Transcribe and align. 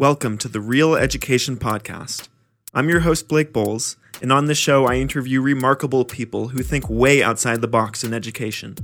Welcome 0.00 0.38
to 0.38 0.48
the 0.48 0.62
Real 0.62 0.94
Education 0.94 1.58
Podcast. 1.58 2.28
I'm 2.72 2.88
your 2.88 3.00
host, 3.00 3.28
Blake 3.28 3.52
Boles, 3.52 3.98
and 4.22 4.32
on 4.32 4.46
this 4.46 4.56
show, 4.56 4.86
I 4.86 4.94
interview 4.94 5.42
remarkable 5.42 6.06
people 6.06 6.48
who 6.48 6.62
think 6.62 6.88
way 6.88 7.22
outside 7.22 7.60
the 7.60 7.68
box 7.68 8.02
in 8.02 8.14
education. 8.14 8.76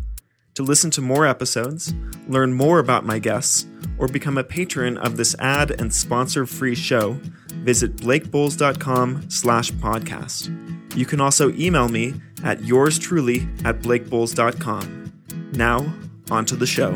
To 0.56 0.62
listen 0.62 0.90
to 0.90 1.00
more 1.00 1.26
episodes, 1.26 1.94
learn 2.28 2.52
more 2.52 2.80
about 2.80 3.06
my 3.06 3.18
guests, 3.18 3.66
or 3.96 4.08
become 4.08 4.36
a 4.36 4.44
patron 4.44 4.98
of 4.98 5.16
this 5.16 5.34
ad 5.38 5.70
and 5.80 5.90
sponsor-free 5.90 6.74
show, 6.74 7.18
visit 7.62 7.96
blakeboles.com 7.96 9.30
slash 9.30 9.70
podcast. 9.70 10.50
You 10.94 11.06
can 11.06 11.22
also 11.22 11.50
email 11.52 11.88
me 11.88 12.12
at 12.44 12.62
yours 12.62 12.98
truly 12.98 13.48
at 13.64 13.80
blakeboles.com. 13.80 15.12
Now, 15.52 15.94
on 16.30 16.44
to 16.44 16.56
the 16.56 16.66
show. 16.66 16.92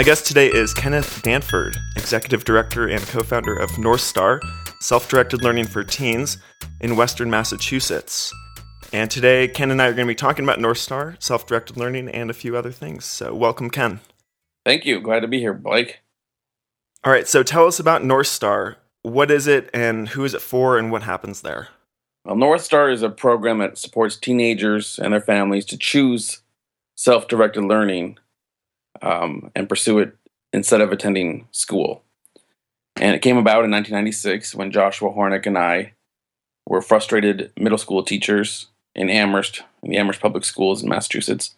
My 0.00 0.04
guest 0.04 0.24
today 0.24 0.46
is 0.46 0.72
Kenneth 0.72 1.20
Danford, 1.22 1.76
Executive 1.94 2.44
Director 2.44 2.88
and 2.88 3.02
co 3.02 3.22
founder 3.22 3.54
of 3.54 3.76
North 3.76 4.00
Star, 4.00 4.40
self 4.80 5.10
directed 5.10 5.42
learning 5.42 5.66
for 5.66 5.84
teens 5.84 6.38
in 6.80 6.96
Western 6.96 7.28
Massachusetts. 7.28 8.32
And 8.94 9.10
today, 9.10 9.46
Ken 9.46 9.70
and 9.70 9.82
I 9.82 9.88
are 9.88 9.92
going 9.92 10.06
to 10.06 10.10
be 10.10 10.14
talking 10.14 10.42
about 10.42 10.58
North 10.58 10.78
Star, 10.78 11.16
self 11.18 11.44
directed 11.44 11.76
learning, 11.76 12.08
and 12.08 12.30
a 12.30 12.32
few 12.32 12.56
other 12.56 12.72
things. 12.72 13.04
So, 13.04 13.34
welcome, 13.34 13.68
Ken. 13.68 14.00
Thank 14.64 14.86
you. 14.86 15.02
Glad 15.02 15.20
to 15.20 15.28
be 15.28 15.38
here, 15.38 15.52
Blake. 15.52 15.98
All 17.04 17.12
right, 17.12 17.28
so 17.28 17.42
tell 17.42 17.66
us 17.66 17.78
about 17.78 18.02
North 18.02 18.28
Star. 18.28 18.78
What 19.02 19.30
is 19.30 19.46
it, 19.46 19.68
and 19.74 20.08
who 20.08 20.24
is 20.24 20.32
it 20.32 20.40
for, 20.40 20.78
and 20.78 20.90
what 20.90 21.02
happens 21.02 21.42
there? 21.42 21.68
Well, 22.24 22.36
North 22.36 22.62
Star 22.62 22.88
is 22.88 23.02
a 23.02 23.10
program 23.10 23.58
that 23.58 23.76
supports 23.76 24.16
teenagers 24.16 24.98
and 24.98 25.12
their 25.12 25.20
families 25.20 25.66
to 25.66 25.76
choose 25.76 26.40
self 26.94 27.28
directed 27.28 27.64
learning 27.64 28.16
um, 29.02 29.50
and 29.54 29.68
pursue 29.68 29.98
it 29.98 30.16
instead 30.52 30.80
of 30.80 30.92
attending 30.92 31.46
school. 31.52 32.02
And 32.96 33.14
it 33.14 33.22
came 33.22 33.36
about 33.36 33.64
in 33.64 33.70
1996 33.70 34.54
when 34.54 34.72
Joshua 34.72 35.10
Hornick 35.10 35.46
and 35.46 35.56
I 35.56 35.92
were 36.66 36.82
frustrated 36.82 37.52
middle 37.56 37.78
school 37.78 38.02
teachers 38.02 38.66
in 38.94 39.08
Amherst, 39.08 39.62
in 39.82 39.90
the 39.90 39.96
Amherst 39.96 40.20
Public 40.20 40.44
Schools 40.44 40.82
in 40.82 40.88
Massachusetts, 40.88 41.54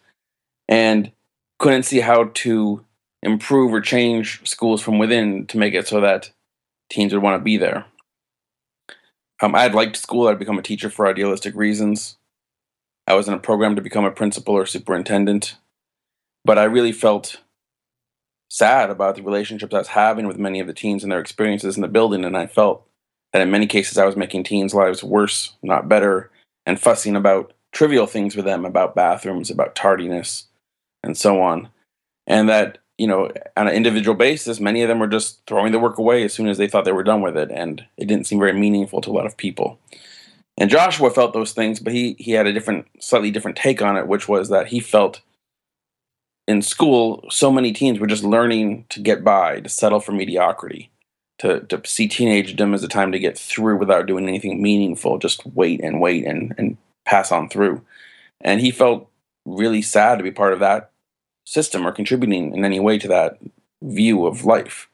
and 0.67 1.11
couldn't 1.59 1.83
see 1.83 1.99
how 1.99 2.25
to 2.25 2.85
improve 3.21 3.73
or 3.73 3.81
change 3.81 4.47
schools 4.47 4.81
from 4.81 4.99
within 4.99 5.45
to 5.47 5.57
make 5.57 5.73
it 5.73 5.87
so 5.87 6.01
that 6.01 6.31
teens 6.89 7.13
would 7.13 7.23
want 7.23 7.39
to 7.39 7.43
be 7.43 7.57
there. 7.57 7.85
Um, 9.41 9.55
I 9.55 9.63
had 9.63 9.75
liked 9.75 9.97
school. 9.97 10.27
I'd 10.27 10.39
become 10.39 10.59
a 10.59 10.63
teacher 10.63 10.89
for 10.89 11.07
idealistic 11.07 11.55
reasons. 11.55 12.17
I 13.07 13.15
was 13.15 13.27
in 13.27 13.33
a 13.33 13.39
program 13.39 13.75
to 13.75 13.81
become 13.81 14.05
a 14.05 14.11
principal 14.11 14.55
or 14.55 14.65
superintendent 14.65 15.55
but 16.45 16.57
I 16.57 16.63
really 16.63 16.91
felt 16.91 17.37
sad 18.49 18.89
about 18.89 19.15
the 19.15 19.23
relationships 19.23 19.73
I 19.73 19.79
was 19.79 19.87
having 19.87 20.27
with 20.27 20.37
many 20.37 20.59
of 20.59 20.67
the 20.67 20.73
teens 20.73 21.03
and 21.03 21.11
their 21.11 21.19
experiences 21.19 21.75
in 21.75 21.81
the 21.81 21.87
building. 21.87 22.23
And 22.23 22.37
I 22.37 22.45
felt 22.45 22.87
that 23.31 23.41
in 23.41 23.49
many 23.49 23.65
cases 23.65 23.97
I 23.97 24.05
was 24.05 24.15
making 24.15 24.43
teens' 24.43 24.75
lives 24.75 25.03
worse, 25.03 25.53
not 25.63 25.89
better, 25.89 26.29
and 26.65 26.79
fussing 26.79 27.15
about 27.15 27.53
trivial 27.71 28.05
things 28.05 28.35
with 28.35 28.45
them 28.45 28.63
about 28.63 28.95
bathrooms, 28.95 29.49
about 29.49 29.75
tardiness, 29.75 30.45
and 31.03 31.17
so 31.17 31.41
on. 31.41 31.69
And 32.27 32.47
that, 32.47 32.77
you 32.99 33.07
know, 33.07 33.31
on 33.57 33.67
an 33.67 33.73
individual 33.73 34.15
basis, 34.15 34.59
many 34.59 34.83
of 34.83 34.87
them 34.87 34.99
were 34.99 35.07
just 35.07 35.41
throwing 35.47 35.71
the 35.71 35.79
work 35.79 35.97
away 35.97 36.23
as 36.23 36.33
soon 36.33 36.47
as 36.47 36.59
they 36.59 36.67
thought 36.67 36.85
they 36.85 36.91
were 36.91 37.03
done 37.03 37.21
with 37.21 37.35
it. 37.35 37.49
And 37.51 37.83
it 37.97 38.05
didn't 38.05 38.27
seem 38.27 38.39
very 38.39 38.53
meaningful 38.53 39.01
to 39.01 39.09
a 39.09 39.13
lot 39.13 39.25
of 39.25 39.35
people. 39.35 39.79
And 40.57 40.69
Joshua 40.69 41.09
felt 41.09 41.33
those 41.33 41.53
things, 41.53 41.79
but 41.79 41.91
he, 41.91 42.15
he 42.19 42.33
had 42.33 42.45
a 42.45 42.53
different, 42.53 42.85
slightly 42.99 43.31
different 43.31 43.57
take 43.57 43.81
on 43.81 43.97
it, 43.97 44.07
which 44.07 44.27
was 44.29 44.49
that 44.49 44.67
he 44.67 44.79
felt 44.79 45.21
in 46.47 46.61
school, 46.61 47.23
so 47.29 47.51
many 47.51 47.71
teens 47.71 47.99
were 47.99 48.07
just 48.07 48.23
learning 48.23 48.85
to 48.89 48.99
get 48.99 49.23
by, 49.23 49.61
to 49.61 49.69
settle 49.69 49.99
for 49.99 50.11
mediocrity, 50.11 50.91
to, 51.39 51.61
to 51.61 51.81
see 51.85 52.07
teenagedom 52.07 52.73
as 52.73 52.83
a 52.83 52.87
time 52.87 53.11
to 53.11 53.19
get 53.19 53.37
through 53.37 53.77
without 53.77 54.05
doing 54.05 54.27
anything 54.27 54.61
meaningful, 54.61 55.17
just 55.17 55.45
wait 55.45 55.81
and 55.81 56.01
wait 56.01 56.25
and, 56.25 56.53
and 56.57 56.77
pass 57.05 57.31
on 57.31 57.49
through. 57.49 57.81
And 58.41 58.59
he 58.59 58.71
felt 58.71 59.09
really 59.45 59.81
sad 59.81 60.17
to 60.17 60.23
be 60.23 60.31
part 60.31 60.53
of 60.53 60.59
that 60.59 60.91
system 61.45 61.87
or 61.87 61.91
contributing 61.91 62.53
in 62.53 62.65
any 62.65 62.79
way 62.79 62.97
to 62.97 63.07
that 63.07 63.39
view 63.81 64.25
of 64.25 64.45
life. 64.45 64.89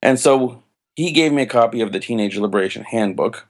And 0.00 0.18
so 0.18 0.62
he 0.96 1.12
gave 1.12 1.32
me 1.32 1.42
a 1.42 1.46
copy 1.46 1.80
of 1.80 1.92
the 1.92 2.00
Teenage 2.00 2.36
Liberation 2.36 2.84
Handbook. 2.84 3.46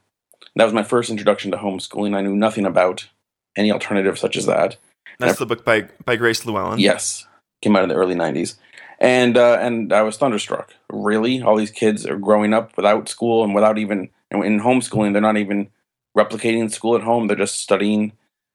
That 0.55 0.65
was 0.65 0.73
my 0.73 0.83
first 0.83 1.09
introduction 1.09 1.51
to 1.51 1.57
homeschooling. 1.57 2.15
I 2.15 2.21
knew 2.21 2.35
nothing 2.35 2.65
about 2.65 3.07
any 3.55 3.71
alternative 3.71 4.19
such 4.19 4.37
as 4.37 4.45
that. 4.45 4.77
That's 5.19 5.39
the 5.39 5.45
book 5.45 5.65
by 5.65 5.87
by 6.05 6.15
Grace 6.15 6.45
Llewellyn. 6.45 6.79
Yes, 6.79 7.27
came 7.61 7.75
out 7.75 7.83
in 7.83 7.89
the 7.89 7.95
early 7.95 8.15
'90s, 8.15 8.55
and 8.99 9.37
uh, 9.37 9.57
and 9.59 9.93
I 9.93 10.01
was 10.01 10.17
thunderstruck. 10.17 10.73
Really, 10.91 11.41
all 11.41 11.55
these 11.55 11.71
kids 11.71 12.05
are 12.05 12.17
growing 12.17 12.53
up 12.53 12.75
without 12.75 13.09
school 13.09 13.43
and 13.43 13.53
without 13.53 13.77
even 13.77 14.09
in 14.31 14.59
homeschooling. 14.59 15.13
They're 15.13 15.21
not 15.21 15.37
even 15.37 15.69
replicating 16.17 16.71
school 16.71 16.95
at 16.95 17.03
home. 17.03 17.27
They're 17.27 17.37
just 17.37 17.61
studying 17.61 18.13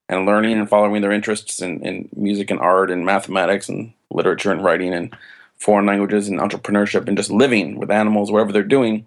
and 0.09 0.27
learning 0.27 0.59
and 0.59 0.69
following 0.69 1.03
their 1.03 1.13
interests 1.13 1.61
in, 1.61 1.85
in 1.85 2.09
music 2.17 2.51
and 2.51 2.61
art 2.61 2.91
and 2.91 3.05
mathematics 3.05 3.69
and 3.69 3.93
literature 4.11 4.51
and 4.51 4.65
writing 4.65 4.95
and 4.95 5.15
foreign 5.59 5.87
languages 5.87 6.29
and 6.29 6.41
entrepreneurship 6.41 7.09
and 7.09 7.17
just 7.17 7.31
living 7.31 7.79
with 7.79 7.91
animals 7.91 8.31
wherever 8.31 8.53
they're 8.53 8.63
doing. 8.63 9.07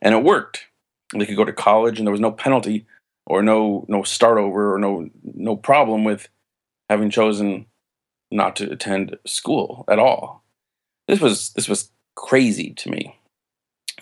And 0.00 0.14
it 0.14 0.22
worked. 0.22 0.66
They 1.12 1.26
could 1.26 1.36
go 1.36 1.44
to 1.44 1.52
college 1.52 1.98
and 1.98 2.06
there 2.06 2.12
was 2.12 2.20
no 2.20 2.32
penalty 2.32 2.86
or 3.26 3.42
no 3.42 3.84
no 3.88 4.02
start 4.02 4.38
over 4.38 4.74
or 4.74 4.78
no 4.78 5.08
no 5.24 5.56
problem 5.56 6.04
with 6.04 6.28
having 6.88 7.10
chosen 7.10 7.66
not 8.30 8.56
to 8.56 8.70
attend 8.70 9.18
school 9.26 9.84
at 9.88 9.98
all. 9.98 10.44
This 11.08 11.20
was 11.20 11.50
this 11.50 11.68
was 11.68 11.90
crazy 12.14 12.70
to 12.74 12.90
me, 12.90 13.18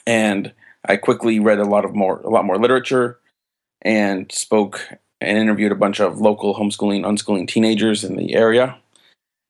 and 0.06 0.52
I 0.86 0.96
quickly 0.96 1.38
read 1.40 1.58
a 1.58 1.64
lot 1.64 1.84
of 1.84 1.94
more 1.94 2.20
a 2.20 2.30
lot 2.30 2.44
more 2.44 2.58
literature, 2.58 3.18
and 3.82 4.30
spoke 4.32 4.88
and 5.20 5.38
interviewed 5.38 5.72
a 5.72 5.76
bunch 5.76 6.00
of 6.00 6.20
local 6.20 6.54
homeschooling 6.54 7.04
unschooling 7.04 7.48
teenagers 7.48 8.04
in 8.04 8.16
the 8.16 8.34
area. 8.34 8.78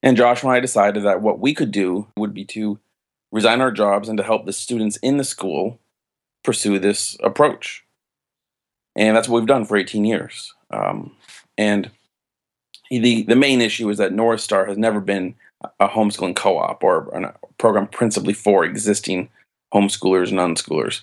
And 0.02 0.16
Josh 0.16 0.42
and 0.42 0.52
I 0.52 0.60
decided 0.60 1.04
that 1.04 1.22
what 1.22 1.38
we 1.38 1.54
could 1.54 1.70
do 1.70 2.08
would 2.16 2.34
be 2.34 2.44
to 2.46 2.78
resign 3.32 3.60
our 3.60 3.72
jobs 3.72 4.08
and 4.08 4.18
to 4.18 4.24
help 4.24 4.44
the 4.44 4.52
students 4.52 4.96
in 4.98 5.16
the 5.16 5.24
school 5.24 5.80
pursue 6.42 6.78
this 6.78 7.16
approach. 7.22 7.84
And 8.94 9.16
that's 9.16 9.28
what 9.28 9.40
we've 9.40 9.48
done 9.48 9.64
for 9.64 9.76
18 9.76 10.04
years. 10.04 10.52
Um, 10.70 11.16
and 11.56 11.90
the 12.90 13.22
the 13.22 13.36
main 13.36 13.60
issue 13.60 13.88
is 13.88 13.98
that 13.98 14.12
North 14.12 14.40
Star 14.40 14.66
has 14.66 14.78
never 14.78 15.00
been 15.00 15.34
a 15.80 15.88
homeschooling 15.88 16.36
co-op 16.36 16.82
or 16.84 17.08
a 17.08 17.34
program 17.58 17.86
principally 17.86 18.34
for 18.34 18.64
existing 18.64 19.30
homeschoolers 19.72 20.30
and 20.30 20.38
unschoolers. 20.38 21.00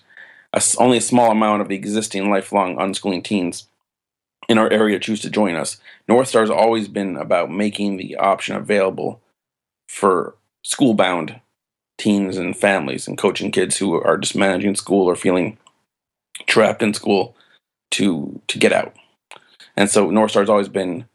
A, 0.53 0.61
only 0.77 0.97
a 0.97 1.01
small 1.01 1.31
amount 1.31 1.61
of 1.61 1.67
the 1.67 1.75
existing 1.75 2.29
lifelong 2.29 2.75
unschooling 2.75 3.23
teens 3.23 3.67
in 4.47 4.57
our 4.57 4.69
area 4.71 4.99
choose 4.99 5.21
to 5.21 5.29
join 5.29 5.55
us. 5.55 5.77
North 6.07 6.27
Star 6.27 6.41
has 6.41 6.49
always 6.49 6.87
been 6.87 7.15
about 7.15 7.51
making 7.51 7.97
the 7.97 8.15
option 8.17 8.55
available 8.55 9.21
for 9.87 10.35
school-bound 10.63 11.39
teens 11.97 12.37
and 12.37 12.57
families 12.57 13.07
and 13.07 13.17
coaching 13.17 13.51
kids 13.51 13.77
who 13.77 13.93
are 13.93 14.17
just 14.17 14.35
managing 14.35 14.75
school 14.75 15.07
or 15.07 15.15
feeling 15.15 15.57
trapped 16.47 16.81
in 16.81 16.93
school 16.93 17.35
to 17.91 18.41
to 18.47 18.57
get 18.57 18.73
out. 18.73 18.95
And 19.77 19.89
so 19.89 20.09
North 20.09 20.31
Star 20.31 20.43
has 20.43 20.49
always 20.49 20.69
been 20.69 21.05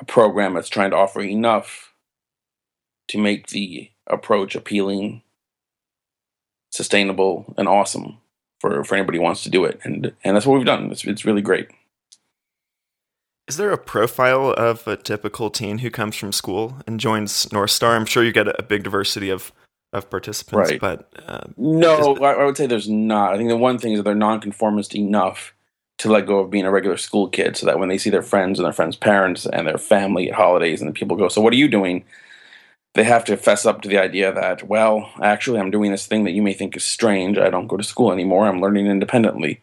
a 0.00 0.04
program 0.04 0.54
that's 0.54 0.68
trying 0.68 0.90
to 0.90 0.96
offer 0.96 1.20
enough 1.20 1.94
to 3.08 3.18
make 3.18 3.48
the 3.48 3.90
approach 4.06 4.54
appealing, 4.54 5.22
sustainable, 6.70 7.54
and 7.56 7.68
awesome 7.68 8.18
for, 8.60 8.84
for 8.84 8.94
anybody 8.94 9.18
who 9.18 9.24
wants 9.24 9.42
to 9.42 9.50
do 9.50 9.64
it. 9.64 9.80
And 9.82 10.12
and 10.24 10.36
that's 10.36 10.46
what 10.46 10.56
we've 10.56 10.66
done. 10.66 10.90
It's 10.90 11.04
it's 11.04 11.24
really 11.24 11.42
great. 11.42 11.68
Is 13.46 13.56
there 13.56 13.72
a 13.72 13.78
profile 13.78 14.50
of 14.50 14.86
a 14.86 14.96
typical 14.96 15.48
teen 15.48 15.78
who 15.78 15.90
comes 15.90 16.16
from 16.16 16.32
school 16.32 16.76
and 16.86 17.00
joins 17.00 17.50
North 17.50 17.70
Star? 17.70 17.96
I'm 17.96 18.04
sure 18.04 18.22
you 18.22 18.32
get 18.32 18.46
a 18.46 18.62
big 18.62 18.84
diversity 18.84 19.30
of 19.30 19.52
of 19.94 20.10
participants, 20.10 20.70
right. 20.70 20.80
but 20.80 21.10
uh, 21.26 21.46
no, 21.56 22.16
I 22.16 22.44
would 22.44 22.58
say 22.58 22.66
there's 22.66 22.90
not. 22.90 23.32
I 23.32 23.38
think 23.38 23.48
the 23.48 23.56
one 23.56 23.78
thing 23.78 23.92
is 23.92 24.00
that 24.00 24.02
they're 24.02 24.14
nonconformist 24.14 24.94
enough 24.94 25.54
to 25.98 26.10
let 26.10 26.26
go 26.26 26.38
of 26.38 26.50
being 26.50 26.64
a 26.64 26.70
regular 26.70 26.96
school 26.96 27.28
kid 27.28 27.56
so 27.56 27.66
that 27.66 27.78
when 27.78 27.88
they 27.88 27.98
see 27.98 28.10
their 28.10 28.22
friends 28.22 28.58
and 28.58 28.64
their 28.64 28.72
friends' 28.72 28.96
parents 28.96 29.46
and 29.46 29.66
their 29.66 29.78
family 29.78 30.28
at 30.30 30.36
holidays 30.36 30.80
and 30.80 30.88
the 30.88 30.94
people 30.94 31.16
go, 31.16 31.28
So 31.28 31.40
what 31.40 31.52
are 31.52 31.56
you 31.56 31.68
doing? 31.68 32.04
They 32.94 33.04
have 33.04 33.24
to 33.26 33.36
fess 33.36 33.66
up 33.66 33.82
to 33.82 33.88
the 33.88 33.98
idea 33.98 34.32
that, 34.32 34.66
well, 34.66 35.10
actually, 35.22 35.60
I'm 35.60 35.70
doing 35.70 35.90
this 35.90 36.06
thing 36.06 36.24
that 36.24 36.32
you 36.32 36.42
may 36.42 36.54
think 36.54 36.76
is 36.76 36.84
strange. 36.84 37.36
I 37.36 37.50
don't 37.50 37.66
go 37.66 37.76
to 37.76 37.84
school 37.84 38.12
anymore. 38.12 38.46
I'm 38.46 38.60
learning 38.60 38.86
independently. 38.86 39.60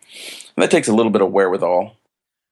And 0.55 0.63
that 0.63 0.71
takes 0.71 0.87
a 0.87 0.93
little 0.93 1.11
bit 1.11 1.21
of 1.21 1.31
wherewithal. 1.31 1.97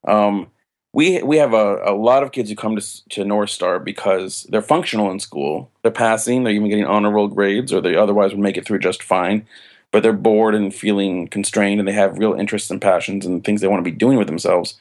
Um, 0.06 0.48
we 0.94 1.22
we 1.24 1.38
have 1.38 1.54
a, 1.54 1.78
a 1.86 1.96
lot 1.96 2.24
of 2.24 2.32
kids 2.32 2.50
who 2.50 2.56
come 2.56 2.76
to, 2.76 3.10
to 3.10 3.24
North 3.24 3.50
Star 3.50 3.80
because 3.80 4.46
they're 4.50 4.62
functional 4.62 5.12
in 5.12 5.20
school. 5.20 5.72
They're 5.82 5.92
passing, 5.92 6.44
they're 6.44 6.54
even 6.54 6.70
getting 6.70 6.86
honor 6.86 7.12
roll 7.12 7.28
grades, 7.28 7.72
or 7.72 7.82
they 7.82 7.96
otherwise 7.96 8.32
would 8.32 8.40
make 8.40 8.58
it 8.58 8.66
through 8.66 8.80
just 8.80 9.04
fine 9.04 9.46
but 9.94 10.01
they're 10.01 10.12
bored 10.12 10.56
and 10.56 10.74
feeling 10.74 11.28
constrained 11.28 11.80
and 11.80 11.88
they 11.88 11.94
have 11.94 12.18
real 12.18 12.34
interests 12.34 12.72
and 12.72 12.81
passions 12.81 13.28
and 13.28 13.44
things 13.44 13.62
they 13.62 13.68
want 13.68 13.80
to 13.80 13.90
be 13.90 13.95
doing 13.95 14.18
with 14.18 14.28
themselves 14.28 14.78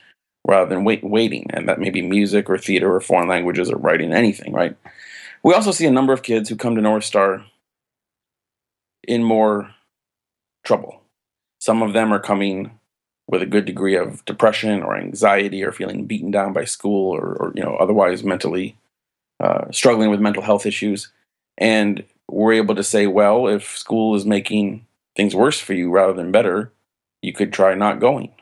rather 0.48 0.68
than 0.68 0.84
wait, 0.84 1.04
waiting. 1.04 1.46
And 1.50 1.68
that 1.68 1.78
may 1.78 1.90
be 1.90 2.00
music 2.00 2.48
or 2.48 2.56
theater 2.56 2.92
or 2.92 3.00
foreign 3.00 3.28
languages 3.28 3.70
or 3.70 3.76
writing, 3.76 4.14
anything, 4.14 4.54
right? 4.54 4.74
We 5.42 5.52
also 5.52 5.70
see 5.70 5.84
a 5.84 5.92
number 5.92 6.14
of 6.14 6.22
kids 6.22 6.48
who 6.48 6.56
come 6.56 6.74
to 6.74 6.80
North 6.80 7.04
Star 7.04 7.44
in 9.06 9.22
more 9.22 9.74
trouble. 10.64 11.02
Some 11.60 11.82
of 11.82 11.92
them 11.92 12.10
are 12.10 12.18
coming 12.18 12.78
with 13.28 13.42
a 13.42 13.46
good 13.46 13.66
degree 13.66 13.96
of 13.96 14.24
depression 14.24 14.82
or 14.82 14.96
anxiety 14.96 15.62
or 15.62 15.72
feeling 15.72 16.06
beaten 16.06 16.30
down 16.30 16.54
by 16.54 16.64
school 16.64 17.14
or, 17.14 17.34
or 17.34 17.52
you 17.54 17.62
know 17.62 17.76
otherwise 17.76 18.24
mentally 18.24 18.76
uh, 19.40 19.70
struggling 19.70 20.10
with 20.10 20.20
mental 20.20 20.42
health 20.42 20.66
issues 20.66 21.12
and 21.58 22.02
we're 22.28 22.52
able 22.52 22.74
to 22.74 22.82
say 22.82 23.06
well 23.06 23.46
if 23.46 23.76
school 23.78 24.14
is 24.14 24.26
making 24.26 24.84
things 25.16 25.34
worse 25.34 25.58
for 25.58 25.74
you 25.74 25.90
rather 25.90 26.12
than 26.12 26.32
better 26.32 26.72
you 27.20 27.32
could 27.32 27.52
try 27.52 27.74
not 27.74 28.00
going 28.00 28.32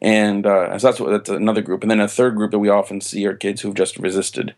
and 0.00 0.46
uh, 0.46 0.78
so 0.78 0.86
that's 0.86 1.00
what 1.00 1.10
that's 1.10 1.28
another 1.28 1.62
group 1.62 1.82
and 1.82 1.90
then 1.90 2.00
a 2.00 2.08
third 2.08 2.36
group 2.36 2.50
that 2.50 2.58
we 2.58 2.68
often 2.68 3.00
see 3.00 3.26
are 3.26 3.34
kids 3.34 3.60
who've 3.60 3.74
just 3.74 3.98
resisted 3.98 4.54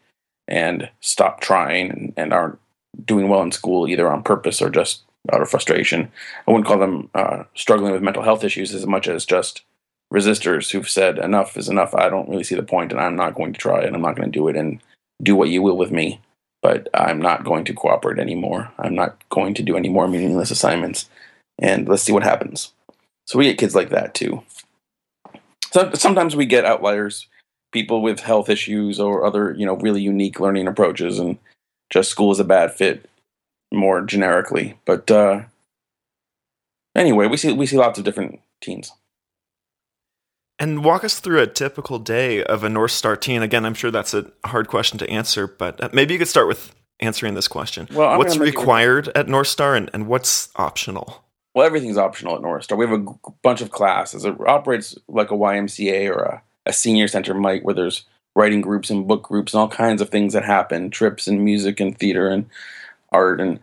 and 0.48 0.90
stopped 1.00 1.42
trying 1.42 1.90
and, 1.90 2.12
and 2.16 2.32
aren't 2.32 2.58
doing 3.04 3.28
well 3.28 3.42
in 3.42 3.52
school 3.52 3.88
either 3.88 4.10
on 4.10 4.22
purpose 4.22 4.60
or 4.60 4.68
just 4.68 5.02
out 5.32 5.42
of 5.42 5.50
frustration. 5.50 6.10
I 6.46 6.50
wouldn't 6.50 6.66
call 6.66 6.78
them 6.78 7.10
uh, 7.14 7.44
struggling 7.54 7.92
with 7.92 8.02
mental 8.02 8.22
health 8.22 8.44
issues 8.44 8.74
as 8.74 8.86
much 8.86 9.06
as 9.08 9.24
just 9.24 9.62
resistors 10.12 10.70
who've 10.70 10.88
said 10.88 11.18
enough 11.18 11.56
is 11.56 11.68
enough. 11.68 11.94
I 11.94 12.08
don't 12.08 12.28
really 12.28 12.44
see 12.44 12.54
the 12.54 12.62
point, 12.62 12.92
and 12.92 13.00
I'm 13.00 13.16
not 13.16 13.34
going 13.34 13.52
to 13.52 13.60
try, 13.60 13.82
and 13.82 13.94
I'm 13.94 14.02
not 14.02 14.16
going 14.16 14.30
to 14.30 14.38
do 14.38 14.48
it, 14.48 14.56
and 14.56 14.80
do 15.22 15.36
what 15.36 15.50
you 15.50 15.62
will 15.62 15.76
with 15.76 15.92
me. 15.92 16.20
But 16.62 16.88
I'm 16.92 17.20
not 17.22 17.44
going 17.44 17.64
to 17.64 17.74
cooperate 17.74 18.18
anymore. 18.18 18.70
I'm 18.78 18.94
not 18.94 19.22
going 19.30 19.54
to 19.54 19.62
do 19.62 19.76
any 19.76 19.88
more 19.88 20.08
meaningless 20.08 20.50
assignments, 20.50 21.08
and 21.58 21.88
let's 21.88 22.02
see 22.02 22.12
what 22.12 22.22
happens. 22.22 22.72
So 23.26 23.38
we 23.38 23.46
get 23.46 23.58
kids 23.58 23.74
like 23.74 23.90
that 23.90 24.14
too. 24.14 24.42
So 25.72 25.92
sometimes 25.94 26.34
we 26.34 26.46
get 26.46 26.64
outliers, 26.64 27.28
people 27.72 28.02
with 28.02 28.20
health 28.20 28.48
issues 28.48 28.98
or 28.98 29.24
other, 29.24 29.54
you 29.56 29.64
know, 29.64 29.76
really 29.76 30.02
unique 30.02 30.40
learning 30.40 30.66
approaches, 30.66 31.18
and 31.18 31.38
just 31.90 32.10
school 32.10 32.32
is 32.32 32.40
a 32.40 32.44
bad 32.44 32.74
fit 32.74 33.08
more 33.72 34.02
generically. 34.02 34.76
But 34.84 35.10
uh, 35.10 35.42
anyway, 36.94 37.26
we 37.26 37.36
see 37.36 37.52
we 37.52 37.66
see 37.66 37.76
lots 37.76 37.98
of 37.98 38.04
different 38.04 38.40
teens. 38.60 38.92
And 40.60 40.84
walk 40.84 41.04
us 41.04 41.18
through 41.18 41.40
a 41.40 41.46
typical 41.46 41.98
day 41.98 42.44
of 42.44 42.62
a 42.62 42.68
North 42.68 42.90
Star 42.92 43.16
teen. 43.16 43.42
Again, 43.42 43.64
I'm 43.64 43.74
sure 43.74 43.90
that's 43.90 44.12
a 44.12 44.30
hard 44.44 44.68
question 44.68 44.98
to 44.98 45.08
answer, 45.08 45.46
but 45.46 45.82
uh, 45.82 45.88
maybe 45.94 46.12
you 46.12 46.18
could 46.18 46.28
start 46.28 46.46
with 46.46 46.74
answering 47.00 47.32
this 47.32 47.48
question. 47.48 47.88
Well, 47.92 48.18
what's 48.18 48.36
required 48.36 49.08
at 49.14 49.26
North 49.26 49.46
Star 49.48 49.74
and, 49.74 49.90
and 49.94 50.06
what's 50.06 50.50
optional? 50.56 51.24
Well, 51.54 51.66
everything's 51.66 51.96
optional 51.96 52.36
at 52.36 52.42
North 52.42 52.64
Star. 52.64 52.76
We 52.76 52.86
have 52.86 53.00
a 53.00 53.32
bunch 53.42 53.62
of 53.62 53.70
classes. 53.70 54.26
It 54.26 54.36
operates 54.46 54.96
like 55.08 55.30
a 55.30 55.34
YMCA 55.34 56.10
or 56.14 56.22
a, 56.22 56.42
a 56.66 56.72
senior 56.74 57.08
center 57.08 57.32
might, 57.32 57.64
where 57.64 57.74
there's 57.74 58.04
writing 58.36 58.60
groups 58.60 58.90
and 58.90 59.08
book 59.08 59.22
groups 59.22 59.54
and 59.54 59.62
all 59.62 59.68
kinds 59.68 60.02
of 60.02 60.10
things 60.10 60.34
that 60.34 60.44
happen, 60.44 60.90
trips 60.90 61.26
and 61.26 61.42
music 61.42 61.80
and 61.80 61.98
theater 61.98 62.28
and 62.28 62.50
art 63.10 63.40
and 63.40 63.60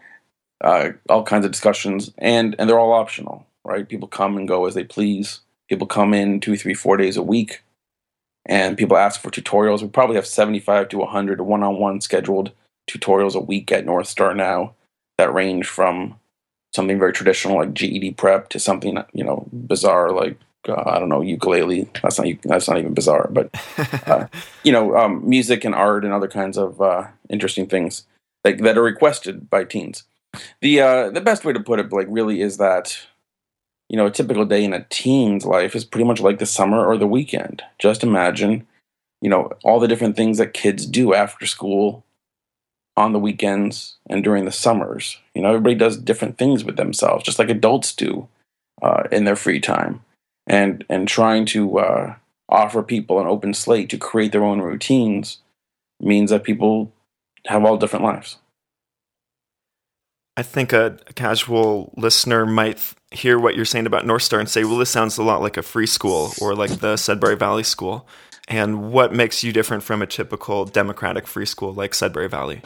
uh, 0.62 0.90
all 1.10 1.24
kinds 1.24 1.46
of 1.46 1.52
discussions, 1.52 2.12
and 2.18 2.56
and 2.58 2.68
they're 2.68 2.80
all 2.80 2.94
optional, 2.94 3.46
right? 3.64 3.88
People 3.88 4.08
come 4.08 4.36
and 4.36 4.48
go 4.48 4.66
as 4.66 4.74
they 4.74 4.84
please. 4.84 5.42
People 5.70 5.88
come 5.88 6.14
in 6.14 6.40
two, 6.40 6.56
three, 6.56 6.74
four 6.74 6.98
days 6.98 7.18
a 7.18 7.24
week, 7.24 7.62
and 8.46 8.78
people 8.78 8.98
ask 8.98 9.22
for 9.22 9.30
tutorials. 9.30 9.82
We 9.82 9.90
probably 9.90 10.16
have 10.16 10.28
seventy-five 10.28 10.90
to 10.90 11.06
hundred 11.06 11.42
one-on-one 11.42 12.02
scheduled 12.02 12.52
tutorials 12.90 13.36
a 13.36 13.40
week 13.40 13.72
at 13.72 13.86
North 13.86 14.08
Star 14.08 14.34
now 14.34 14.74
that 15.18 15.34
range 15.34 15.68
from 15.68 16.20
something 16.76 17.00
very 17.00 17.12
traditional 17.12 17.58
like 17.58 17.74
GED 17.74 18.12
prep 18.14 18.50
to 18.50 18.60
something 18.60 19.04
you 19.14 19.24
know 19.24 19.48
bizarre 19.52 20.12
like 20.12 20.38
uh, 20.70 20.84
I 20.86 21.00
don't 21.00 21.10
know 21.10 21.22
ukulele. 21.22 21.90
That's 22.02 22.20
not 22.20 22.28
that's 22.44 22.68
not 22.68 22.78
even 22.78 22.94
bizarre, 22.94 23.30
but 23.32 23.50
uh, 24.08 24.28
you 24.64 24.72
know 24.72 24.96
um, 24.98 25.28
music 25.28 25.64
and 25.64 25.76
art 25.76 26.04
and 26.04 26.14
other 26.14 26.28
kinds 26.28 26.58
of 26.58 26.82
uh, 26.82 27.08
interesting 27.30 27.68
things 27.68 28.06
that, 28.44 28.60
that 28.60 28.78
are 28.78 28.84
requested 28.84 29.50
by 29.50 29.64
teens. 29.64 30.04
The 30.62 30.82
uh, 30.82 31.10
the 31.10 31.22
best 31.22 31.46
way 31.46 31.54
to 31.54 31.60
put 31.60 31.80
it, 31.80 31.92
like, 31.92 32.08
really 32.10 32.42
is 32.42 32.58
that 32.58 32.98
you 33.90 33.98
know 33.98 34.06
a 34.06 34.12
typical 34.12 34.46
day 34.46 34.64
in 34.64 34.74
a 34.74 34.86
teen's 34.90 35.46
life 35.46 35.76
is 35.76 35.86
pretty 35.86 36.06
much 36.06 36.20
like 36.20 36.40
the 36.40 36.46
summer 36.46 36.86
or 36.86 36.98
the 36.98 37.08
weekend. 37.08 37.64
Just 37.80 38.04
imagine, 38.04 38.68
you 39.22 39.30
know, 39.30 39.52
all 39.64 39.80
the 39.80 39.88
different 39.88 40.16
things 40.16 40.38
that 40.38 40.54
kids 40.54 40.86
do 40.86 41.14
after 41.14 41.46
school, 41.46 42.04
on 42.96 43.14
the 43.14 43.20
weekends, 43.20 43.96
and 44.10 44.24
during 44.24 44.46
the 44.46 44.52
summers. 44.52 45.20
You 45.34 45.42
know, 45.42 45.50
everybody 45.50 45.76
does 45.76 45.98
different 45.98 46.38
things 46.38 46.64
with 46.64 46.76
themselves, 46.76 47.24
just 47.24 47.40
like 47.40 47.50
adults 47.50 47.94
do 47.94 48.28
uh, 48.82 49.04
in 49.12 49.24
their 49.24 49.36
free 49.36 49.60
time, 49.60 50.02
and 50.46 50.84
and 50.90 51.08
trying 51.08 51.46
to 51.48 51.80
uh, 51.80 52.16
offer 52.50 52.84
people 52.84 53.20
an 53.20 53.28
open 53.28 53.54
slate 53.54 53.90
to 53.92 53.98
create 53.98 54.32
their 54.32 54.44
own 54.44 54.62
routines 54.62 55.40
means 56.00 56.30
that 56.32 56.44
people 56.44 56.92
have 57.46 57.64
all 57.64 57.78
different 57.78 58.06
lives. 58.06 58.38
I 60.36 60.44
think 60.44 60.72
a, 60.72 60.98
a 61.08 61.14
casual 61.14 61.94
listener 61.98 62.46
might 62.46 62.94
hear 63.12 63.40
what 63.40 63.56
you're 63.56 63.66
saying 63.66 63.86
about 63.86 64.06
North 64.06 64.24
Star 64.24 64.40
and 64.40 64.50
say, 64.50 64.64
well, 64.64 64.78
this 64.78 64.90
sounds 64.90 65.18
a 65.18 65.24
lot 65.24 65.42
like 65.42 65.58
a 65.58 65.64
free 65.64 65.88
school 65.88 66.34
or 66.42 66.56
like 66.56 66.80
the 66.80 66.98
Sudbury 66.98 67.36
Valley 67.36 67.64
School. 67.64 68.08
And 68.50 68.94
what 68.94 69.14
makes 69.14 69.44
you 69.44 69.52
different 69.52 69.84
from 69.84 70.02
a 70.02 70.08
typical 70.08 70.64
democratic 70.64 71.28
free 71.28 71.46
school 71.46 71.74
like 71.74 71.94
Sudbury 71.94 72.30
Valley? 72.30 72.62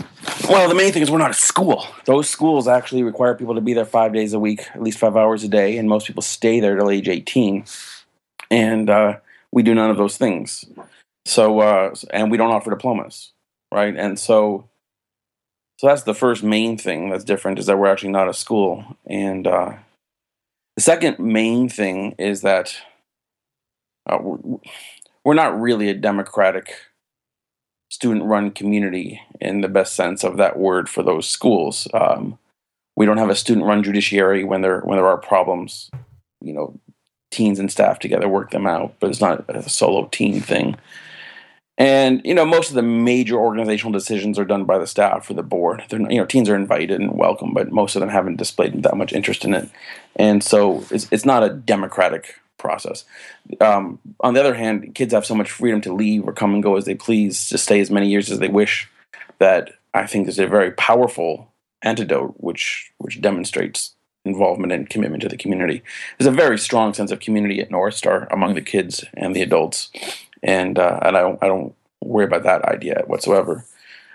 Well, 0.47 0.69
the 0.69 0.75
main 0.75 0.93
thing 0.93 1.01
is 1.01 1.09
we're 1.09 1.17
not 1.17 1.31
a 1.31 1.35
school. 1.35 1.88
Those 2.05 2.29
schools 2.29 2.67
actually 2.67 3.01
require 3.01 3.33
people 3.33 3.55
to 3.55 3.61
be 3.61 3.73
there 3.73 3.85
five 3.85 4.13
days 4.13 4.33
a 4.33 4.39
week, 4.39 4.67
at 4.75 4.83
least 4.83 4.99
five 4.99 5.15
hours 5.15 5.43
a 5.43 5.47
day, 5.47 5.77
and 5.77 5.89
most 5.89 6.05
people 6.05 6.21
stay 6.21 6.59
there 6.59 6.75
till 6.75 6.91
age 6.91 7.07
18. 7.07 7.65
And 8.51 8.89
uh, 8.89 9.17
we 9.51 9.63
do 9.63 9.73
none 9.73 9.89
of 9.89 9.97
those 9.97 10.17
things. 10.17 10.65
So, 11.25 11.59
uh, 11.61 11.95
and 12.11 12.29
we 12.29 12.38
don't 12.38 12.51
offer 12.51 12.69
diplomas, 12.69 13.31
right? 13.71 13.95
And 13.95 14.19
so 14.19 14.69
so 15.81 15.88
that's 15.88 16.03
the 16.03 16.13
first 16.13 16.43
main 16.43 16.77
thing 16.77 17.09
that's 17.09 17.23
different 17.23 17.57
is 17.57 17.65
that 17.65 17.75
we're 17.75 17.91
actually 17.91 18.11
not 18.11 18.29
a 18.29 18.35
school. 18.35 18.85
And 19.07 19.47
uh, 19.47 19.73
the 20.75 20.81
second 20.81 21.19
main 21.19 21.69
thing 21.69 22.15
is 22.18 22.41
that 22.41 22.75
uh, 24.09 24.19
we're 25.23 25.33
not 25.33 25.59
really 25.59 25.89
a 25.89 25.94
democratic 25.94 26.73
student 27.89 28.23
run 28.25 28.51
community 28.51 29.21
in 29.39 29.62
the 29.62 29.68
best 29.68 29.95
sense 29.95 30.23
of 30.23 30.38
that 30.38 30.57
word 30.57 30.88
for 30.88 31.03
those 31.03 31.27
schools. 31.27 31.88
Um, 31.94 32.39
we 32.95 33.06
don't 33.06 33.18
have 33.18 33.29
a 33.29 33.35
student 33.35 33.65
run 33.65 33.83
judiciary 33.83 34.44
when 34.44 34.62
there 34.62 34.79
when 34.81 34.97
there 34.97 35.07
are 35.07 35.18
problems. 35.18 35.91
You 36.41 36.53
know, 36.53 36.79
teens 37.29 37.59
and 37.59 37.71
staff 37.71 38.00
together 38.00 38.27
work 38.27 38.51
them 38.51 38.65
out, 38.65 38.95
but 39.00 39.09
it's 39.09 39.21
not 39.21 39.45
a 39.50 39.67
solo 39.69 40.07
teen 40.12 40.41
thing. 40.41 40.77
And 41.81 42.22
you 42.24 42.36
know, 42.36 42.45
most 42.45 42.69
of 42.69 42.75
the 42.75 42.83
major 42.83 43.38
organizational 43.38 43.92
decisions 43.92 44.38
are 44.38 44.46
done 44.46 44.65
by 44.65 44.77
the 44.77 44.86
staff 44.86 45.27
or 45.27 45.34
the 45.34 45.41
board. 45.41 45.84
They're, 45.89 46.00
you 46.00 46.20
know, 46.20 46.27
teens 46.27 46.48
are 46.48 46.55
invited 46.55 47.01
and 47.01 47.17
welcome, 47.17 47.55
but 47.55 47.72
most 47.72 47.96
of 47.96 48.01
them 48.01 48.10
haven't 48.10 48.36
displayed 48.36 48.84
that 48.84 48.96
much 48.96 49.12
interest 49.12 49.44
in 49.46 49.55
it. 49.55 49.67
And 50.15 50.44
so, 50.44 50.86
it's, 50.91 51.08
it's 51.12 51.25
not 51.25 51.41
a 51.41 51.50
democratic 51.50 52.36
process. 52.60 53.03
Um, 53.60 53.98
on 54.20 54.36
the 54.36 54.41
other 54.41 54.53
hand, 54.53 54.94
kids 54.94 55.12
have 55.12 55.25
so 55.25 55.34
much 55.34 55.50
freedom 55.50 55.82
to 55.82 55.91
leave 55.91 56.27
or 56.27 56.34
come 56.34 56.53
and 56.53 56.62
go 56.62 56.75
as 56.75 56.86
they 56.86 56.94
please, 56.94 57.50
to 57.50 57.58
stay 57.58 57.79
as 57.79 57.89
many 57.89 58.08
years 58.08 58.29
as 58.29 58.38
they 58.38 58.48
wish. 58.48 58.88
That 59.39 59.72
I 59.96 60.05
think 60.05 60.27
is 60.27 60.38
a 60.38 60.46
very 60.46 60.70
powerful 60.74 61.51
antidote, 61.82 62.36
which 62.38 62.91
which 63.00 63.20
demonstrates 63.22 63.96
involvement 64.24 64.72
and 64.72 64.88
commitment 64.88 65.24
to 65.24 65.29
the 65.29 65.36
community. 65.36 65.82
There's 66.20 66.32
a 66.32 66.32
very 66.32 66.60
strong 66.60 66.94
sense 66.94 67.10
of 67.10 67.20
community 67.20 67.60
at 67.60 67.72
North 67.72 67.96
Star 67.96 68.27
among 68.29 68.53
the 68.53 68.62
kids 68.62 69.03
and 69.15 69.36
the 69.36 69.41
adults 69.41 69.89
and 70.44 70.79
uh, 70.79 71.00
and 71.01 71.17
I 71.17 71.22
don't 71.22 71.39
I 71.41 71.48
don't 71.48 71.75
worry 72.01 72.25
about 72.25 72.43
that 72.43 72.63
idea 72.65 73.03
whatsoever. 73.08 73.65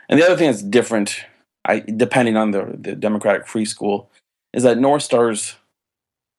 And 0.09 0.21
the 0.21 0.25
other 0.25 0.37
thing 0.37 0.51
that's 0.51 0.63
different, 0.63 1.25
I 1.65 1.81
depending 1.81 2.37
on 2.37 2.51
the 2.51 2.77
the 2.79 2.95
Democratic 2.95 3.47
Free 3.47 3.65
School, 3.65 4.11
is 4.53 4.63
that 4.63 4.79
North 4.79 5.03
Star's 5.03 5.57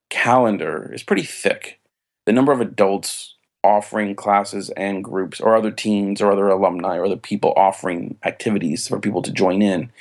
calendar 0.09 0.91
is 0.93 1.03
pretty 1.03 1.23
thick. 1.23 1.79
The 2.25 2.33
number 2.33 2.51
of 2.51 2.61
adults 2.61 3.35
offering 3.63 4.15
classes 4.15 4.69
and 4.71 5.03
groups, 5.03 5.41
or 5.41 5.55
other 5.55 5.71
teams, 5.71 6.21
or 6.21 6.31
other 6.31 6.47
alumni, 6.47 6.97
or 6.97 7.05
other 7.05 7.17
people 7.17 7.53
offering 7.57 8.17
activities 8.23 8.87
for 8.87 8.99
people 8.99 9.21
to 9.21 9.31
join 9.31 9.61
in, 9.61 9.91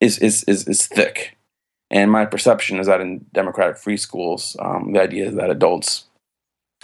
is 0.00 0.18
is 0.18 0.44
is, 0.44 0.66
is 0.66 0.86
thick. 0.86 1.36
And 1.90 2.10
my 2.10 2.24
perception 2.24 2.78
is 2.78 2.86
that 2.86 3.02
in 3.02 3.26
democratic 3.34 3.76
free 3.76 3.98
schools, 3.98 4.56
um, 4.60 4.92
the 4.92 5.02
idea 5.02 5.28
is 5.28 5.34
that 5.34 5.50
adults 5.50 6.06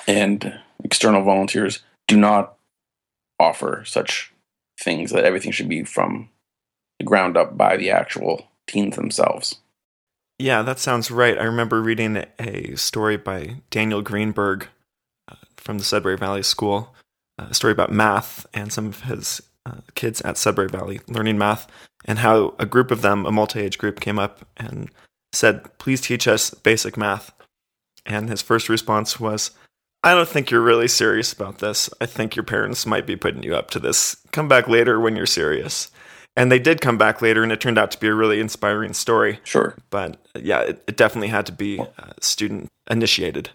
and 0.06 0.60
external 0.84 1.22
volunteers 1.22 1.80
do 2.06 2.16
not 2.18 2.57
offer 3.38 3.82
such 3.84 4.32
things 4.80 5.10
that 5.10 5.24
everything 5.24 5.52
should 5.52 5.68
be 5.68 5.84
from 5.84 6.30
the 6.98 7.04
ground 7.04 7.36
up 7.36 7.56
by 7.56 7.76
the 7.76 7.90
actual 7.90 8.48
teens 8.66 8.96
themselves. 8.96 9.56
Yeah, 10.38 10.62
that 10.62 10.78
sounds 10.78 11.10
right. 11.10 11.38
I 11.38 11.44
remember 11.44 11.82
reading 11.82 12.24
a 12.38 12.76
story 12.76 13.16
by 13.16 13.56
Daniel 13.70 14.02
Greenberg 14.02 14.68
uh, 15.30 15.34
from 15.56 15.78
the 15.78 15.84
Sudbury 15.84 16.16
Valley 16.16 16.44
School, 16.44 16.94
a 17.38 17.52
story 17.54 17.72
about 17.72 17.90
math 17.90 18.46
and 18.54 18.72
some 18.72 18.86
of 18.86 19.02
his 19.02 19.42
uh, 19.66 19.80
kids 19.94 20.20
at 20.20 20.36
Sudbury 20.36 20.68
Valley 20.68 21.00
learning 21.08 21.38
math, 21.38 21.66
and 22.04 22.20
how 22.20 22.54
a 22.58 22.66
group 22.66 22.90
of 22.90 23.02
them, 23.02 23.26
a 23.26 23.32
multi 23.32 23.60
age 23.60 23.78
group, 23.78 23.98
came 23.98 24.18
up 24.18 24.46
and 24.56 24.90
said, 25.32 25.76
Please 25.78 26.00
teach 26.00 26.28
us 26.28 26.50
basic 26.50 26.96
math. 26.96 27.32
And 28.06 28.30
his 28.30 28.40
first 28.40 28.68
response 28.68 29.18
was, 29.18 29.50
I 30.02 30.14
don't 30.14 30.28
think 30.28 30.50
you're 30.50 30.60
really 30.60 30.88
serious 30.88 31.32
about 31.32 31.58
this. 31.58 31.90
I 32.00 32.06
think 32.06 32.36
your 32.36 32.44
parents 32.44 32.86
might 32.86 33.06
be 33.06 33.16
putting 33.16 33.42
you 33.42 33.56
up 33.56 33.70
to 33.70 33.80
this. 33.80 34.16
Come 34.30 34.48
back 34.48 34.68
later 34.68 35.00
when 35.00 35.16
you're 35.16 35.26
serious. 35.26 35.90
And 36.36 36.52
they 36.52 36.60
did 36.60 36.80
come 36.80 36.98
back 36.98 37.20
later, 37.20 37.42
and 37.42 37.50
it 37.50 37.60
turned 37.60 37.78
out 37.78 37.90
to 37.90 37.98
be 37.98 38.06
a 38.06 38.14
really 38.14 38.38
inspiring 38.38 38.92
story. 38.92 39.40
Sure. 39.42 39.76
But 39.90 40.18
yeah, 40.36 40.60
it, 40.60 40.84
it 40.86 40.96
definitely 40.96 41.28
had 41.28 41.46
to 41.46 41.52
be 41.52 41.80
uh, 41.80 42.12
student 42.20 42.68
initiated. 42.88 43.50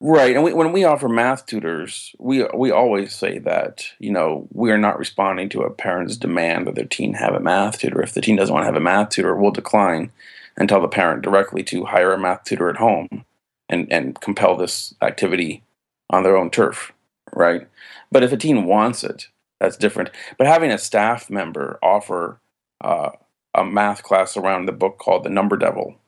Right, 0.00 0.34
and 0.34 0.44
we, 0.44 0.52
when 0.52 0.72
we 0.72 0.84
offer 0.84 1.08
math 1.08 1.46
tutors, 1.46 2.14
we 2.18 2.44
we 2.54 2.70
always 2.70 3.14
say 3.14 3.38
that 3.40 3.86
you 3.98 4.12
know 4.12 4.46
we 4.52 4.70
are 4.70 4.78
not 4.78 4.98
responding 4.98 5.48
to 5.48 5.62
a 5.62 5.70
parent's 5.70 6.16
demand 6.16 6.66
that 6.66 6.76
their 6.76 6.84
teen 6.84 7.14
have 7.14 7.34
a 7.34 7.40
math 7.40 7.80
tutor. 7.80 8.02
If 8.02 8.12
the 8.12 8.20
teen 8.20 8.36
doesn't 8.36 8.52
want 8.52 8.62
to 8.62 8.66
have 8.66 8.76
a 8.76 8.80
math 8.80 9.08
tutor, 9.08 9.34
we'll 9.34 9.50
decline 9.50 10.12
and 10.56 10.68
tell 10.68 10.80
the 10.80 10.86
parent 10.86 11.22
directly 11.22 11.64
to 11.64 11.86
hire 11.86 12.12
a 12.12 12.18
math 12.18 12.44
tutor 12.44 12.68
at 12.68 12.76
home 12.76 13.24
and 13.68 13.90
and 13.90 14.20
compel 14.20 14.54
this 14.54 14.94
activity 15.02 15.62
on 16.10 16.22
their 16.22 16.36
own 16.36 16.50
turf. 16.50 16.92
Right, 17.32 17.68
but 18.10 18.22
if 18.22 18.32
a 18.32 18.36
teen 18.36 18.64
wants 18.64 19.04
it, 19.04 19.28
that's 19.60 19.76
different. 19.76 20.10
But 20.38 20.46
having 20.46 20.70
a 20.70 20.78
staff 20.78 21.28
member 21.28 21.78
offer 21.82 22.40
uh, 22.80 23.10
a 23.54 23.64
math 23.64 24.02
class 24.02 24.36
around 24.36 24.66
the 24.66 24.72
book 24.72 24.98
called 24.98 25.24
The 25.24 25.30
Number 25.30 25.56
Devil 25.56 25.98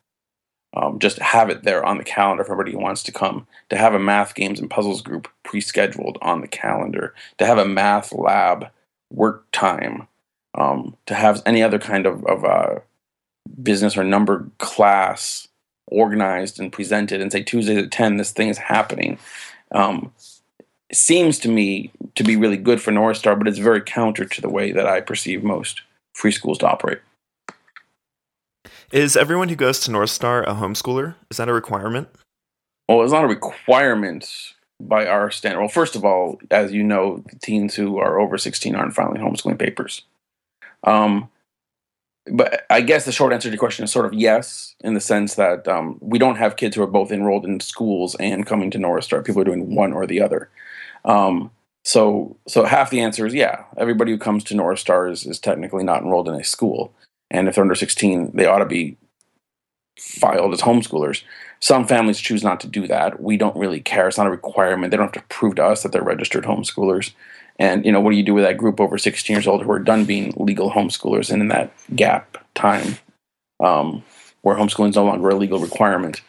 um, 0.75 0.99
just 0.99 1.19
have 1.19 1.51
it 1.51 1.65
there 1.65 1.85
on 1.85 1.99
the 1.99 2.05
calendar 2.05 2.45
for 2.45 2.53
everybody 2.53 2.73
who 2.73 2.83
wants 2.83 3.03
to 3.05 3.13
come. 3.13 3.47
To 3.71 3.77
have 3.77 3.95
a 3.95 3.99
math 3.99 4.35
games 4.35 4.61
and 4.61 4.71
puzzles 4.71 5.03
group 5.03 5.29
pre-scheduled 5.43 6.19
on 6.23 6.41
the 6.41 6.49
calendar. 6.49 7.15
To 7.39 7.47
have 7.47 7.59
a 7.59 7.65
math 7.65 8.13
lab 8.13 8.69
work 9.11 9.47
time. 9.53 10.07
Um, 10.55 10.97
to 11.07 11.15
have 11.15 11.43
any 11.47 11.63
other 11.63 11.79
kind 11.79 12.07
of, 12.07 12.25
of 12.27 12.45
uh, 12.45 12.81
business 13.63 13.97
or 13.97 14.05
number 14.05 14.49
class 14.59 15.49
organized 15.87 16.61
and 16.61 16.73
presented 16.73 17.21
and 17.21 17.33
say 17.33 17.43
Tuesdays 17.43 17.79
at 17.79 17.91
10, 17.91 18.17
this 18.17 18.31
thing 18.31 18.49
is 18.49 18.59
happening. 18.59 19.19
Um, 19.73 20.13
seems 20.93 21.39
to 21.41 21.49
me 21.49 21.93
to 22.17 22.25
be 22.25 22.37
really 22.37 22.57
good 22.57 22.81
for 22.81 22.91
North 22.91 23.17
Star, 23.17 23.37
but 23.37 23.47
it's 23.49 23.59
very 23.59 23.81
counter 23.81 24.25
to 24.25 24.41
the 24.41 24.49
way 24.49 24.73
that 24.73 24.87
I 24.87 25.01
perceive 25.01 25.45
most 25.45 25.83
free 26.15 26.33
schools 26.33 26.59
to 26.59 26.69
operate. 26.69 26.99
Is 28.93 29.17
everyone 29.17 29.49
who 29.49 29.57
goes 29.57 29.81
to 29.81 29.91
North 29.91 30.11
Star 30.11 30.43
a 30.43 30.55
homeschooler? 30.55 31.15
Is 31.31 31.37
that 31.37 31.49
a 31.49 31.53
requirement? 31.53 32.09
Well, 32.89 33.03
it's 33.03 33.13
not 33.13 33.25
a 33.25 33.29
requirement 33.29 34.53
by 34.81 35.07
our 35.07 35.31
standard. 35.31 35.61
Well, 35.61 35.69
first 35.69 35.95
of 35.95 36.05
all, 36.05 36.41
as 36.51 36.73
you 36.73 36.83
know, 36.83 37.23
the 37.31 37.37
teens 37.37 37.75
who 37.75 37.99
are 37.99 38.19
over 38.19 38.37
16 38.37 38.75
aren't 38.75 38.95
filing 38.95 39.21
homeschooling 39.21 39.59
papers. 39.59 40.03
Um, 40.83 41.29
but 42.27 42.60
I 42.71 42.81
guess 42.81 43.05
the 43.05 43.13
short 43.13 43.33
answer 43.33 43.49
to 43.49 43.53
your 43.53 43.59
question 43.59 43.85
is 43.85 43.93
sort 43.93 44.07
of 44.07 44.15
yes, 44.15 44.75
in 44.83 44.95
the 44.95 45.01
sense 45.01 45.35
that 45.35 45.67
um, 45.69 45.99
we 46.01 46.19
don't 46.19 46.37
have 46.37 46.57
kids 46.57 46.77
who 46.77 46.83
are 46.83 46.87
both 46.87 47.11
enrolled 47.11 47.45
in 47.45 47.61
schools 47.61 48.15
and 48.21 48.47
coming 48.47 48.71
to 48.71 48.79
North 48.79 49.05
Star. 49.05 49.23
People 49.23 49.43
are 49.43 49.45
doing 49.45 49.75
one 49.75 49.93
or 49.93 50.07
the 50.07 50.23
other. 50.23 50.49
Um, 51.05 51.51
so, 51.85 52.37
so 52.47 52.65
half 52.65 52.91
the 52.91 53.01
answer 53.01 53.27
is 53.27 53.35
yeah. 53.35 53.65
Everybody 53.77 54.13
who 54.13 54.19
comes 54.19 54.45
to 54.45 54.55
North 54.55 54.79
Star 54.79 55.09
is, 55.09 55.27
is 55.27 55.39
technically 55.39 55.83
not 55.83 56.03
enrolled 56.03 56.29
in 56.29 56.35
a 56.35 56.45
school 56.45 56.95
and 57.31 57.49
if 57.49 57.55
they're 57.55 57.63
under 57.63 57.75
16, 57.75 58.33
they 58.35 58.47
ought 58.47 58.59
to 58.59 58.67
be 58.67 58.97
filed 59.99 60.53
as 60.53 60.63
homeschoolers. 60.63 61.23
Some 61.61 61.87
families 61.87 62.19
choose 62.19 62.43
not 62.43 62.61
to 62.61 62.67
do 62.67 62.87
that. 62.87 63.23
We 63.23 63.37
don't 63.37 63.57
really 63.57 63.81
care. 63.81 64.09
It's 64.09 64.19
not 64.19 64.27
a 64.27 64.31
requirement. 64.31 64.91
They 64.91 64.97
don't 64.97 65.15
have 65.15 65.23
to 65.23 65.35
prove 65.35 65.57
to 65.57 65.65
us 65.65 65.83
that 65.83 65.93
they're 65.93 66.03
registered 66.03 66.45
homeschoolers. 66.45 67.13
And 67.59 67.85
you 67.85 67.93
know, 67.93 68.01
what 68.01 68.11
do 68.11 68.17
you 68.17 68.23
do 68.23 68.35
with 68.35 68.45
that 68.45 68.57
group 68.57 68.81
over 68.81 68.99
16 68.99 69.35
years 69.35 69.47
old 69.47 69.63
who 69.63 69.71
are 69.71 69.79
done 69.79 70.05
being 70.05 70.33
legal 70.37 70.71
homeschoolers 70.71 71.31
and 71.31 71.43
in 71.43 71.49
that 71.49 71.73
gap 71.95 72.39
time 72.55 72.97
um, 73.61 74.03
where 74.43 74.57
homeschooling 74.57 74.91
is 74.91 74.97
no 74.97 75.05
longer 75.05 75.29
a 75.29 75.35
legal 75.35 75.59
requirement? 75.59 76.23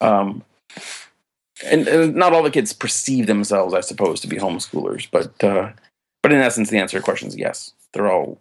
Um, 0.00 0.44
and, 1.64 1.88
and, 1.88 2.14
not 2.14 2.32
all 2.32 2.42
the 2.42 2.50
kids 2.50 2.72
perceive 2.72 3.26
themselves, 3.26 3.74
I 3.74 3.80
suppose, 3.80 4.20
to 4.20 4.28
be 4.28 4.36
homeschoolers, 4.36 5.08
but 5.10 5.42
uh, 5.42 5.72
but 6.22 6.32
in 6.32 6.40
essence, 6.40 6.70
the 6.70 6.78
answer 6.78 6.92
to 6.92 6.96
your 6.96 7.02
question 7.02 7.28
is 7.28 7.36
yes. 7.36 7.72
They're 7.92 8.10
all 8.10 8.40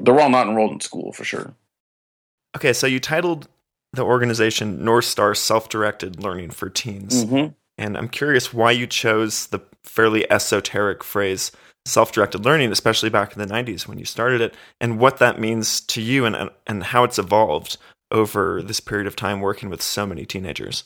they're 0.00 0.20
all 0.20 0.30
not 0.30 0.46
enrolled 0.46 0.72
in 0.72 0.80
school 0.80 1.12
for 1.12 1.24
sure. 1.24 1.54
Okay, 2.56 2.72
so 2.72 2.86
you 2.86 3.00
titled 3.00 3.48
the 3.92 4.04
organization 4.04 4.84
North 4.84 5.04
Star 5.04 5.34
Self 5.34 5.68
Directed 5.68 6.22
Learning 6.22 6.50
for 6.50 6.70
Teens. 6.70 7.24
Mm-hmm. 7.24 7.52
And 7.76 7.98
I'm 7.98 8.08
curious 8.08 8.54
why 8.54 8.70
you 8.70 8.86
chose 8.86 9.48
the 9.48 9.60
fairly 9.84 10.30
esoteric 10.30 11.04
phrase 11.04 11.52
self 11.86 12.12
directed 12.12 12.44
learning, 12.44 12.72
especially 12.72 13.10
back 13.10 13.36
in 13.36 13.46
the 13.46 13.52
90s 13.52 13.86
when 13.86 13.98
you 13.98 14.04
started 14.04 14.40
it, 14.40 14.54
and 14.80 14.98
what 14.98 15.18
that 15.18 15.40
means 15.40 15.80
to 15.82 16.00
you 16.00 16.24
and, 16.24 16.50
and 16.66 16.82
how 16.82 17.04
it's 17.04 17.18
evolved 17.18 17.76
over 18.10 18.62
this 18.62 18.80
period 18.80 19.06
of 19.06 19.16
time 19.16 19.40
working 19.40 19.68
with 19.68 19.82
so 19.82 20.06
many 20.06 20.24
teenagers. 20.24 20.84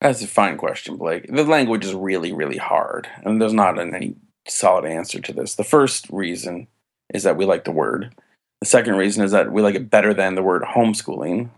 That's 0.00 0.22
a 0.22 0.26
fine 0.26 0.56
question, 0.56 0.96
Blake. 0.96 1.26
The 1.28 1.44
language 1.44 1.84
is 1.84 1.94
really, 1.94 2.32
really 2.32 2.56
hard, 2.56 3.08
and 3.24 3.40
there's 3.40 3.52
not 3.52 3.78
any 3.78 4.16
solid 4.48 4.84
answer 4.84 5.20
to 5.20 5.32
this. 5.32 5.54
The 5.54 5.64
first 5.64 6.08
reason 6.10 6.66
is 7.14 7.22
that 7.22 7.36
we 7.36 7.44
like 7.44 7.64
the 7.64 7.72
word. 7.72 8.14
The 8.60 8.66
second 8.66 8.96
reason 8.96 9.24
is 9.24 9.32
that 9.32 9.52
we 9.52 9.62
like 9.62 9.74
it 9.74 9.90
better 9.90 10.12
than 10.12 10.34
the 10.34 10.42
word 10.42 10.62
homeschooling. 10.62 11.50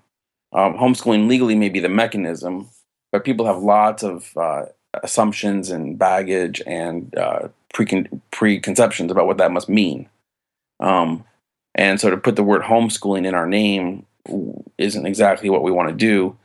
Um, 0.52 0.74
homeschooling 0.74 1.28
legally 1.28 1.54
may 1.54 1.68
be 1.68 1.80
the 1.80 1.88
mechanism, 1.88 2.68
but 3.12 3.24
people 3.24 3.46
have 3.46 3.58
lots 3.58 4.02
of 4.02 4.30
uh, 4.36 4.66
assumptions 5.02 5.70
and 5.70 5.98
baggage 5.98 6.62
and 6.66 7.16
uh, 7.16 7.48
precon- 7.74 8.20
preconceptions 8.30 9.10
about 9.10 9.26
what 9.26 9.38
that 9.38 9.52
must 9.52 9.68
mean. 9.68 10.08
Um, 10.80 11.24
and 11.74 12.00
so 12.00 12.10
to 12.10 12.16
put 12.16 12.36
the 12.36 12.42
word 12.42 12.62
homeschooling 12.62 13.26
in 13.26 13.34
our 13.34 13.46
name 13.46 14.06
isn't 14.78 15.06
exactly 15.06 15.50
what 15.50 15.62
we 15.62 15.70
want 15.72 15.88
to 15.88 15.94
do. 15.94 16.36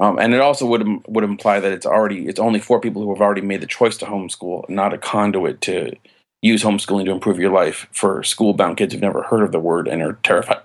Um, 0.00 0.18
and 0.18 0.32
it 0.32 0.40
also 0.40 0.64
would 0.66 0.86
would 1.08 1.24
imply 1.24 1.58
that 1.58 1.72
it's 1.72 1.86
already 1.86 2.28
it's 2.28 2.38
only 2.38 2.60
for 2.60 2.80
people 2.80 3.02
who 3.02 3.12
have 3.12 3.20
already 3.20 3.40
made 3.40 3.60
the 3.60 3.66
choice 3.66 3.96
to 3.98 4.04
homeschool, 4.04 4.68
not 4.68 4.94
a 4.94 4.98
conduit 4.98 5.60
to 5.62 5.92
use 6.40 6.62
homeschooling 6.62 7.06
to 7.06 7.10
improve 7.10 7.40
your 7.40 7.50
life 7.50 7.88
for 7.92 8.22
school 8.22 8.54
bound 8.54 8.76
kids 8.76 8.92
who've 8.92 9.02
never 9.02 9.22
heard 9.24 9.42
of 9.42 9.50
the 9.50 9.58
word 9.58 9.88
and 9.88 10.02
are 10.02 10.18
terrified 10.22 10.60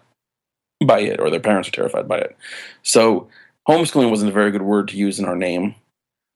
by 0.85 0.99
it 0.99 1.19
or 1.19 1.29
their 1.31 1.39
parents 1.39 1.67
are 1.67 1.71
terrified 1.71 2.07
by 2.07 2.17
it. 2.17 2.37
So 2.83 3.27
homeschooling 3.67 4.11
wasn't 4.11 4.29
a 4.29 4.33
very 4.33 4.51
good 4.51 4.61
word 4.61 4.87
to 4.89 4.97
use 4.97 5.17
in 5.17 5.25
our 5.25 5.35
name. 5.35 5.75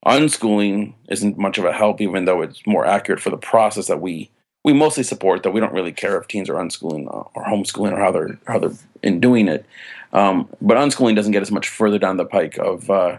Unschooling 0.06 0.94
isn't 1.08 1.38
much 1.38 1.58
of 1.58 1.64
a 1.64 1.72
help, 1.72 2.00
even 2.00 2.24
though 2.24 2.42
it's 2.42 2.66
more 2.66 2.86
accurate 2.86 3.20
for 3.20 3.30
the 3.30 3.36
process 3.36 3.86
that 3.88 4.00
we 4.00 4.30
we 4.64 4.72
mostly 4.72 5.02
support. 5.02 5.42
That 5.42 5.50
we 5.50 5.60
don't 5.60 5.72
really 5.72 5.92
care 5.92 6.18
if 6.18 6.28
teens 6.28 6.48
are 6.48 6.54
unschooling 6.54 7.06
or 7.12 7.44
homeschooling 7.44 7.92
or 7.92 7.98
how 7.98 8.10
they're 8.10 8.38
how 8.46 8.58
they're 8.58 8.76
in 9.02 9.20
doing 9.20 9.48
it. 9.48 9.66
Um, 10.12 10.48
but 10.60 10.76
unschooling 10.76 11.16
doesn't 11.16 11.32
get 11.32 11.42
us 11.42 11.50
much 11.50 11.68
further 11.68 11.98
down 11.98 12.16
the 12.16 12.24
pike 12.24 12.58
of 12.58 12.88
uh, 12.90 13.18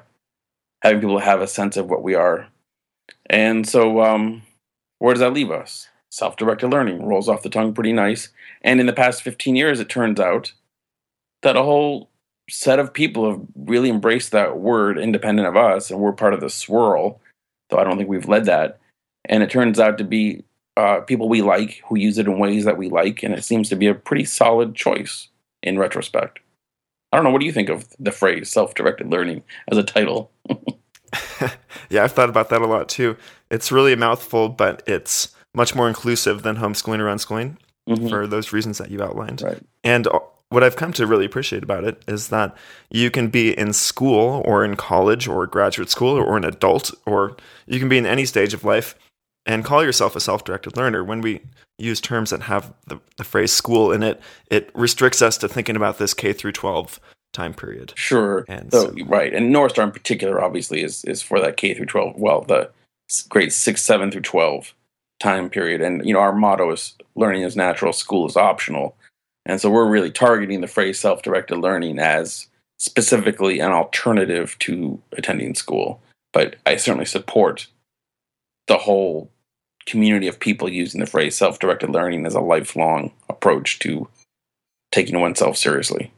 having 0.82 1.02
people 1.02 1.20
have 1.20 1.42
a 1.42 1.48
sense 1.48 1.78
of 1.78 1.90
what 1.90 2.04
we 2.04 2.16
are. 2.16 2.48
And 3.28 3.68
so, 3.68 4.02
um, 4.02 4.42
where 4.98 5.14
does 5.14 5.22
that 5.22 5.34
leave 5.34 5.52
us? 5.52 5.90
self 6.10 6.36
directed 6.36 6.70
learning 6.70 7.06
rolls 7.06 7.30
off 7.30 7.44
the 7.44 7.50
tongue 7.50 7.74
pretty 7.74 7.94
nice. 7.94 8.30
And 8.62 8.80
in 8.80 8.86
the 8.86 8.94
past 8.94 9.22
15 9.22 9.56
years, 9.56 9.80
it 9.80 9.90
turns 9.90 10.20
out 10.20 10.54
that 11.42 11.56
a 11.56 11.64
whole 11.64 12.09
set 12.50 12.80
of 12.80 12.94
people 12.94 13.30
have 13.30 13.42
really 13.56 13.90
embraced 13.90 14.32
that 14.32 14.60
word 14.60 14.98
independent 14.98 15.48
of 15.48 15.56
us, 15.56 15.90
and 15.90 16.00
we're 16.00 16.14
part 16.14 16.34
of 16.34 16.42
the 16.42 16.50
swirl, 16.50 17.20
though 17.70 17.78
I 17.78 17.84
don't 17.84 17.98
think 17.98 18.10
we've 18.10 18.28
led 18.28 18.46
that. 18.46 18.80
And 19.26 19.44
it 19.44 19.50
turns 19.50 19.80
out 19.80 19.98
to 19.98 20.04
be 20.04 20.44
uh, 20.78 21.02
people 21.02 21.30
we 21.30 21.42
like 21.42 21.82
who 21.88 21.98
use 21.98 22.18
it 22.18 22.26
in 22.26 22.40
ways 22.40 22.66
that 22.66 22.78
we 22.78 22.90
like, 22.90 23.24
and 23.24 23.34
it 23.34 23.44
seems 23.44 23.70
to 23.70 23.76
be 23.76 23.88
a 23.88 23.94
pretty 23.94 24.26
solid 24.26 24.76
choice 24.76 25.28
in 25.62 25.78
retrospect. 25.78 26.40
I 27.12 27.18
don't 27.18 27.24
know. 27.24 27.32
What 27.32 27.42
do 27.42 27.46
you 27.46 27.52
think 27.52 27.70
of 27.70 27.88
the 28.00 28.12
phrase 28.12 28.50
self 28.50 28.76
directed 28.76 29.10
learning 29.10 29.44
as 29.72 29.78
a 29.78 29.84
title? 29.84 30.32
yeah, 31.90 32.04
I've 32.04 32.12
thought 32.12 32.30
about 32.30 32.50
that 32.50 32.62
a 32.62 32.68
lot 32.68 32.88
too. 32.88 33.18
It's 33.50 33.72
really 33.72 33.94
a 33.94 33.98
mouthful, 33.98 34.50
but 34.50 34.84
it's 34.88 35.36
much 35.56 35.76
more 35.76 35.88
inclusive 35.88 36.44
than 36.44 36.58
homeschooling 36.58 37.00
or 37.00 37.06
unschooling 37.06 37.58
mm-hmm. 37.90 38.08
for 38.08 38.28
those 38.28 38.54
reasons 38.54 38.78
that 38.78 38.92
you 38.92 39.02
outlined. 39.02 39.42
Right. 39.42 39.62
And 39.84 40.08
what 40.50 40.64
I've 40.64 40.76
come 40.76 40.92
to 40.94 41.06
really 41.06 41.26
appreciate 41.26 41.64
about 41.64 41.84
it 41.84 42.02
is 42.08 42.30
that 42.30 42.56
you 42.90 43.12
can 43.12 43.30
be 43.30 43.58
in 43.58 43.72
school 43.72 44.42
or 44.46 44.66
in 44.66 44.76
college 44.76 45.28
or 45.28 45.46
graduate 45.46 45.90
school 45.90 46.18
or, 46.18 46.38
an 46.38 46.44
adult, 46.44 46.92
or 47.06 47.38
you 47.68 47.80
can 47.80 47.88
be 47.88 47.98
in 47.98 48.06
any 48.06 48.26
stage 48.26 48.54
of 48.54 48.64
life 48.64 48.96
and 49.46 49.64
call 49.64 49.84
yourself 49.84 50.16
a 50.16 50.20
self 50.20 50.44
directed 50.44 50.76
learner. 50.76 51.04
When 51.04 51.22
we 51.22 51.42
use 51.78 52.02
terms 52.02 52.32
that 52.32 52.42
have 52.44 52.74
the, 52.88 53.00
the 53.18 53.24
phrase 53.24 53.52
school 53.52 53.92
in 53.92 54.02
it, 54.02 54.20
it 54.50 54.72
restricts 54.74 55.22
us 55.22 55.38
to 55.38 55.48
thinking 55.48 55.76
about 55.76 56.00
this 56.00 56.16
K 56.16 56.34
through 56.34 56.54
12 56.54 57.00
time 57.32 57.54
period. 57.54 57.94
Sure. 57.96 58.44
And 58.48 58.72
so, 58.72 58.88
so, 58.88 59.06
right. 59.06 59.34
And 59.34 59.52
North 59.52 59.74
Star 59.74 59.86
in 59.86 59.92
particular, 59.92 60.42
obviously, 60.42 60.82
is, 60.82 61.04
is 61.06 61.22
for 61.22 61.40
that 61.40 61.58
K 61.58 61.76
through 61.76 61.86
12. 61.86 62.16
Well, 62.18 62.42
the 62.42 62.72
grades 63.30 63.56
6, 63.56 63.82
7 63.82 64.12
through 64.12 64.22
12 64.22 64.74
time 65.20 65.50
period. 65.50 65.82
And 65.82 66.06
you 66.06 66.14
know, 66.14 66.20
our 66.20 66.34
motto 66.34 66.72
is 66.72 66.96
learning 67.16 67.44
is 67.44 67.56
natural, 67.56 67.94
school 67.94 68.26
is 68.26 68.36
optional. 68.36 68.96
And 69.50 69.60
so 69.60 69.72
we're 69.72 69.90
really 69.90 70.12
targeting 70.12 70.62
the 70.62 70.68
phrase 70.68 71.00
self-directed 71.00 71.58
learning 71.58 71.98
as 71.98 72.48
specifically 72.78 73.60
an 73.60 73.72
alternative 73.72 74.56
to 74.60 75.02
attending 75.14 75.56
school. 75.56 76.02
But 76.32 76.58
I 76.68 76.76
certainly 76.76 77.06
support 77.06 77.66
the 78.68 78.78
whole 78.78 79.32
community 79.88 80.28
of 80.28 80.40
people 80.40 80.70
using 80.70 81.00
the 81.00 81.08
phrase 81.08 81.36
self-directed 81.36 81.90
learning 81.90 82.28
as 82.28 82.36
a 82.36 82.40
lifelong 82.40 83.12
approach 83.28 83.80
to 83.80 84.08
taking 84.92 85.20
oneself 85.20 85.58
seriously. 85.58 86.12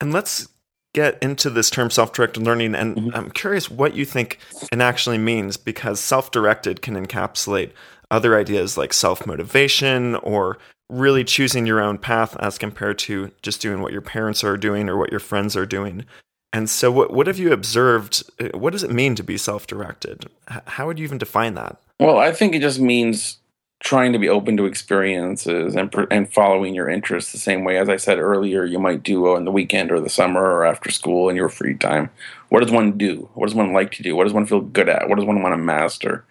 And 0.00 0.10
let's 0.10 0.48
get 0.94 1.22
into 1.22 1.50
this 1.50 1.68
term 1.68 1.90
self-directed 1.90 2.42
learning 2.42 2.74
and 2.74 2.96
mm-hmm. 2.96 3.10
i'm 3.14 3.30
curious 3.30 3.70
what 3.70 3.94
you 3.94 4.06
think 4.06 4.38
it 4.72 4.80
actually 4.80 5.18
means 5.18 5.58
because 5.58 6.00
self-directed 6.00 6.80
can 6.80 6.94
encapsulate 6.94 7.70
other 8.10 8.38
ideas 8.38 8.78
like 8.78 8.94
self-motivation 8.94 10.14
or 10.16 10.56
really 10.88 11.24
choosing 11.24 11.66
your 11.66 11.80
own 11.80 11.98
path 11.98 12.36
as 12.38 12.58
compared 12.58 12.98
to 12.98 13.30
just 13.42 13.60
doing 13.60 13.82
what 13.82 13.92
your 13.92 14.00
parents 14.00 14.44
are 14.44 14.56
doing 14.56 14.88
or 14.88 14.96
what 14.96 15.10
your 15.10 15.20
friends 15.20 15.56
are 15.56 15.66
doing 15.66 16.04
and 16.52 16.70
so 16.70 16.92
what, 16.92 17.12
what 17.12 17.26
have 17.26 17.38
you 17.38 17.52
observed 17.52 18.22
uh, 18.40 18.56
what 18.56 18.70
does 18.70 18.84
it 18.84 18.90
mean 18.90 19.14
to 19.14 19.22
be 19.22 19.36
self-directed 19.36 20.26
how 20.66 20.86
would 20.86 20.98
you 20.98 21.04
even 21.04 21.18
define 21.18 21.54
that 21.54 21.76
well 21.98 22.18
i 22.18 22.32
think 22.32 22.54
it 22.54 22.60
just 22.60 22.78
means 22.78 23.38
trying 23.80 24.12
to 24.12 24.18
be 24.18 24.28
open 24.28 24.56
to 24.56 24.64
experiences 24.64 25.76
and 25.76 25.94
and 26.10 26.32
following 26.32 26.74
your 26.74 26.88
interests 26.88 27.32
the 27.32 27.38
same 27.38 27.62
way 27.62 27.76
as 27.76 27.88
I 27.88 27.96
said 27.96 28.18
earlier 28.18 28.64
you 28.64 28.78
might 28.78 29.02
do 29.02 29.28
on 29.28 29.44
the 29.44 29.50
weekend 29.50 29.92
or 29.92 30.00
the 30.00 30.08
summer 30.08 30.40
or 30.40 30.64
after 30.64 30.90
school 30.90 31.28
in 31.28 31.36
your 31.36 31.48
free 31.48 31.74
time. 31.74 32.10
What 32.48 32.62
does 32.62 32.72
one 32.72 32.96
do? 32.96 33.28
What 33.34 33.46
does 33.46 33.54
one 33.54 33.72
like 33.72 33.92
to 33.92 34.02
do? 34.02 34.16
What 34.16 34.24
does 34.24 34.32
one 34.32 34.46
feel 34.46 34.60
good 34.60 34.88
at? 34.88 35.08
What 35.08 35.16
does 35.16 35.26
one 35.26 35.42
want 35.42 35.52
to 35.52 35.58
master? 35.58 36.24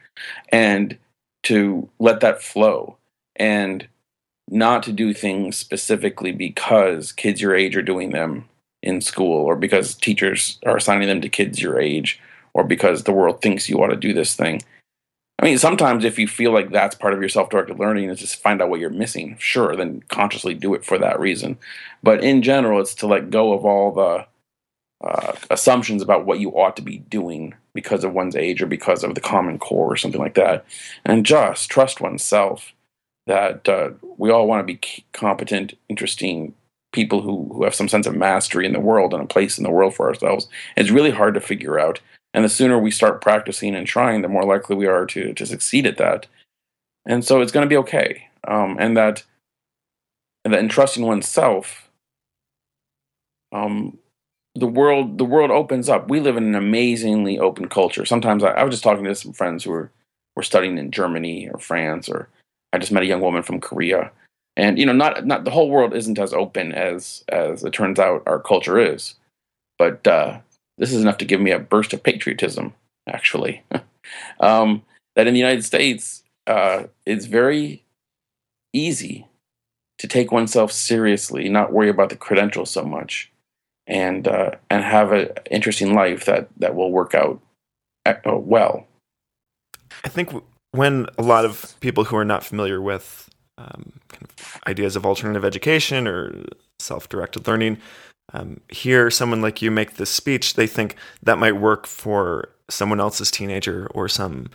And 0.50 0.98
to 1.44 1.88
let 2.00 2.22
that 2.22 2.42
flow 2.42 2.98
and 3.36 3.88
not 4.50 4.84
to 4.84 4.92
do 4.92 5.14
things 5.14 5.58
specifically 5.58 6.32
because 6.32 7.12
kids 7.12 7.42
your 7.42 7.56
age 7.56 7.76
are 7.76 7.82
doing 7.82 8.12
them 8.12 8.48
in 8.84 9.02
school 9.02 9.44
or 9.44 9.56
because 9.56 9.96
teachers 9.96 10.60
are 10.66 10.78
assigning 10.78 11.08
them 11.08 11.22
to 11.22 11.30
kids 11.30 11.62
your 11.62 11.80
age 11.80 12.20
or 12.54 12.64
because 12.64 13.04
the 13.04 13.12
world 13.12 13.42
thinks 13.42 13.68
you 13.68 13.82
ought 13.82 13.88
to 13.88 13.96
do 13.96 14.14
this 14.14 14.36
thing 14.36 14.62
I 15.40 15.46
mean, 15.46 15.58
sometimes 15.58 16.06
if 16.06 16.18
you 16.18 16.28
feel 16.28 16.52
like 16.52 16.72
that's 16.72 16.96
part 16.96 17.14
of 17.14 17.20
your 17.20 17.30
self 17.30 17.50
directed 17.50 17.78
learning, 17.78 18.10
is 18.10 18.20
just 18.20 18.42
find 18.42 18.62
out 18.62 18.70
what 18.70 18.80
you're 18.80 18.90
missing. 18.90 19.36
Sure, 19.40 19.76
then 19.76 20.02
consciously 20.08 20.54
do 20.54 20.74
it 20.74 20.86
for 20.86 20.98
that 20.98 21.20
reason. 21.20 21.58
But 22.04 22.24
in 22.24 22.42
general, 22.42 22.80
it's 22.80 22.96
to 22.96 23.08
let 23.08 23.32
go 23.32 23.54
of 23.54 23.66
all 23.66 23.92
the 23.92 24.26
uh, 25.06 25.34
assumptions 25.52 26.02
about 26.02 26.26
what 26.26 26.40
you 26.40 26.52
ought 26.52 26.78
to 26.78 26.82
be 26.82 27.00
doing 27.00 27.54
because 27.74 28.06
of 28.06 28.14
one's 28.14 28.36
age 28.36 28.62
or 28.62 28.66
because 28.66 29.04
of 29.04 29.14
the 29.14 29.22
common 29.22 29.60
core 29.60 29.92
or 29.92 29.98
something 29.98 30.22
like 30.22 30.36
that. 30.36 30.66
And 31.04 31.26
just 31.26 31.70
trust 31.70 32.00
oneself 32.00 32.74
that 33.28 33.68
uh, 33.68 33.92
we 34.18 34.30
all 34.30 34.48
want 34.48 34.66
to 34.66 34.74
be 34.74 34.80
competent, 35.14 35.78
interesting 35.90 36.54
people 36.94 37.22
who, 37.22 37.52
who 37.54 37.64
have 37.64 37.76
some 37.76 37.90
sense 37.90 38.08
of 38.08 38.16
mastery 38.16 38.66
in 38.66 38.74
the 38.74 38.80
world 38.80 39.14
and 39.14 39.22
a 39.24 39.28
place 39.28 39.58
in 39.58 39.64
the 39.64 39.72
world 39.72 39.94
for 39.94 40.08
ourselves. 40.08 40.48
It's 40.78 40.92
really 40.92 41.12
hard 41.12 41.34
to 41.34 41.42
figure 41.42 41.80
out 41.80 42.00
and 42.36 42.44
the 42.44 42.50
sooner 42.50 42.78
we 42.78 42.92
start 42.92 43.22
practicing 43.22 43.74
and 43.76 43.88
trying, 43.88 44.22
the 44.22 44.28
more 44.28 44.44
likely 44.44 44.76
we 44.76 44.88
are 44.88 45.06
to, 45.06 45.34
to 45.34 45.46
succeed 45.46 45.86
at 45.86 45.96
that. 45.98 46.28
And 47.06 47.24
so 47.24 47.40
it's 47.40 47.54
going 47.54 47.64
to 47.64 47.70
be 47.70 47.78
okay. 47.78 48.28
Um, 48.46 48.76
and 48.78 48.98
that, 48.98 49.24
and 50.44 50.54
that 50.54 50.60
in 50.60 50.68
trusting 50.68 51.06
oneself, 51.06 51.90
um, 53.54 53.98
the 54.54 54.68
world 54.68 55.18
the 55.18 55.26
world 55.26 55.50
opens 55.50 55.88
up. 55.88 56.10
We 56.10 56.20
live 56.20 56.36
in 56.36 56.44
an 56.44 56.56
amazingly 56.56 57.40
open 57.40 57.70
culture. 57.70 58.06
Sometimes 58.06 58.44
I, 58.44 58.50
I 58.50 58.64
was 58.64 58.74
just 58.74 58.84
talking 58.84 59.06
to 59.06 59.16
some 59.16 59.32
friends 59.32 59.64
who 59.64 59.72
were 59.72 59.92
were 60.36 60.44
studying 60.44 60.78
in 60.78 60.92
Germany 60.92 61.50
or 61.50 61.60
France, 61.60 62.10
or 62.10 62.28
I 62.76 62.78
just 62.78 62.92
met 62.92 63.04
a 63.04 63.08
young 63.08 63.22
woman 63.22 63.42
from 63.42 63.62
Korea. 63.62 64.12
And 64.58 64.78
you 64.78 64.86
know, 64.86 64.94
not 64.94 65.26
not 65.26 65.46
the 65.46 65.52
whole 65.52 65.70
world 65.70 65.94
isn't 65.94 66.20
as 66.20 66.34
open 66.34 66.74
as 66.74 67.24
as 67.30 67.64
it 67.64 67.72
turns 67.74 68.00
out 68.00 68.24
our 68.26 68.40
culture 68.40 68.78
is, 68.78 69.16
but 69.80 70.06
uh, 70.06 70.40
this 70.78 70.94
is 70.94 71.02
enough 71.02 71.18
to 71.20 71.26
give 71.26 71.42
me 71.42 71.52
a 71.52 71.60
burst 71.60 71.94
of 71.94 72.04
patriotism, 72.04 72.74
actually. 73.08 73.64
um, 74.40 74.84
that 75.16 75.28
in 75.28 75.34
the 75.34 75.40
United 75.40 75.64
States, 75.64 76.24
uh, 76.48 76.84
it's 77.06 77.26
very 77.26 77.84
easy 78.74 79.26
to 80.00 80.08
take 80.08 80.32
oneself 80.32 80.72
seriously, 80.72 81.48
not 81.48 81.72
worry 81.72 81.90
about 81.90 82.10
the 82.10 82.18
credentials 82.18 82.70
so 82.70 82.84
much, 82.84 83.32
and 83.88 84.28
uh, 84.28 84.52
and 84.70 84.84
have 84.84 85.12
an 85.14 85.30
interesting 85.50 85.94
life 85.94 86.26
that 86.26 86.50
that 86.58 86.76
will 86.76 86.92
work 86.92 87.14
out 87.14 87.42
uh, 88.06 88.38
well. 88.38 88.86
I 90.04 90.10
think 90.10 90.32
when 90.76 91.08
a 91.18 91.24
lot 91.24 91.46
of 91.46 91.76
people 91.80 92.04
who 92.04 92.16
are 92.16 92.26
not 92.26 92.44
familiar 92.44 92.82
with 92.82 93.30
um, 93.58 93.94
kind 94.10 94.24
of 94.24 94.62
ideas 94.68 94.96
of 94.96 95.06
alternative 95.06 95.46
education 95.46 96.08
or 96.08 96.44
self-directed 96.80 97.48
learning 97.48 97.78
um, 98.34 98.60
hear 98.70 99.10
someone 99.12 99.42
like 99.42 99.62
you 99.62 99.72
make 99.72 99.96
this 99.96 100.10
speech, 100.10 100.56
they 100.56 100.68
think 100.68 100.96
that 101.24 101.38
might 101.38 101.54
work 101.54 101.88
for 101.88 102.50
someone 102.70 103.00
else's 103.00 103.30
teenager 103.30 103.88
or 103.94 104.10
some 104.10 104.48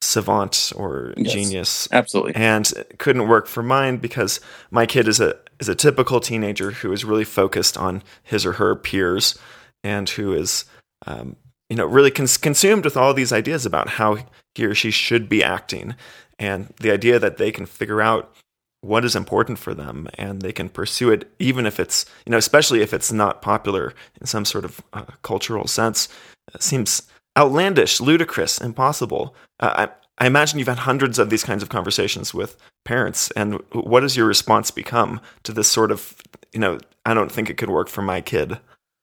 savant 0.00 0.72
or 0.76 1.12
yes, 1.16 1.32
genius. 1.32 1.88
Absolutely. 1.92 2.34
And 2.34 2.72
couldn't 2.98 3.28
work 3.28 3.46
for 3.46 3.62
mine 3.62 3.98
because 3.98 4.40
my 4.70 4.86
kid 4.86 5.08
is 5.08 5.20
a 5.20 5.36
is 5.60 5.68
a 5.68 5.74
typical 5.74 6.20
teenager 6.20 6.70
who 6.70 6.92
is 6.92 7.04
really 7.04 7.24
focused 7.24 7.76
on 7.76 8.02
his 8.22 8.46
or 8.46 8.52
her 8.52 8.74
peers 8.76 9.36
and 9.82 10.08
who 10.08 10.32
is 10.32 10.64
um, 11.06 11.36
you 11.68 11.76
know 11.76 11.86
really 11.86 12.10
cons- 12.10 12.36
consumed 12.36 12.84
with 12.84 12.96
all 12.96 13.12
these 13.12 13.32
ideas 13.32 13.66
about 13.66 13.88
how 13.88 14.18
he 14.58 14.66
or 14.66 14.74
she 14.74 14.90
should 14.90 15.28
be 15.28 15.42
acting 15.42 15.94
and 16.38 16.72
the 16.80 16.90
idea 16.90 17.18
that 17.18 17.38
they 17.38 17.50
can 17.50 17.66
figure 17.66 18.02
out 18.02 18.34
what 18.80 19.04
is 19.04 19.16
important 19.16 19.58
for 19.58 19.74
them 19.74 20.08
and 20.14 20.42
they 20.42 20.52
can 20.52 20.68
pursue 20.68 21.10
it 21.10 21.32
even 21.38 21.66
if 21.66 21.80
it's 21.80 22.04
you 22.26 22.30
know 22.30 22.38
especially 22.38 22.80
if 22.80 22.92
it's 22.92 23.10
not 23.10 23.42
popular 23.42 23.94
in 24.20 24.26
some 24.26 24.44
sort 24.44 24.64
of 24.64 24.80
uh, 24.92 25.04
cultural 25.22 25.66
sense 25.66 26.08
it 26.54 26.62
seems 26.62 27.02
outlandish 27.36 28.00
ludicrous 28.00 28.60
impossible. 28.60 29.34
Uh, 29.60 29.88
I, 29.88 30.24
I 30.24 30.26
imagine 30.26 30.58
you've 30.58 30.68
had 30.68 30.80
hundreds 30.80 31.18
of 31.18 31.30
these 31.30 31.44
kinds 31.44 31.62
of 31.62 31.68
conversations 31.68 32.34
with 32.34 32.56
parents 32.84 33.30
and 33.32 33.60
what 33.72 34.02
has 34.02 34.16
your 34.16 34.26
response 34.26 34.70
become 34.70 35.20
to 35.44 35.52
this 35.52 35.68
sort 35.68 35.90
of 35.90 36.16
you 36.52 36.60
know 36.60 36.78
i 37.04 37.12
don't 37.12 37.30
think 37.30 37.50
it 37.50 37.58
could 37.58 37.68
work 37.68 37.88
for 37.88 38.00
my 38.00 38.20
kid 38.20 38.58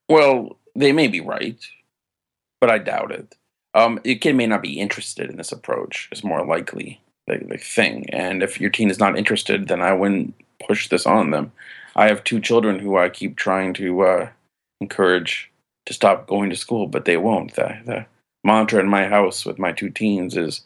well 0.10 0.58
they 0.76 0.91
may 0.91 1.08
be 1.08 1.22
right 1.22 1.63
but 2.60 2.72
i 2.72 2.80
doubt 2.80 3.12
it 3.12 3.36
um, 3.76 4.00
a 4.06 4.16
kid 4.16 4.36
may 4.36 4.48
not 4.48 4.62
be 4.62 4.80
interested 4.80 5.30
in 5.30 5.36
this 5.36 5.52
approach 5.52 6.08
is 6.12 6.24
more 6.24 6.44
likely 6.46 7.02
the, 7.28 7.38
the 7.38 7.58
thing. 7.58 8.10
And 8.10 8.42
if 8.42 8.60
your 8.60 8.70
teen 8.70 8.90
is 8.90 9.00
not 9.00 9.18
interested, 9.18 9.68
then 9.68 9.82
I 9.82 9.94
wouldn't 9.94 10.34
push 10.66 10.88
this 10.88 11.06
on 11.06 11.32
them. 11.32 11.52
I 11.96 12.08
have 12.08 12.24
two 12.24 12.40
children 12.40 12.80
who 12.80 12.98
I 12.98 13.10
keep 13.10 13.36
trying 13.36 13.74
to 13.76 14.02
uh, 14.02 14.30
encourage 14.80 15.52
to 15.86 15.94
stop 15.94 16.26
going 16.26 16.50
to 16.50 16.56
school, 16.56 16.88
but 16.88 17.06
they 17.06 17.18
won't. 17.18 17.56
The, 17.56 17.78
the 17.86 18.06
mantra 18.44 18.80
in 18.80 18.88
my 18.88 19.08
house 19.08 19.46
with 19.46 19.60
my 19.60 19.72
two 19.72 19.90
teens 19.90 20.36
is, 20.36 20.62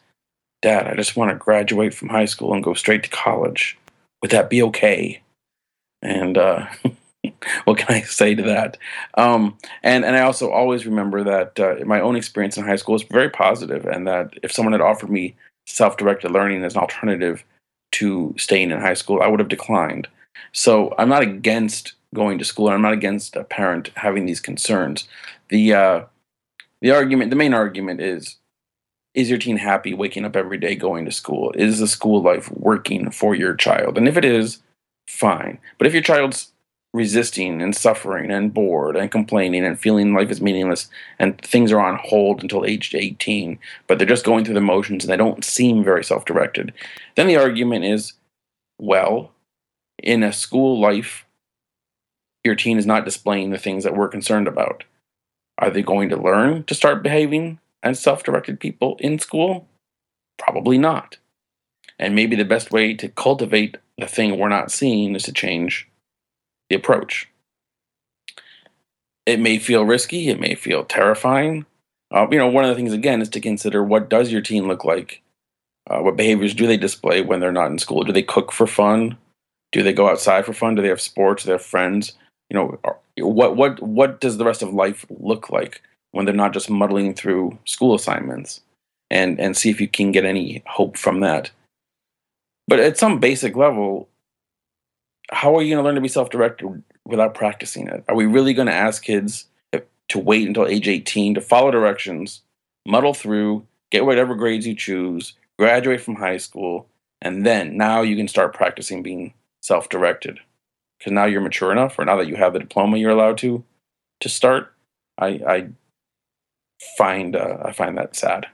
"Dad, 0.62 0.86
I 0.86 0.94
just 0.94 1.16
want 1.16 1.30
to 1.30 1.36
graduate 1.36 1.94
from 1.94 2.08
high 2.08 2.24
school 2.24 2.54
and 2.54 2.64
go 2.64 2.74
straight 2.74 3.02
to 3.04 3.10
college. 3.10 3.76
Would 4.22 4.30
that 4.30 4.50
be 4.50 4.62
okay?" 4.62 5.20
And 6.02 6.38
uh, 6.38 6.66
what 7.64 7.78
can 7.78 7.94
I 7.94 8.00
say 8.02 8.34
to 8.34 8.42
that? 8.42 8.76
Um, 9.14 9.56
and 9.82 10.04
and 10.04 10.16
I 10.16 10.20
also 10.22 10.50
always 10.50 10.86
remember 10.86 11.24
that 11.24 11.58
uh, 11.58 11.84
my 11.84 12.00
own 12.00 12.16
experience 12.16 12.56
in 12.56 12.64
high 12.64 12.76
school 12.76 12.94
was 12.94 13.02
very 13.04 13.30
positive, 13.30 13.86
and 13.86 14.06
that 14.06 14.34
if 14.42 14.52
someone 14.52 14.72
had 14.72 14.80
offered 14.80 15.10
me 15.10 15.34
self 15.66 15.96
directed 15.96 16.30
learning 16.30 16.64
as 16.64 16.74
an 16.74 16.80
alternative 16.80 17.44
to 17.92 18.34
staying 18.38 18.70
in 18.70 18.80
high 18.80 18.94
school, 18.94 19.20
I 19.22 19.28
would 19.28 19.40
have 19.40 19.48
declined. 19.48 20.08
So 20.52 20.94
I'm 20.98 21.08
not 21.08 21.22
against 21.22 21.94
going 22.14 22.38
to 22.38 22.44
school. 22.44 22.66
and 22.66 22.74
I'm 22.74 22.82
not 22.82 22.92
against 22.92 23.36
a 23.36 23.44
parent 23.44 23.90
having 23.96 24.26
these 24.26 24.40
concerns. 24.40 25.06
The 25.48 25.74
uh, 25.74 26.04
the 26.80 26.90
argument, 26.90 27.30
the 27.30 27.36
main 27.36 27.54
argument 27.54 28.00
is: 28.00 28.36
Is 29.14 29.30
your 29.30 29.38
teen 29.38 29.56
happy 29.56 29.94
waking 29.94 30.24
up 30.24 30.36
every 30.36 30.58
day 30.58 30.74
going 30.74 31.04
to 31.04 31.12
school? 31.12 31.52
Is 31.56 31.78
the 31.78 31.86
school 31.86 32.22
life 32.22 32.50
working 32.52 33.10
for 33.10 33.34
your 33.34 33.54
child? 33.54 33.98
And 33.98 34.08
if 34.08 34.16
it 34.16 34.24
is, 34.24 34.58
fine. 35.08 35.58
But 35.78 35.86
if 35.86 35.92
your 35.92 36.02
child's 36.02 36.49
resisting 36.92 37.62
and 37.62 37.76
suffering 37.76 38.30
and 38.30 38.52
bored 38.52 38.96
and 38.96 39.12
complaining 39.12 39.64
and 39.64 39.78
feeling 39.78 40.12
life 40.12 40.30
is 40.30 40.40
meaningless 40.40 40.88
and 41.20 41.40
things 41.40 41.70
are 41.70 41.80
on 41.80 41.98
hold 42.02 42.42
until 42.42 42.64
age 42.64 42.94
18 42.94 43.58
but 43.86 43.98
they're 43.98 44.08
just 44.08 44.24
going 44.24 44.44
through 44.44 44.54
the 44.54 44.60
motions 44.60 45.04
and 45.04 45.12
they 45.12 45.16
don't 45.16 45.44
seem 45.44 45.84
very 45.84 46.02
self-directed. 46.02 46.72
Then 47.14 47.28
the 47.28 47.36
argument 47.36 47.84
is 47.84 48.14
well 48.78 49.30
in 50.02 50.24
a 50.24 50.32
school 50.32 50.80
life 50.80 51.26
your 52.42 52.54
teen 52.54 52.78
is 52.78 52.86
not 52.86 53.04
displaying 53.04 53.50
the 53.50 53.58
things 53.58 53.84
that 53.84 53.94
we're 53.94 54.08
concerned 54.08 54.48
about. 54.48 54.84
Are 55.58 55.70
they 55.70 55.82
going 55.82 56.08
to 56.08 56.16
learn 56.16 56.64
to 56.64 56.74
start 56.74 57.02
behaving 57.02 57.58
as 57.82 58.00
self-directed 58.00 58.58
people 58.58 58.96
in 58.98 59.18
school? 59.18 59.68
Probably 60.38 60.78
not. 60.78 61.18
And 61.98 62.14
maybe 62.14 62.34
the 62.34 62.46
best 62.46 62.72
way 62.72 62.94
to 62.94 63.10
cultivate 63.10 63.76
the 63.98 64.06
thing 64.06 64.38
we're 64.38 64.48
not 64.48 64.72
seeing 64.72 65.14
is 65.14 65.24
to 65.24 65.32
change 65.32 65.89
the 66.70 66.76
approach. 66.76 67.28
It 69.26 69.38
may 69.38 69.58
feel 69.58 69.84
risky, 69.84 70.30
it 70.30 70.40
may 70.40 70.54
feel 70.54 70.84
terrifying. 70.84 71.66
Uh, 72.10 72.26
you 72.30 72.38
know, 72.38 72.48
one 72.48 72.64
of 72.64 72.70
the 72.70 72.76
things 72.76 72.92
again 72.92 73.20
is 73.20 73.28
to 73.28 73.40
consider 73.40 73.84
what 73.84 74.08
does 74.08 74.32
your 74.32 74.40
teen 74.40 74.66
look 74.66 74.84
like? 74.84 75.22
Uh, 75.88 76.00
what 76.00 76.16
behaviors 76.16 76.54
do 76.54 76.66
they 76.66 76.76
display 76.76 77.20
when 77.20 77.40
they're 77.40 77.52
not 77.52 77.70
in 77.70 77.78
school? 77.78 78.02
Do 78.02 78.12
they 78.12 78.22
cook 78.22 78.52
for 78.52 78.66
fun? 78.66 79.18
Do 79.72 79.82
they 79.82 79.92
go 79.92 80.08
outside 80.08 80.44
for 80.46 80.52
fun? 80.52 80.74
Do 80.74 80.82
they 80.82 80.88
have 80.88 81.00
sports? 81.00 81.42
Do 81.42 81.48
they 81.48 81.52
have 81.52 81.62
friends? 81.62 82.14
You 82.48 82.56
know, 82.56 82.78
what 83.18 83.56
what 83.56 83.80
what 83.82 84.20
does 84.20 84.38
the 84.38 84.44
rest 84.44 84.62
of 84.62 84.72
life 84.72 85.06
look 85.08 85.50
like 85.50 85.82
when 86.10 86.24
they're 86.24 86.34
not 86.34 86.52
just 86.52 86.70
muddling 86.70 87.14
through 87.14 87.58
school 87.64 87.94
assignments? 87.94 88.60
And 89.10 89.40
and 89.40 89.56
see 89.56 89.70
if 89.70 89.80
you 89.80 89.88
can 89.88 90.12
get 90.12 90.24
any 90.24 90.62
hope 90.66 90.96
from 90.96 91.20
that. 91.20 91.50
But 92.66 92.80
at 92.80 92.98
some 92.98 93.18
basic 93.18 93.56
level, 93.56 94.08
how 95.30 95.56
are 95.56 95.62
you 95.62 95.74
going 95.74 95.82
to 95.82 95.86
learn 95.86 95.94
to 95.94 96.00
be 96.00 96.08
self-directed 96.08 96.82
without 97.04 97.34
practicing 97.34 97.88
it? 97.88 98.04
Are 98.08 98.14
we 98.14 98.26
really 98.26 98.54
going 98.54 98.66
to 98.66 98.74
ask 98.74 99.02
kids? 99.02 99.46
to 100.10 100.18
wait 100.18 100.46
until 100.46 100.66
age 100.66 100.88
18 100.88 101.34
to 101.34 101.40
follow 101.40 101.70
directions, 101.70 102.42
muddle 102.86 103.14
through, 103.14 103.66
get 103.90 104.04
whatever 104.04 104.34
grades 104.34 104.66
you 104.66 104.74
choose, 104.74 105.34
graduate 105.58 106.00
from 106.00 106.16
high 106.16 106.36
school, 106.36 106.86
and 107.22 107.46
then 107.46 107.76
now 107.76 108.02
you 108.02 108.16
can 108.16 108.28
start 108.28 108.52
practicing 108.52 109.02
being 109.02 109.32
self-directed. 109.62 110.40
Because 110.98 111.12
now 111.12 111.24
you're 111.24 111.40
mature 111.40 111.72
enough, 111.72 111.98
or 111.98 112.04
now 112.04 112.16
that 112.16 112.26
you 112.26 112.36
have 112.36 112.52
the 112.52 112.58
diploma, 112.58 112.98
you're 112.98 113.10
allowed 113.10 113.38
to 113.38 113.64
to 114.20 114.28
start. 114.28 114.74
I, 115.16 115.28
I 115.46 115.68
find 116.98 117.34
uh, 117.34 117.58
I 117.64 117.72
find 117.72 117.96
that 117.96 118.14
sad. 118.14 118.48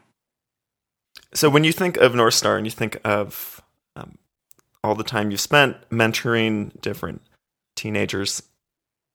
So 1.35 1.51
when 1.51 1.65
you 1.65 1.73
think 1.73 1.97
of 1.97 2.15
North 2.15 2.35
Star 2.35 2.57
and 2.57 2.65
you 2.65 2.71
think 2.71 3.01
of 3.05 3.61
all 4.87 4.94
the 4.94 5.05
time 5.05 5.31
you've 5.31 5.40
spent 5.40 5.77
mentoring 5.90 6.81
different 6.81 7.20
teenagers, 7.75 8.42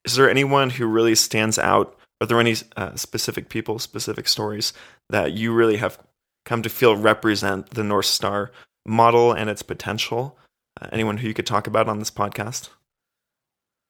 is 0.05 0.15
there 0.15 0.29
anyone 0.29 0.71
who 0.71 0.85
really 0.85 1.15
stands 1.15 1.57
out? 1.57 1.97
Are 2.19 2.27
there 2.27 2.39
any 2.39 2.55
uh, 2.75 2.95
specific 2.95 3.49
people, 3.49 3.79
specific 3.79 4.27
stories 4.27 4.73
that 5.09 5.33
you 5.33 5.53
really 5.53 5.77
have 5.77 5.97
come 6.45 6.61
to 6.61 6.69
feel 6.69 6.95
represent 6.95 7.71
the 7.71 7.83
North 7.83 8.05
Star 8.05 8.51
model 8.85 9.31
and 9.31 9.49
its 9.49 9.63
potential? 9.63 10.37
Uh, 10.79 10.87
anyone 10.91 11.17
who 11.17 11.27
you 11.27 11.33
could 11.33 11.47
talk 11.47 11.67
about 11.67 11.87
on 11.87 11.99
this 11.99 12.11
podcast? 12.11 12.69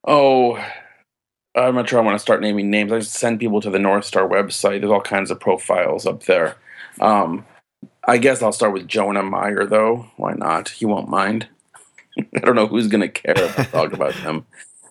Oh, 0.08 0.64
I'm 1.56 1.76
not 1.76 1.90
sure 1.90 2.00
I 2.00 2.04
want 2.04 2.16
to 2.16 2.20
start 2.20 2.42
naming 2.42 2.70
names. 2.70 2.92
I 2.92 3.00
just 3.00 3.14
send 3.14 3.40
people 3.40 3.62
to 3.62 3.70
the 3.70 3.80
North 3.80 4.06
Star 4.06 4.28
website. 4.28 4.80
There's 4.80 4.92
all 4.92 5.02
kinds 5.02 5.32
of 5.32 5.40
profiles 5.40 6.06
up 6.06 6.24
there. 6.24 6.56
Um, 7.00 7.46
I 8.08 8.18
guess 8.18 8.42
I'll 8.42 8.52
start 8.52 8.74
with 8.74 8.88
Jonah 8.88 9.24
Meyer, 9.24 9.66
though. 9.66 10.08
Why 10.18 10.34
not? 10.34 10.70
He 10.70 10.86
won't 10.86 11.10
mind. 11.10 11.48
I 12.36 12.40
don't 12.40 12.56
know 12.56 12.68
who's 12.68 12.88
going 12.88 13.02
to 13.02 13.10
care 13.10 13.38
if 13.38 13.60
I 13.60 13.64
talk 13.64 13.94
about 13.94 14.14
them. 14.16 14.46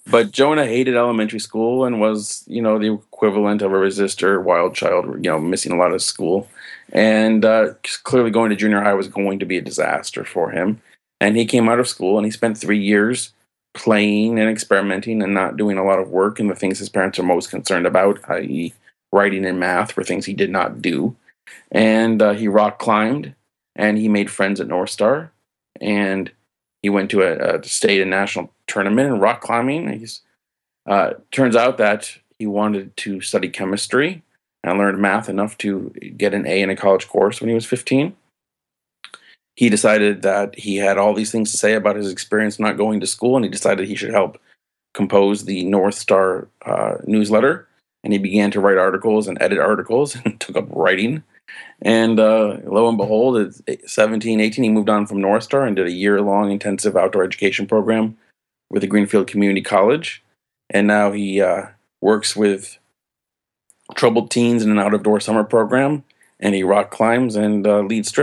But 0.07 0.33
Jonah 0.33 0.67
hated 0.67 0.97
elementary 0.97 1.39
school 1.39 1.85
and 1.85 2.01
was, 2.01 2.45
you 2.47 2.63
know, 2.63 2.79
the 2.79 2.95
equivalent 2.95 3.63
of 3.63 3.73
a 3.73 3.77
resistor, 3.77 4.43
wild 4.43 4.75
child, 4.75 5.07
you 5.25 5.31
know, 5.31 5.39
missing 5.39 5.73
a 5.73 5.77
lot 5.77 5.93
of 5.93 6.03
school. 6.03 6.49
And 6.93 7.45
uh, 7.45 7.75
clearly 8.03 8.31
going 8.31 8.51
to 8.51 8.57
junior 8.57 8.81
high 8.81 8.95
was 8.95 9.09
going 9.09 9.39
to 9.39 9.47
be 9.47 9.59
a 9.59 9.63
disaster 9.63 10.25
for 10.25 10.51
him. 10.51 10.81
And 11.21 11.37
he 11.37 11.45
came 11.45 11.69
out 11.69 11.79
of 11.79 11.87
school 11.87 12.17
and 12.17 12.25
he 12.25 12.31
spent 12.31 12.59
three 12.59 12.81
years 12.81 13.33
playing 13.75 14.39
and 14.39 14.49
experimenting 14.49 15.23
and 15.23 15.35
not 15.35 15.57
doing 15.57 15.79
a 15.79 15.85
lot 15.85 16.01
of 16.01 16.09
work 16.09 16.41
in 16.41 16.49
the 16.49 16.57
things 16.57 16.79
his 16.79 16.89
parents 16.89 17.19
are 17.19 17.25
most 17.25 17.51
concerned 17.51 17.87
about, 17.87 18.19
i.e., 18.31 18.75
writing 19.13 19.45
and 19.45 19.61
math 19.61 19.97
were 19.97 20.03
things 20.03 20.25
he 20.25 20.33
did 20.33 20.51
not 20.51 20.81
do 20.81 21.15
and 21.73 22.21
uh, 22.21 22.33
he 22.33 22.49
rock 22.49 22.79
climbed 22.79 23.35
and 23.77 23.99
he 23.99 24.09
made 24.09 24.31
friends 24.31 24.61
at 24.61 24.67
North 24.67 24.91
Star 24.91 25.33
and 25.81 26.31
he 26.83 26.89
went 26.89 27.11
to 27.11 27.23
a, 27.23 27.59
a 27.59 27.65
state 27.65 28.01
and 28.01 28.11
national 28.11 28.53
tournament 28.67 29.09
in 29.09 29.21
rock 29.21 29.41
climbing. 29.41 29.99
He's 29.99 30.23
uh, 30.87 31.15
turns 31.31 31.57
out 31.57 31.79
that 31.79 32.19
he 32.39 32.47
wanted 32.47 32.97
to 32.99 33.21
study 33.21 33.49
chemistry 33.49 34.23
and 34.65 34.79
learned 34.79 34.99
math 34.99 35.29
enough 35.29 35.57
to 35.59 35.91
get 36.17 36.35
an 36.35 36.47
A 36.47 36.63
in 36.63 36.71
a 36.71 36.77
college 36.77 37.09
course 37.09 37.41
when 37.41 37.49
he 37.49 37.55
was 37.55 37.67
15. 37.67 38.17
He 39.57 39.69
decided 39.69 40.23
that 40.23 40.59
he 40.59 40.77
had 40.77 40.97
all 40.97 41.13
these 41.13 41.31
things 41.31 41.51
to 41.51 41.59
say 41.59 41.75
about 41.75 41.97
his 41.97 42.11
experience 42.11 42.59
not 42.59 42.79
going 42.79 43.01
to 43.01 43.07
school, 43.07 43.37
and 43.37 43.45
he 43.45 43.51
decided 43.51 43.87
he 43.87 43.95
should 43.95 44.13
help 44.13 44.41
compose 44.95 45.45
the 45.45 45.65
North 45.65 45.95
Star 45.95 46.49
uh, 46.65 46.97
newsletter. 47.05 47.69
And 48.03 48.13
he 48.13 48.19
began 48.19 48.51
to 48.53 48.61
write 48.61 48.79
articles 48.79 49.29
and 49.29 49.41
edit 49.41 49.59
articles 49.59 50.17
and 50.25 50.41
took 50.41 50.57
up 50.57 50.69
writing 50.71 51.23
and 51.83 52.21
uh, 52.21 52.59
lo 52.65 52.89
and 52.89 52.99
behold, 52.99 53.55
at 53.67 53.89
17, 53.89 54.41
18, 54.41 54.65
he 54.65 54.71
moved 54.71 54.91
on 54.91 55.07
from 55.07 55.21
North 55.21 55.45
Star 55.45 55.65
and 55.65 55.77
did 55.77 55.87
a 55.87 55.93
year 55.93 56.21
long 56.21 56.51
intensive 56.51 56.97
outdoor 56.97 57.25
education 57.25 57.67
program 57.67 58.17
with 58.69 58.83
the 58.83 58.87
Greenfield 58.87 59.27
Community 59.27 59.63
College. 59.63 60.23
And 60.69 60.87
now 60.87 61.13
he 61.13 61.41
uh, 61.41 61.67
works 62.01 62.37
with 62.37 62.79
troubled 63.95 64.31
teens 64.31 64.63
in 64.63 64.71
an 64.71 64.79
out 64.79 64.95
of 64.95 65.03
door 65.03 65.21
summer 65.21 65.43
program 65.43 66.05
and 66.39 66.55
he 66.55 66.63
rock 66.63 66.91
climbs 66.91 67.35
and 67.35 67.67
uh, 67.67 67.81
leads. 67.81 68.15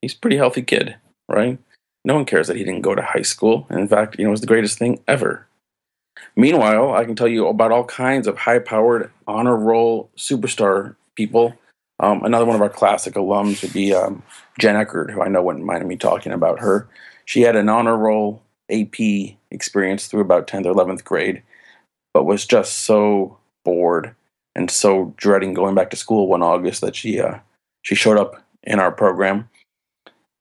He's 0.00 0.14
a 0.14 0.18
pretty 0.18 0.36
healthy 0.36 0.62
kid, 0.62 0.96
right? 1.28 1.58
No 2.04 2.14
one 2.14 2.24
cares 2.24 2.48
that 2.48 2.56
he 2.56 2.64
didn't 2.64 2.82
go 2.82 2.94
to 2.94 3.02
high 3.02 3.22
school. 3.22 3.66
And 3.70 3.78
in 3.80 3.88
fact, 3.88 4.18
you 4.18 4.24
know, 4.24 4.30
it 4.30 4.32
was 4.32 4.40
the 4.40 4.46
greatest 4.48 4.78
thing 4.78 5.00
ever. 5.06 5.46
Meanwhile, 6.36 6.94
I 6.94 7.04
can 7.04 7.16
tell 7.16 7.28
you 7.28 7.46
about 7.46 7.72
all 7.72 7.84
kinds 7.84 8.26
of 8.26 8.38
high 8.38 8.58
powered 8.58 9.10
honor 9.26 9.56
roll 9.56 10.10
superstar 10.16 10.96
people 11.14 11.54
um, 12.02 12.24
another 12.24 12.44
one 12.44 12.56
of 12.56 12.62
our 12.62 12.68
classic 12.68 13.14
alums 13.14 13.62
would 13.62 13.72
be 13.72 13.94
um, 13.94 14.22
Jen 14.58 14.76
Eckert, 14.76 15.12
who 15.12 15.22
I 15.22 15.28
know 15.28 15.40
wouldn't 15.40 15.64
mind 15.64 15.86
me 15.86 15.96
talking 15.96 16.32
about 16.32 16.58
her. 16.58 16.88
She 17.24 17.42
had 17.42 17.54
an 17.54 17.68
honor 17.68 17.96
roll 17.96 18.42
AP 18.70 18.98
experience 19.52 20.08
through 20.08 20.22
about 20.22 20.48
10th 20.48 20.66
or 20.66 20.74
11th 20.74 21.04
grade, 21.04 21.42
but 22.12 22.24
was 22.24 22.44
just 22.44 22.78
so 22.78 23.38
bored 23.64 24.14
and 24.56 24.68
so 24.68 25.14
dreading 25.16 25.54
going 25.54 25.76
back 25.76 25.90
to 25.90 25.96
school 25.96 26.26
one 26.26 26.42
August 26.42 26.80
that 26.80 26.96
she 26.96 27.20
uh, 27.20 27.38
she 27.82 27.94
showed 27.94 28.18
up 28.18 28.42
in 28.64 28.80
our 28.80 28.90
program. 28.90 29.48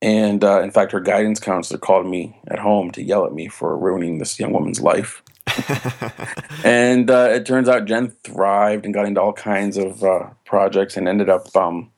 And 0.01 0.43
uh, 0.43 0.61
in 0.61 0.71
fact, 0.71 0.91
her 0.93 0.99
guidance 0.99 1.39
counselor 1.39 1.79
called 1.79 2.07
me 2.07 2.35
at 2.47 2.57
home 2.57 2.89
to 2.91 3.03
yell 3.03 3.23
at 3.25 3.33
me 3.33 3.47
for 3.47 3.77
ruining 3.77 4.17
this 4.17 4.39
young 4.39 4.51
woman's 4.51 4.81
life. 4.81 5.21
and 6.63 7.09
uh, 7.09 7.29
it 7.31 7.45
turns 7.45 7.69
out 7.69 7.85
Jen 7.85 8.09
thrived 8.23 8.85
and 8.85 8.93
got 8.93 9.05
into 9.05 9.21
all 9.21 9.33
kinds 9.33 9.77
of 9.77 10.03
uh, 10.03 10.29
projects 10.45 10.97
and 10.97 11.07
ended 11.07 11.29
up 11.29 11.55
um, 11.55 11.91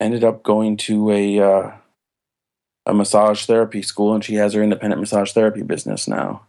ended 0.00 0.24
up 0.24 0.42
going 0.42 0.76
to 0.76 1.10
a 1.10 1.40
uh, 1.40 1.72
a 2.86 2.94
massage 2.94 3.46
therapy 3.46 3.82
school, 3.82 4.14
and 4.14 4.24
she 4.24 4.34
has 4.34 4.54
her 4.54 4.62
independent 4.62 5.00
massage 5.00 5.32
therapy 5.32 5.62
business 5.62 6.06
now. 6.06 6.42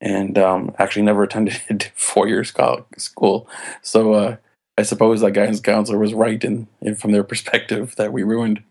And 0.00 0.38
um, 0.38 0.74
actually, 0.78 1.02
never 1.02 1.22
attended 1.22 1.92
four 1.94 2.28
years 2.28 2.52
school, 2.96 3.48
so 3.82 4.12
uh, 4.12 4.36
I 4.76 4.82
suppose 4.82 5.20
that 5.20 5.32
guidance 5.32 5.60
counselor 5.60 5.98
was 5.98 6.14
right 6.14 6.42
in, 6.42 6.66
in, 6.80 6.94
from 6.96 7.12
their 7.12 7.24
perspective 7.24 7.94
that 7.96 8.12
we 8.12 8.22
ruined 8.22 8.62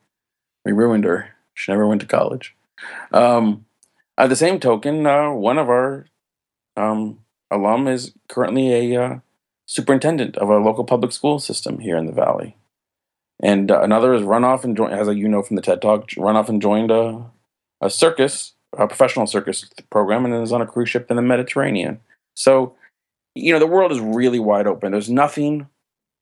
we 0.65 0.71
ruined 0.71 1.03
her. 1.03 1.29
She 1.53 1.71
never 1.71 1.87
went 1.87 2.01
to 2.01 2.07
college. 2.07 2.55
Um, 3.11 3.65
at 4.17 4.29
the 4.29 4.35
same 4.35 4.59
token, 4.59 5.05
uh, 5.05 5.31
one 5.31 5.57
of 5.57 5.69
our 5.69 6.05
um, 6.75 7.19
alum 7.51 7.87
is 7.87 8.13
currently 8.27 8.93
a 8.93 9.03
uh, 9.03 9.19
superintendent 9.65 10.37
of 10.37 10.49
a 10.49 10.57
local 10.57 10.83
public 10.83 11.11
school 11.11 11.39
system 11.39 11.79
here 11.79 11.97
in 11.97 12.05
the 12.05 12.11
valley, 12.11 12.57
and 13.41 13.71
uh, 13.71 13.81
another 13.81 14.13
is 14.13 14.23
run 14.23 14.43
off 14.43 14.63
and 14.63 14.75
joined, 14.75 14.93
as 14.93 15.07
you 15.15 15.27
know 15.27 15.41
from 15.41 15.55
the 15.55 15.61
TED 15.61 15.81
Talk, 15.81 16.09
run 16.17 16.35
off 16.35 16.49
and 16.49 16.61
joined 16.61 16.91
a, 16.91 17.25
a 17.81 17.89
circus, 17.89 18.53
a 18.77 18.87
professional 18.87 19.27
circus 19.27 19.69
program, 19.89 20.25
and 20.25 20.33
is 20.43 20.51
on 20.51 20.61
a 20.61 20.67
cruise 20.67 20.89
ship 20.89 21.09
in 21.09 21.17
the 21.17 21.21
Mediterranean. 21.21 21.99
So, 22.35 22.75
you 23.35 23.53
know, 23.53 23.59
the 23.59 23.67
world 23.67 23.91
is 23.91 23.99
really 23.99 24.39
wide 24.39 24.67
open. 24.67 24.91
There's 24.91 25.09
nothing 25.09 25.67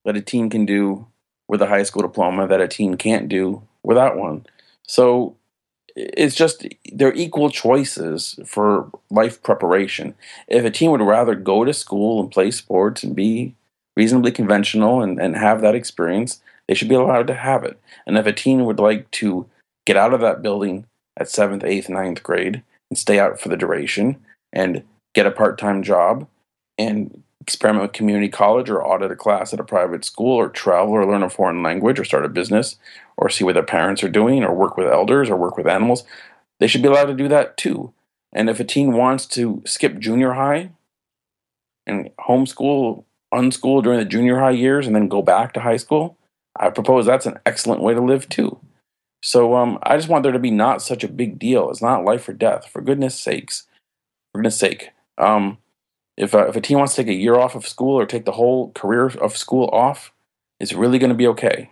that 0.06 0.18
a 0.18 0.22
teen 0.22 0.50
can 0.50 0.66
do 0.66 1.08
with 1.48 1.62
a 1.62 1.68
high 1.68 1.84
school 1.84 2.02
diploma 2.02 2.48
that 2.48 2.62
a 2.62 2.68
teen 2.68 2.96
can't 2.96 3.30
do 3.30 3.62
without 3.84 4.18
one. 4.18 4.46
So 4.88 5.36
it's 6.14 6.36
just 6.36 6.66
they're 6.94 7.14
equal 7.14 7.50
choices 7.50 8.40
for 8.46 8.90
life 9.10 9.42
preparation. 9.44 10.16
If 10.48 10.66
a 10.66 10.72
teen 10.72 10.92
would 10.92 11.02
rather 11.02 11.36
go 11.36 11.64
to 11.64 11.74
school 11.74 12.22
and 12.22 12.32
play 12.32 12.52
sports 12.52 13.04
and 13.04 13.16
be 13.16 13.56
reasonably 13.96 14.32
conventional 14.32 15.02
and, 15.02 15.20
and 15.20 15.36
have 15.36 15.62
that 15.62 15.76
experience, 15.76 16.42
they 16.68 16.74
should 16.74 16.90
be 16.90 16.96
allowed 16.96 17.28
to 17.28 17.34
have 17.34 17.64
it. 17.64 17.80
And 18.06 18.18
if 18.18 18.26
a 18.26 18.34
teen 18.34 18.66
would 18.66 18.80
like 18.80 19.10
to 19.12 19.48
get 19.86 19.98
out 19.98 20.14
of 20.14 20.22
that 20.22 20.42
building 20.42 20.86
at 21.18 21.30
seventh, 21.30 21.64
eighth, 21.64 21.90
ninth 21.90 22.24
grade 22.24 22.64
and 22.90 22.98
stay 22.98 23.20
out 23.20 23.40
for 23.40 23.50
the 23.50 23.58
duration 23.58 24.18
and 24.54 24.84
get 25.14 25.26
a 25.26 25.32
part 25.32 25.58
time 25.58 25.84
job 25.84 26.28
and 26.78 27.24
experiment 27.52 27.84
with 27.84 27.94
community 27.94 28.30
college 28.30 28.70
or 28.70 28.86
audit 28.86 29.12
a 29.12 29.16
class 29.16 29.54
at 29.54 29.60
a 29.60 29.64
private 29.64 30.06
school 30.06 30.36
or 30.36 30.50
travel 30.50 30.94
or 30.94 31.06
learn 31.06 31.24
a 31.24 31.30
foreign 31.30 31.62
language 31.62 32.00
or 32.00 32.06
start 32.06 32.26
a 32.26 32.30
business 32.30 32.78
or 33.18 33.30
see 33.30 33.44
what 33.44 33.54
their 33.54 33.64
parents 33.64 34.04
are 34.04 34.10
doing 34.10 34.44
or 34.44 34.54
work 34.54 34.78
with 34.78 34.88
elders 34.88 35.30
or 35.30 35.36
work 35.36 35.58
with 35.58 35.68
animals, 35.68 36.04
they 36.60 36.68
should 36.68 36.82
be 36.82 36.88
allowed 36.88 37.06
to 37.06 37.14
do 37.14 37.28
that 37.28 37.58
too. 37.58 37.94
And 38.34 38.50
if 38.50 38.60
a 38.60 38.64
teen 38.64 38.94
wants 38.94 39.26
to 39.28 39.62
skip 39.66 40.00
junior 40.00 40.34
high 40.34 40.72
and 41.86 42.10
homeschool, 42.20 43.04
unschool 43.34 43.84
during 43.84 44.00
the 44.00 44.06
junior 44.06 44.40
high 44.40 44.52
years 44.52 44.88
and 44.88 44.96
then 44.96 45.08
go 45.08 45.22
back 45.22 45.54
to 45.54 45.60
high 45.60 45.78
school, 45.78 46.18
I 46.56 46.70
propose 46.70 47.06
that's 47.06 47.26
an 47.26 47.40
excellent 47.46 47.82
way 47.82 47.94
to 47.94 48.02
live 48.02 48.30
too. 48.30 48.60
So 49.22 49.56
um, 49.56 49.78
I 49.84 49.98
just 49.98 50.10
want 50.10 50.24
there 50.24 50.32
to 50.32 50.40
be 50.40 50.52
not 50.52 50.82
such 50.82 51.04
a 51.04 51.08
big 51.10 51.38
deal. 51.38 51.70
It's 51.70 51.82
not 51.82 52.06
life 52.06 52.28
or 52.28 52.34
death. 52.34 52.68
For 52.68 52.82
goodness 52.82 53.20
sakes, 53.20 53.68
for 54.32 54.40
goodness 54.40 54.58
sake. 54.58 54.90
Um, 55.18 55.58
if, 56.22 56.36
uh, 56.36 56.48
if 56.48 56.56
a 56.56 56.62
teen 56.62 56.78
wants 56.78 56.96
to 56.96 57.04
take 57.04 57.14
a 57.14 57.18
year 57.18 57.36
off 57.36 57.56
of 57.56 57.68
school 57.68 58.00
or 58.00 58.06
take 58.06 58.26
the 58.26 58.32
whole 58.32 58.72
career 58.74 59.08
of 59.08 59.36
school 59.36 59.68
off, 59.74 60.14
it's 60.60 60.72
really 60.72 61.00
going 61.00 61.10
to 61.10 61.16
be 61.16 61.28
okay. 61.28 61.72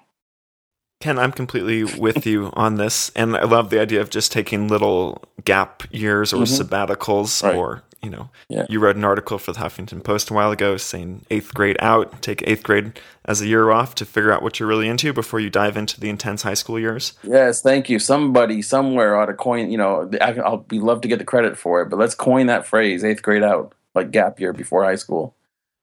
Ken, 0.99 1.19
I'm 1.19 1.31
completely 1.31 1.83
with 1.85 2.25
you 2.25 2.51
on 2.53 2.75
this, 2.75 3.09
and 3.15 3.37
I 3.37 3.45
love 3.45 3.69
the 3.69 3.79
idea 3.79 4.01
of 4.01 4.09
just 4.09 4.33
taking 4.33 4.67
little 4.67 5.23
gap 5.45 5.83
years 5.91 6.33
or 6.33 6.43
mm-hmm. 6.43 6.61
sabbaticals, 6.61 7.41
right. 7.41 7.55
or 7.55 7.83
you 8.01 8.09
know, 8.09 8.29
yeah. 8.49 8.65
you 8.69 8.79
read 8.79 8.95
an 8.95 9.03
article 9.03 9.37
for 9.37 9.51
the 9.51 9.59
Huffington 9.59 10.03
Post 10.03 10.29
a 10.29 10.33
while 10.33 10.51
ago 10.51 10.77
saying 10.77 11.25
eighth 11.29 11.53
grade 11.53 11.77
out, 11.79 12.21
take 12.21 12.45
eighth 12.47 12.63
grade 12.63 12.99
as 13.25 13.41
a 13.41 13.47
year 13.47 13.71
off 13.71 13.93
to 13.95 14.05
figure 14.05 14.31
out 14.31 14.41
what 14.41 14.59
you're 14.59 14.67
really 14.67 14.87
into 14.87 15.13
before 15.13 15.39
you 15.39 15.49
dive 15.49 15.77
into 15.77 15.99
the 15.99 16.09
intense 16.09 16.41
high 16.41 16.53
school 16.53 16.79
years. 16.79 17.13
Yes, 17.23 17.61
thank 17.61 17.89
you. 17.89 17.99
Somebody 17.99 18.61
somewhere 18.61 19.15
ought 19.17 19.27
to 19.27 19.33
coin. 19.33 19.69
You 19.69 19.77
know, 19.77 20.11
I'll 20.21 20.57
be 20.57 20.79
love 20.79 21.01
to 21.01 21.07
get 21.07 21.19
the 21.19 21.25
credit 21.25 21.57
for 21.57 21.81
it, 21.81 21.89
but 21.89 21.99
let's 21.99 22.15
coin 22.15 22.47
that 22.47 22.65
phrase, 22.65 23.03
eighth 23.03 23.21
grade 23.21 23.43
out, 23.43 23.73
like 23.95 24.11
gap 24.11 24.39
year 24.39 24.53
before 24.53 24.83
high 24.83 24.95
school. 24.95 25.35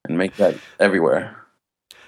and 0.08 0.16
make 0.16 0.36
that 0.36 0.54
everywhere. 0.78 1.36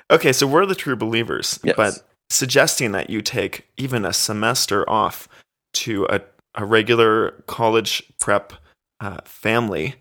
Okay, 0.08 0.32
so 0.32 0.46
we're 0.46 0.64
the 0.66 0.76
true 0.76 0.94
believers, 0.94 1.58
Yes. 1.64 1.74
but 1.76 2.02
suggesting 2.30 2.92
that 2.92 3.10
you 3.10 3.20
take 3.22 3.66
even 3.76 4.04
a 4.04 4.12
semester 4.12 4.88
off 4.88 5.28
to 5.72 6.06
a, 6.08 6.20
a 6.54 6.64
regular 6.64 7.32
college 7.48 8.04
prep 8.20 8.52
uh, 9.00 9.18
family 9.24 9.96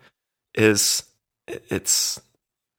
is 0.53 1.03
it's 1.47 2.21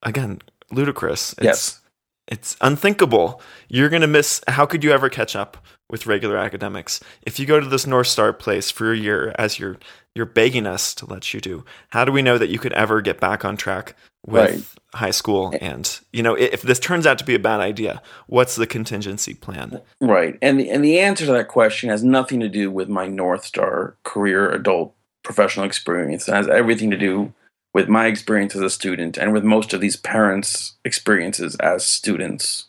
again 0.04 0.40
ludicrous. 0.70 1.33
It's, 1.33 1.42
Yes. 1.44 1.81
it's 2.28 2.57
unthinkable. 2.61 3.42
You're 3.68 3.88
going 3.88 4.02
to 4.02 4.07
miss. 4.07 4.40
How 4.46 4.66
could 4.66 4.85
you 4.85 4.92
ever 4.92 5.09
catch 5.09 5.35
up 5.35 5.57
with 5.90 6.07
regular 6.07 6.37
academics 6.37 7.00
if 7.22 7.40
you 7.40 7.46
go 7.46 7.59
to 7.59 7.66
this 7.66 7.87
North 7.88 8.07
Star 8.07 8.33
place 8.33 8.70
for 8.70 8.92
a 8.92 8.96
year, 8.96 9.35
as 9.37 9.59
you're 9.59 9.78
you're 10.18 10.26
begging 10.26 10.66
us 10.66 10.94
to 10.96 11.07
let 11.07 11.33
you 11.33 11.40
do? 11.40 11.64
How 11.90 12.04
do 12.04 12.12
we 12.12 12.20
know 12.20 12.37
that 12.37 12.50
you 12.50 12.59
could 12.59 12.74
ever 12.74 13.00
get 13.00 13.20
back 13.20 13.44
on 13.44 13.57
track 13.57 13.94
with 14.26 14.50
Right. 14.50 15.00
high 15.00 15.12
school? 15.12 15.54
And 15.62 15.98
you 16.12 16.22
know, 16.22 16.35
if 16.35 16.61
this 16.61 16.78
turns 16.78 17.07
out 17.07 17.18
to 17.20 17.24
be 17.24 17.35
a 17.37 17.38
bad 17.38 17.61
idea, 17.61 18.02
what's 18.26 18.57
the 18.57 18.66
contingency 18.66 19.33
plan? 19.33 19.81
Right. 20.00 20.37
And 20.42 20.61
the, 20.61 20.68
and 20.68 20.85
the 20.85 20.98
answer 20.98 21.24
to 21.24 21.33
that 21.33 21.48
question 21.48 21.88
has 21.88 22.04
nothing 22.04 22.40
to 22.40 22.48
do 22.48 22.70
with 22.70 22.88
my 22.88 23.07
North 23.07 23.44
Star 23.44 23.96
career 24.02 24.50
adult 24.50 24.92
professional 25.22 25.64
experience. 25.64 26.28
It 26.28 26.35
has 26.35 26.48
everything 26.48 26.90
to 26.90 26.98
do 26.98 27.33
with 27.72 27.88
my 27.88 28.07
experience 28.07 28.57
as 28.57 28.62
a 28.62 28.70
student 28.70 29.16
and 29.16 29.33
with 29.33 29.44
most 29.44 29.72
of 29.72 29.81
these 29.81 29.96
parents' 29.96 30.74
experiences 30.85 31.54
as 31.57 31.87
students 31.87 32.66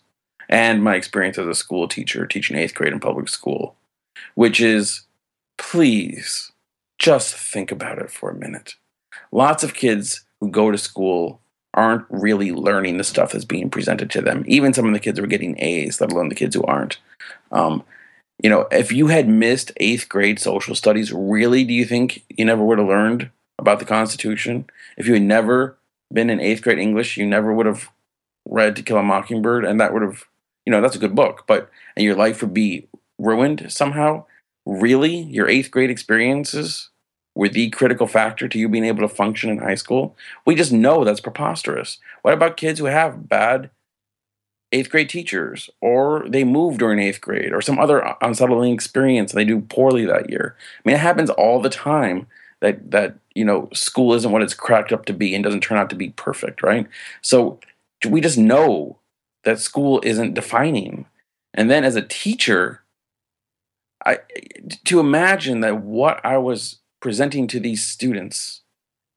and 0.47 0.83
my 0.83 0.95
experience 0.95 1.37
as 1.37 1.47
a 1.47 1.55
school 1.55 1.87
teacher 1.87 2.27
teaching 2.27 2.57
eighth 2.57 2.75
grade 2.75 2.93
in 2.93 2.99
public 2.99 3.27
school, 3.29 3.75
which 4.35 4.59
is 4.59 5.01
please 5.57 6.51
just 6.99 7.35
think 7.35 7.71
about 7.71 7.99
it 7.99 8.11
for 8.11 8.29
a 8.29 8.35
minute. 8.35 8.75
Lots 9.31 9.63
of 9.63 9.73
kids 9.73 10.25
who 10.39 10.49
go 10.49 10.71
to 10.71 10.77
school 10.77 11.41
aren't 11.73 12.05
really 12.09 12.51
learning 12.51 12.97
the 12.97 13.03
stuff 13.03 13.31
that's 13.31 13.45
being 13.45 13.69
presented 13.69 14.09
to 14.11 14.21
them. 14.21 14.43
Even 14.47 14.73
some 14.73 14.85
of 14.85 14.93
the 14.93 14.99
kids 14.99 15.17
who 15.17 15.23
are 15.23 15.27
getting 15.27 15.59
A's, 15.59 16.01
let 16.01 16.11
alone 16.11 16.29
the 16.29 16.35
kids 16.35 16.55
who 16.55 16.63
aren't. 16.63 16.97
Um, 17.51 17.83
you 18.41 18.49
know, 18.49 18.67
if 18.71 18.91
you 18.91 19.07
had 19.07 19.27
missed 19.27 19.71
eighth 19.77 20.09
grade 20.09 20.39
social 20.39 20.75
studies, 20.75 21.11
really, 21.13 21.63
do 21.63 21.73
you 21.73 21.85
think 21.85 22.23
you 22.29 22.45
never 22.45 22.63
would 22.63 22.79
have 22.79 22.87
learned 22.87 23.29
about 23.57 23.79
the 23.79 23.85
Constitution? 23.85 24.65
If 24.97 25.07
you 25.07 25.13
had 25.13 25.23
never 25.23 25.77
been 26.11 26.29
in 26.29 26.39
eighth 26.39 26.63
grade 26.63 26.79
English, 26.79 27.17
you 27.17 27.25
never 27.25 27.53
would 27.53 27.65
have 27.65 27.89
read 28.45 28.75
To 28.75 28.83
Kill 28.83 28.97
a 28.97 29.03
Mockingbird, 29.03 29.65
and 29.65 29.79
that 29.79 29.93
would 29.93 30.01
have, 30.01 30.23
you 30.65 30.71
know, 30.71 30.81
that's 30.81 30.95
a 30.95 30.99
good 30.99 31.15
book, 31.15 31.43
but 31.47 31.69
and 31.95 32.03
your 32.03 32.15
life 32.15 32.41
would 32.41 32.53
be 32.53 32.87
ruined 33.17 33.71
somehow. 33.71 34.25
Really, 34.69 35.15
your 35.15 35.49
eighth 35.49 35.71
grade 35.71 35.89
experiences 35.89 36.89
were 37.33 37.49
the 37.49 37.71
critical 37.71 38.05
factor 38.05 38.47
to 38.47 38.59
you 38.59 38.69
being 38.69 38.85
able 38.85 39.01
to 39.01 39.07
function 39.07 39.49
in 39.49 39.57
high 39.57 39.73
school. 39.73 40.15
We 40.45 40.53
just 40.53 40.71
know 40.71 41.03
that's 41.03 41.19
preposterous. 41.19 41.97
What 42.21 42.35
about 42.35 42.55
kids 42.55 42.77
who 42.77 42.85
have 42.85 43.27
bad 43.27 43.71
eighth 44.71 44.91
grade 44.91 45.09
teachers, 45.09 45.71
or 45.81 46.23
they 46.29 46.43
move 46.43 46.77
during 46.77 46.99
eighth 46.99 47.19
grade, 47.19 47.51
or 47.51 47.63
some 47.63 47.79
other 47.79 48.15
unsettling 48.21 48.71
experience 48.71 49.31
and 49.31 49.39
they 49.39 49.45
do 49.45 49.61
poorly 49.61 50.05
that 50.05 50.29
year? 50.29 50.55
I 50.59 50.81
mean, 50.87 50.97
it 50.97 50.99
happens 50.99 51.31
all 51.31 51.59
the 51.59 51.71
time 51.71 52.27
that 52.59 52.91
that 52.91 53.15
you 53.33 53.43
know 53.43 53.69
school 53.73 54.13
isn't 54.13 54.31
what 54.31 54.43
it's 54.43 54.53
cracked 54.53 54.91
up 54.91 55.05
to 55.05 55.13
be 55.13 55.33
and 55.33 55.43
doesn't 55.43 55.61
turn 55.61 55.79
out 55.79 55.89
to 55.89 55.95
be 55.95 56.09
perfect, 56.09 56.61
right? 56.61 56.87
So 57.21 57.59
we 58.07 58.21
just 58.21 58.37
know 58.37 58.99
that 59.45 59.59
school 59.59 59.99
isn't 60.03 60.35
defining. 60.35 61.07
And 61.55 61.71
then 61.71 61.83
as 61.83 61.95
a 61.95 62.03
teacher, 62.03 62.83
I 64.05 64.19
to 64.85 64.99
imagine 64.99 65.59
that 65.61 65.81
what 65.81 66.23
I 66.25 66.37
was 66.37 66.79
presenting 67.01 67.47
to 67.47 67.59
these 67.59 67.85
students 67.85 68.61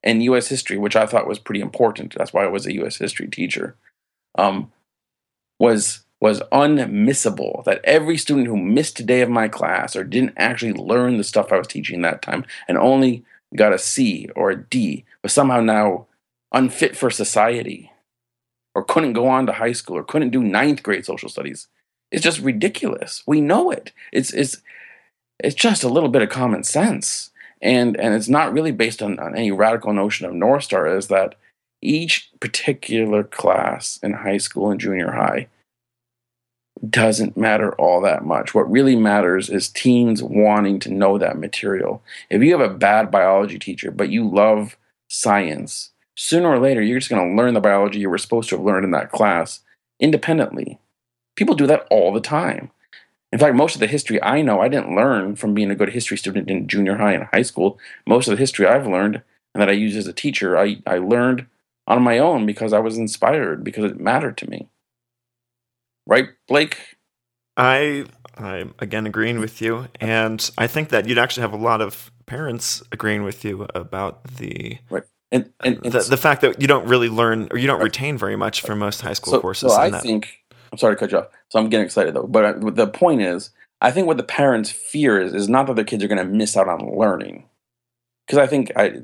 in 0.02 0.20
U.S. 0.22 0.48
history, 0.48 0.78
which 0.78 0.96
I 0.96 1.06
thought 1.06 1.28
was 1.28 1.38
pretty 1.38 1.60
important. 1.60 2.14
That's 2.16 2.32
why 2.32 2.44
I 2.44 2.48
was 2.48 2.66
a 2.66 2.74
U.S. 2.74 2.96
history 2.96 3.28
teacher. 3.28 3.76
Um, 4.36 4.72
was 5.58 6.04
was 6.20 6.40
unmissable. 6.52 7.64
That 7.64 7.80
every 7.84 8.16
student 8.16 8.46
who 8.46 8.56
missed 8.56 9.00
a 9.00 9.04
day 9.04 9.22
of 9.22 9.30
my 9.30 9.48
class 9.48 9.96
or 9.96 10.04
didn't 10.04 10.34
actually 10.36 10.72
learn 10.72 11.18
the 11.18 11.24
stuff 11.24 11.52
I 11.52 11.58
was 11.58 11.66
teaching 11.66 12.02
that 12.02 12.22
time 12.22 12.44
and 12.68 12.78
only 12.78 13.24
got 13.56 13.72
a 13.72 13.78
C 13.78 14.28
or 14.36 14.50
a 14.50 14.62
D 14.62 15.04
was 15.22 15.32
somehow 15.32 15.60
now 15.60 16.06
unfit 16.52 16.96
for 16.96 17.10
society 17.10 17.92
or 18.74 18.84
couldn't 18.84 19.12
go 19.12 19.28
on 19.28 19.46
to 19.46 19.52
high 19.52 19.72
school 19.72 19.96
or 19.96 20.04
couldn't 20.04 20.30
do 20.30 20.42
ninth 20.42 20.82
grade 20.82 21.04
social 21.04 21.28
studies. 21.28 21.68
It's 22.12 22.22
just 22.22 22.40
ridiculous. 22.40 23.22
We 23.26 23.40
know 23.40 23.70
it. 23.70 23.90
It's 24.12 24.32
it's 24.32 24.62
it's 25.40 25.56
just 25.56 25.82
a 25.82 25.88
little 25.88 26.10
bit 26.10 26.22
of 26.22 26.28
common 26.28 26.62
sense. 26.62 27.30
And 27.60 27.98
and 27.98 28.14
it's 28.14 28.28
not 28.28 28.52
really 28.52 28.72
based 28.72 29.02
on, 29.02 29.18
on 29.18 29.36
any 29.36 29.50
radical 29.50 29.92
notion 29.92 30.26
of 30.26 30.34
North 30.34 30.64
Star, 30.64 30.86
is 30.86 31.08
that 31.08 31.34
each 31.80 32.30
particular 32.38 33.24
class 33.24 33.98
in 34.02 34.12
high 34.12 34.36
school 34.36 34.70
and 34.70 34.80
junior 34.80 35.12
high 35.12 35.48
doesn't 36.88 37.36
matter 37.36 37.74
all 37.74 38.00
that 38.00 38.24
much. 38.24 38.54
What 38.54 38.70
really 38.70 38.96
matters 38.96 39.48
is 39.48 39.68
teens 39.68 40.22
wanting 40.22 40.80
to 40.80 40.92
know 40.92 41.16
that 41.18 41.38
material. 41.38 42.02
If 42.28 42.42
you 42.42 42.52
have 42.52 42.70
a 42.70 42.74
bad 42.74 43.10
biology 43.10 43.58
teacher, 43.58 43.90
but 43.90 44.10
you 44.10 44.28
love 44.28 44.76
science, 45.08 45.90
sooner 46.16 46.48
or 46.48 46.58
later 46.58 46.82
you're 46.82 46.98
just 46.98 47.10
going 47.10 47.28
to 47.28 47.40
learn 47.40 47.54
the 47.54 47.60
biology 47.60 48.00
you 48.00 48.10
were 48.10 48.18
supposed 48.18 48.48
to 48.48 48.56
have 48.56 48.64
learned 48.64 48.84
in 48.84 48.90
that 48.92 49.12
class 49.12 49.60
independently. 50.00 50.78
People 51.36 51.54
do 51.54 51.66
that 51.66 51.86
all 51.90 52.12
the 52.12 52.20
time. 52.20 52.70
In 53.32 53.38
fact, 53.38 53.54
most 53.54 53.74
of 53.74 53.80
the 53.80 53.86
history 53.86 54.22
I 54.22 54.42
know, 54.42 54.60
I 54.60 54.68
didn't 54.68 54.94
learn 54.94 55.36
from 55.36 55.54
being 55.54 55.70
a 55.70 55.74
good 55.74 55.90
history 55.90 56.18
student 56.18 56.50
in 56.50 56.68
junior 56.68 56.96
high 56.96 57.12
and 57.14 57.24
high 57.32 57.42
school. 57.42 57.78
Most 58.06 58.28
of 58.28 58.32
the 58.32 58.40
history 58.40 58.66
I've 58.66 58.86
learned 58.86 59.22
and 59.54 59.62
that 59.62 59.68
I 59.68 59.72
use 59.72 59.96
as 59.96 60.06
a 60.06 60.12
teacher, 60.12 60.58
I, 60.58 60.82
I 60.86 60.98
learned 60.98 61.46
on 61.86 62.02
my 62.02 62.18
own 62.18 62.46
because 62.46 62.72
I 62.72 62.78
was 62.78 62.98
inspired, 62.98 63.64
because 63.64 63.84
it 63.84 63.98
mattered 63.98 64.36
to 64.38 64.50
me. 64.50 64.68
Right, 66.06 66.28
Blake? 66.48 66.96
I 67.56 68.06
I'm 68.36 68.74
again 68.78 69.06
agreeing 69.06 69.40
with 69.40 69.60
you, 69.60 69.88
and 70.00 70.50
I 70.56 70.66
think 70.66 70.88
that 70.88 71.06
you'd 71.06 71.18
actually 71.18 71.42
have 71.42 71.52
a 71.52 71.58
lot 71.58 71.80
of 71.80 72.10
parents 72.26 72.82
agreeing 72.92 73.24
with 73.24 73.44
you 73.44 73.66
about 73.74 74.24
the 74.36 74.78
And, 75.30 75.50
and, 75.60 75.80
and 75.84 75.92
the, 75.92 76.00
the 76.00 76.16
fact 76.16 76.40
that 76.40 76.60
you 76.60 76.66
don't 76.66 76.86
really 76.86 77.08
learn 77.08 77.48
or 77.50 77.58
you 77.58 77.66
don't 77.66 77.82
retain 77.82 78.16
very 78.16 78.36
much 78.36 78.62
for 78.62 78.74
most 78.74 79.02
high 79.02 79.12
school 79.12 79.34
so, 79.34 79.40
courses. 79.40 79.72
so 79.72 79.78
I 79.78 79.90
that- 79.90 80.02
think 80.02 80.41
I'm 80.72 80.78
sorry 80.78 80.96
to 80.96 80.98
cut 80.98 81.12
you 81.12 81.18
off. 81.18 81.28
So 81.50 81.58
I'm 81.58 81.68
getting 81.68 81.84
excited 81.84 82.14
though. 82.14 82.26
But 82.26 82.74
the 82.74 82.86
point 82.86 83.20
is, 83.20 83.50
I 83.80 83.90
think 83.90 84.06
what 84.06 84.16
the 84.16 84.22
parents 84.22 84.70
fear 84.70 85.20
is 85.20 85.34
is 85.34 85.48
not 85.48 85.66
that 85.66 85.76
their 85.76 85.84
kids 85.84 86.02
are 86.02 86.08
going 86.08 86.18
to 86.18 86.24
miss 86.24 86.56
out 86.56 86.68
on 86.68 86.96
learning, 86.96 87.44
because 88.26 88.38
I 88.38 88.46
think 88.46 88.72
I 88.76 89.02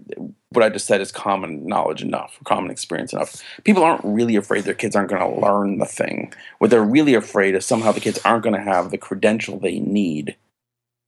what 0.50 0.64
I 0.64 0.70
just 0.70 0.86
said 0.86 1.00
is 1.00 1.12
common 1.12 1.66
knowledge 1.66 2.02
enough, 2.02 2.38
common 2.44 2.70
experience 2.70 3.12
enough. 3.12 3.42
People 3.64 3.84
aren't 3.84 4.04
really 4.04 4.36
afraid 4.36 4.64
their 4.64 4.74
kids 4.74 4.96
aren't 4.96 5.10
going 5.10 5.22
to 5.22 5.40
learn 5.40 5.78
the 5.78 5.84
thing. 5.84 6.32
What 6.58 6.70
they're 6.70 6.82
really 6.82 7.14
afraid 7.14 7.54
is 7.54 7.66
somehow 7.66 7.92
the 7.92 8.00
kids 8.00 8.18
aren't 8.24 8.44
going 8.44 8.56
to 8.56 8.62
have 8.62 8.90
the 8.90 8.98
credential 8.98 9.58
they 9.58 9.78
need 9.80 10.36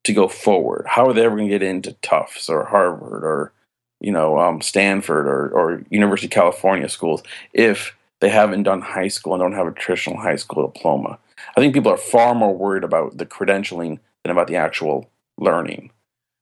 to 0.05 0.12
go 0.12 0.29
forward. 0.29 0.87
How 0.87 1.07
are 1.07 1.12
they 1.12 1.25
ever 1.25 1.37
going 1.37 1.49
to 1.49 1.59
get 1.59 1.62
into 1.62 1.92
Tufts 2.03 2.49
or 2.49 2.64
Harvard 2.64 3.25
or 3.25 3.53
you 4.01 4.12
know 4.12 4.38
um, 4.38 4.61
Stanford 4.61 5.27
or, 5.27 5.49
or 5.49 5.85
University 5.90 6.27
of 6.27 6.33
California 6.33 6.88
schools 6.88 7.23
if 7.53 7.96
they 8.20 8.28
haven't 8.28 8.64
done 8.64 8.80
high 8.80 9.09
school 9.09 9.35
and 9.35 9.40
don't 9.40 9.52
have 9.52 9.66
a 9.66 9.72
traditional 9.72 10.20
high 10.20 10.37
school 10.37 10.66
diploma? 10.66 11.18
I 11.56 11.61
think 11.61 11.74
people 11.74 11.92
are 11.92 11.96
far 11.96 12.35
more 12.35 12.54
worried 12.54 12.85
about 12.85 13.16
the 13.18 13.26
credentialing 13.26 13.98
than 14.22 14.30
about 14.30 14.46
the 14.46 14.56
actual 14.56 15.11
learning, 15.38 15.90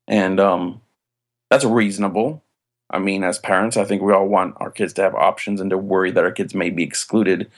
and 0.07 0.41
um, 0.41 0.81
that's 1.51 1.65
reasonable. 1.65 2.43
I 2.91 2.99
mean, 2.99 3.23
as 3.23 3.39
parents, 3.39 3.77
I 3.77 3.85
think 3.85 4.03
we 4.03 4.13
all 4.13 4.27
want 4.27 4.55
our 4.59 4.71
kids 4.71 4.93
to 4.95 5.03
have 5.03 5.15
options, 5.15 5.61
and 5.61 5.71
to 5.71 5.79
worry 5.79 6.11
that 6.11 6.25
our 6.25 6.33
kids 6.33 6.55
may 6.55 6.71
be 6.71 6.83
excluded 6.83 7.51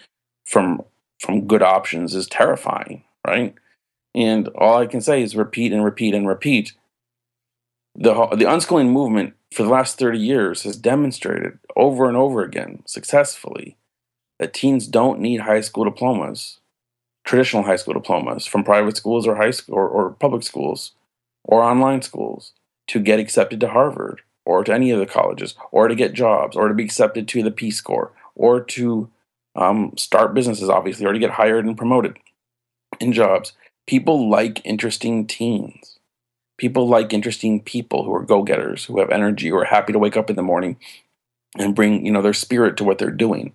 from 0.44 0.82
from 1.20 1.46
good 1.46 1.62
options 1.62 2.14
is 2.14 2.26
terrifying, 2.26 3.04
right? 3.26 3.54
And 4.14 4.48
all 4.48 4.78
I 4.78 4.86
can 4.86 5.00
say 5.00 5.22
is 5.22 5.36
repeat 5.36 5.72
and 5.72 5.84
repeat 5.84 6.14
and 6.14 6.26
repeat. 6.26 6.72
The 7.94 8.12
the 8.28 8.44
unschooling 8.44 8.90
movement 8.90 9.34
for 9.54 9.62
the 9.62 9.68
last 9.68 9.98
thirty 9.98 10.18
years 10.18 10.62
has 10.64 10.76
demonstrated 10.76 11.58
over 11.76 12.08
and 12.08 12.16
over 12.16 12.42
again 12.42 12.82
successfully 12.86 13.76
that 14.40 14.54
teens 14.54 14.86
don't 14.86 15.20
need 15.20 15.42
high 15.42 15.60
school 15.60 15.84
diplomas, 15.84 16.58
traditional 17.24 17.62
high 17.62 17.76
school 17.76 17.92
diplomas 17.92 18.46
from 18.46 18.64
private 18.64 18.96
schools 18.96 19.26
or 19.26 19.36
high 19.36 19.50
school 19.50 19.74
or, 19.74 19.86
or 19.86 20.10
public 20.12 20.42
schools 20.42 20.92
or 21.44 21.62
online 21.62 22.00
schools 22.00 22.54
to 22.88 22.98
get 22.98 23.20
accepted 23.20 23.60
to 23.60 23.68
Harvard 23.68 24.22
or 24.46 24.64
to 24.64 24.72
any 24.72 24.90
of 24.90 24.98
the 24.98 25.04
colleges 25.04 25.54
or 25.70 25.88
to 25.88 25.94
get 25.94 26.14
jobs 26.14 26.56
or 26.56 26.68
to 26.68 26.74
be 26.74 26.82
accepted 26.82 27.28
to 27.28 27.42
the 27.42 27.50
Peace 27.50 27.82
Corps 27.82 28.12
or 28.34 28.62
to 28.62 29.10
um, 29.56 29.92
start 29.98 30.32
businesses, 30.32 30.70
obviously, 30.70 31.04
or 31.04 31.12
to 31.12 31.18
get 31.18 31.32
hired 31.32 31.66
and 31.66 31.76
promoted 31.76 32.16
in 32.98 33.12
jobs. 33.12 33.52
People 33.86 34.30
like 34.30 34.64
interesting 34.64 35.26
teens. 35.26 35.98
People 36.56 36.88
like 36.88 37.12
interesting 37.12 37.60
people 37.60 38.04
who 38.04 38.14
are 38.14 38.22
go-getters, 38.22 38.86
who 38.86 39.00
have 39.00 39.10
energy, 39.10 39.50
who 39.50 39.56
are 39.56 39.64
happy 39.64 39.92
to 39.92 39.98
wake 39.98 40.16
up 40.16 40.30
in 40.30 40.36
the 40.36 40.42
morning 40.42 40.76
and 41.58 41.74
bring, 41.74 42.04
you 42.04 42.12
know, 42.12 42.22
their 42.22 42.32
spirit 42.32 42.76
to 42.76 42.84
what 42.84 42.98
they're 42.98 43.10
doing. 43.10 43.54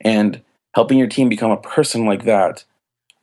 And 0.00 0.42
helping 0.74 0.98
your 0.98 1.08
team 1.08 1.28
become 1.28 1.50
a 1.50 1.56
person 1.56 2.06
like 2.06 2.24
that, 2.24 2.64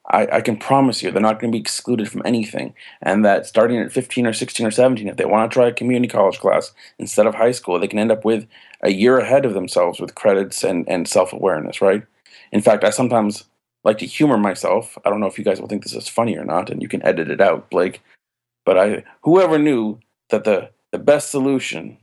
I, 0.10 0.28
I 0.34 0.42
can 0.42 0.58
promise 0.58 1.02
you 1.02 1.12
they're 1.12 1.22
not 1.22 1.40
going 1.40 1.52
to 1.52 1.56
be 1.56 1.62
excluded 1.62 2.10
from 2.10 2.24
anything. 2.26 2.74
And 3.02 3.24
that 3.24 3.46
starting 3.46 3.80
at 3.80 3.92
15 3.92 4.28
or 4.28 4.34
16 4.34 4.66
or 4.66 4.72
17, 4.72 5.08
if 5.08 5.16
they 5.16 5.26
want 5.26 5.50
to 5.50 5.54
try 5.54 5.68
a 5.68 5.74
community 5.74 6.12
college 6.12 6.40
class 6.40 6.74
instead 7.00 7.26
of 7.26 7.36
high 7.36 7.52
school, 7.52 7.80
they 7.80 7.88
can 7.88 8.00
end 8.00 8.12
up 8.12 8.26
with 8.26 8.46
a 8.82 8.92
year 8.92 9.18
ahead 9.20 9.46
of 9.46 9.54
themselves 9.54 10.00
with 10.00 10.16
credits 10.16 10.64
and, 10.64 10.88
and 10.90 11.08
self 11.08 11.32
awareness, 11.32 11.82
right? 11.82 12.04
In 12.52 12.62
fact, 12.62 12.84
I 12.84 12.90
sometimes 12.90 13.46
like 13.84 13.98
to 14.00 14.06
humor 14.06 14.38
myself. 14.38 14.98
I 15.06 15.10
don't 15.10 15.20
know 15.20 15.28
if 15.28 15.38
you 15.38 15.46
guys 15.46 15.60
will 15.60 15.68
think 15.68 15.84
this 15.84 15.96
is 15.96 16.08
funny 16.08 16.38
or 16.38 16.46
not, 16.46 16.70
and 16.70 16.82
you 16.82 16.88
can 16.88 17.04
edit 17.04 17.30
it 17.30 17.42
out, 17.42 17.70
Blake. 17.70 18.02
But 18.66 18.78
I, 18.78 19.04
whoever 19.24 19.58
knew 19.58 20.00
that 20.30 20.44
the, 20.44 20.70
the 20.92 21.00
best 21.00 21.32
solution 21.32 21.98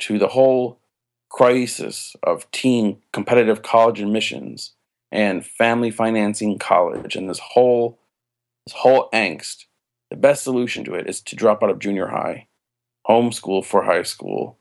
to 0.00 0.18
the 0.18 0.28
whole 0.28 0.79
crisis 1.30 2.14
of 2.22 2.50
teen 2.50 3.00
competitive 3.12 3.62
college 3.62 4.00
admissions 4.00 4.72
and 5.10 5.46
family 5.46 5.90
financing 5.90 6.58
college 6.58 7.16
and 7.16 7.28
this 7.28 7.38
whole 7.38 7.98
this 8.66 8.74
whole 8.74 9.08
angst 9.12 9.64
the 10.10 10.16
best 10.16 10.42
solution 10.42 10.84
to 10.84 10.94
it 10.94 11.08
is 11.08 11.20
to 11.20 11.36
drop 11.36 11.62
out 11.62 11.70
of 11.70 11.78
junior 11.78 12.08
high 12.08 12.46
homeschool 13.08 13.64
for 13.64 13.84
high 13.84 14.02
school 14.02 14.58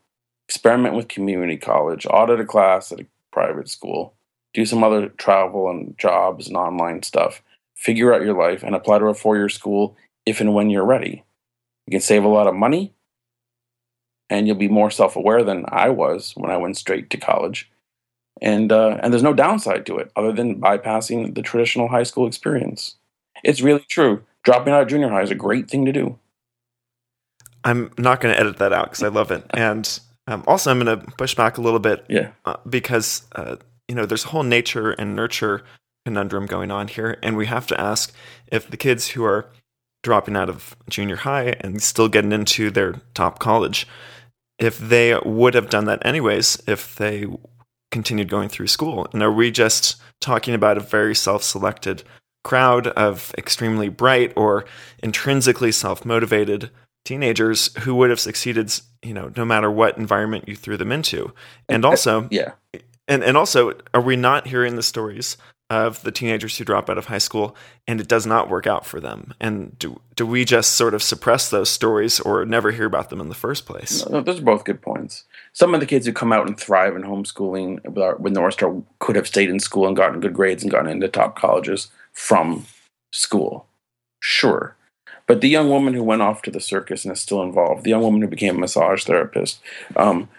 experiment 0.47 0.95
with 0.95 1.08
community 1.08 1.58
college 1.58 2.05
audit 2.10 2.39
a 2.39 2.45
class 2.45 2.91
at 2.91 3.01
a 3.01 3.05
private 3.32 3.69
school 3.69 4.13
do 4.53 4.65
some 4.65 4.84
other 4.84 5.10
travel 5.10 5.69
and 5.69 5.97
jobs 5.97 6.47
and 6.47 6.55
online 6.55 7.03
stuff 7.03 7.41
figure 7.79 8.13
out 8.13 8.21
your 8.21 8.38
life 8.38 8.62
and 8.62 8.75
apply 8.75 8.99
to 8.99 9.05
a 9.05 9.13
four-year 9.13 9.47
school 9.47 9.95
if 10.25 10.41
and 10.41 10.53
when 10.53 10.69
you're 10.69 10.86
ready. 10.86 11.23
You 11.88 11.91
can 11.91 12.01
save 12.01 12.25
a 12.25 12.27
lot 12.27 12.47
of 12.47 12.53
money 12.53 12.93
and 14.30 14.48
you'll 14.48 14.56
be 14.56 14.68
more 14.68 14.92
self-aware 14.92 15.44
than 15.44 15.65
i 15.70 15.89
was 15.89 16.34
when 16.36 16.52
i 16.52 16.58
went 16.58 16.78
straight 16.78 17.10
to 17.10 17.18
college 17.18 17.70
and 18.42 18.72
uh, 18.72 19.00
and 19.02 19.12
there's 19.12 19.24
no 19.24 19.34
downside 19.34 19.86
to 19.86 19.98
it 19.98 20.12
other 20.15 20.32
than 20.32 20.60
bypassing 20.60 21.36
the 21.36 21.42
traditional 21.42 21.88
high 21.88 22.04
school 22.04 22.28
experience. 22.28 22.96
It's 23.44 23.62
really 23.62 23.86
true. 23.88 24.24
Dropping 24.44 24.74
out 24.74 24.84
of 24.84 24.88
junior 24.88 25.10
high 25.10 25.22
is 25.22 25.32
a 25.32 25.36
great 25.36 25.70
thing 25.70 25.86
to 25.86 25.92
do. 25.92 26.18
I'm 27.63 27.92
not 27.98 28.22
going 28.22 28.34
to 28.34 28.39
edit 28.39 28.58
that 28.58 28.72
out 28.72 28.86
because 28.86 29.04
I 29.04 29.10
love 29.10 29.32
it, 29.32 29.44
and 29.52 30.00
um, 30.28 30.44
also 30.48 30.72
I'm 30.72 30.80
going 30.80 31.00
to 31.00 31.12
push 31.18 31.36
back 31.36 31.58
a 31.58 31.62
little 31.62 31.80
bit, 31.80 32.06
yeah, 32.08 32.32
uh, 32.46 32.56
because 32.70 33.24
uh, 33.36 33.58
you 33.88 33.96
know 33.96 34.06
there's 34.06 34.26
a 34.26 34.30
whole 34.30 34.44
nature 34.44 34.92
and 34.92 35.15
nurture 35.15 35.63
conundrum 36.06 36.46
going 36.46 36.72
on 36.72 36.88
here, 36.88 37.18
and 37.22 37.36
we 37.36 37.48
have 37.48 37.68
to 37.68 37.80
ask 37.80 38.13
if 38.48 38.70
the 38.70 38.78
kids 38.78 39.10
who 39.10 39.26
are 39.26 39.50
dropping 40.02 40.38
out 40.38 40.50
of 40.50 40.78
junior 40.89 41.18
high 41.18 41.56
and 41.60 41.84
still 41.84 42.08
getting 42.08 42.32
into 42.32 42.72
their 42.72 43.02
top 43.13 43.39
college, 43.39 43.86
if 44.60 44.78
they 44.78 45.17
would 45.26 45.54
have 45.54 45.69
done 45.69 45.86
that 45.86 46.06
anyways, 46.06 46.62
if 46.67 46.95
they 46.95 47.26
continued 47.91 48.30
going 48.30 48.50
through 48.50 48.67
school? 48.67 49.08
And 49.13 49.24
are 49.24 49.32
we 49.32 49.52
just 49.52 49.95
talking 50.19 50.54
about 50.54 50.78
a 50.78 50.82
very 50.82 51.15
self 51.15 51.43
selected 51.43 52.04
crowd 52.43 52.88
of 52.88 53.34
extremely 53.38 53.89
bright 53.89 54.34
or 54.36 54.65
intrinsically 55.02 55.72
self 55.72 56.06
motivated 56.06 56.69
teenagers 57.06 57.76
who 57.80 57.95
would 57.95 58.10
have 58.10 58.19
succeeded, 58.19 58.72
you 59.02 59.13
know, 59.13 59.32
no 59.36 59.45
matter 59.45 59.72
what 59.72 59.98
environment 59.98 60.48
you 60.48 60.56
threw 60.56 60.78
them 60.78 60.91
into? 60.91 61.34
And 61.67 61.86
uh, 61.86 61.89
also, 61.89 62.28
yeah. 62.32 62.54
And, 63.08 63.24
and 63.24 63.36
also, 63.36 63.74
are 63.93 64.02
we 64.02 64.15
not 64.15 64.45
hearing 64.45 64.76
the 64.76 64.84
stories 64.84 65.36
of 65.69 66.01
the 66.03 66.12
teenagers 66.12 66.58
who 66.58 66.65
drop 66.65 66.89
out 66.89 66.97
of 66.97 67.05
high 67.05 67.19
school 67.19 67.55
and 67.88 68.01
it 68.01 68.08
does 68.08 68.25
not 68.25 68.49
work 68.49 68.67
out 68.67 68.86
for 68.86 68.99
them? 68.99 69.34
And 69.39 69.77
do, 69.79 70.01
do 70.15 70.25
we 70.25 70.45
just 70.45 70.73
sort 70.73 70.93
of 70.93 71.03
suppress 71.03 71.49
those 71.49 71.69
stories 71.69 72.19
or 72.19 72.45
never 72.45 72.71
hear 72.71 72.86
about 72.86 73.10
them 73.10 73.21
in 73.21 73.29
the 73.29 73.36
first 73.36 73.65
place? 73.65 74.08
No, 74.10 74.21
those 74.21 74.39
are 74.39 74.43
both 74.43 74.65
good 74.65 74.82
points 74.82 75.25
some 75.53 75.73
of 75.73 75.79
the 75.79 75.86
kids 75.86 76.05
who 76.05 76.13
come 76.13 76.32
out 76.32 76.47
and 76.47 76.58
thrive 76.58 76.95
in 76.95 77.03
homeschooling 77.03 77.84
with 78.19 78.34
North 78.34 78.53
Star 78.53 78.82
could 78.99 79.15
have 79.15 79.27
stayed 79.27 79.49
in 79.49 79.60
school 79.60 79.88
and 79.88 79.95
gotten 79.95 80.19
good 80.19 80.34
grades 80.34 80.63
and 80.63 80.71
gotten 80.71 80.91
into 80.91 81.08
top 81.08 81.36
colleges 81.38 81.89
from 82.13 82.65
school. 83.12 83.65
Sure. 84.21 84.75
But 85.27 85.41
the 85.41 85.49
young 85.49 85.69
woman 85.69 85.93
who 85.93 86.03
went 86.03 86.21
off 86.21 86.41
to 86.43 86.51
the 86.51 86.60
circus 86.62 87.05
and 87.05 87.12
is 87.12 87.21
still 87.21 87.43
involved, 87.43 87.84
the 87.84 87.91
young 87.91 88.01
woman 88.01 88.21
who 88.21 88.27
became 88.27 88.55
a 88.55 88.60
massage 88.60 89.03
therapist, 89.03 89.60
um, 89.95 90.29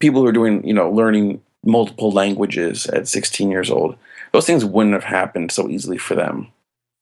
people 0.00 0.20
who 0.20 0.26
are 0.26 0.32
doing, 0.32 0.66
you 0.66 0.74
know, 0.74 0.90
learning 0.90 1.40
multiple 1.64 2.10
languages 2.10 2.86
at 2.86 3.08
16 3.08 3.50
years 3.50 3.70
old, 3.70 3.96
those 4.36 4.44
things 4.44 4.66
wouldn't 4.66 4.92
have 4.92 5.04
happened 5.04 5.50
so 5.50 5.66
easily 5.66 5.96
for 5.96 6.14
them, 6.14 6.48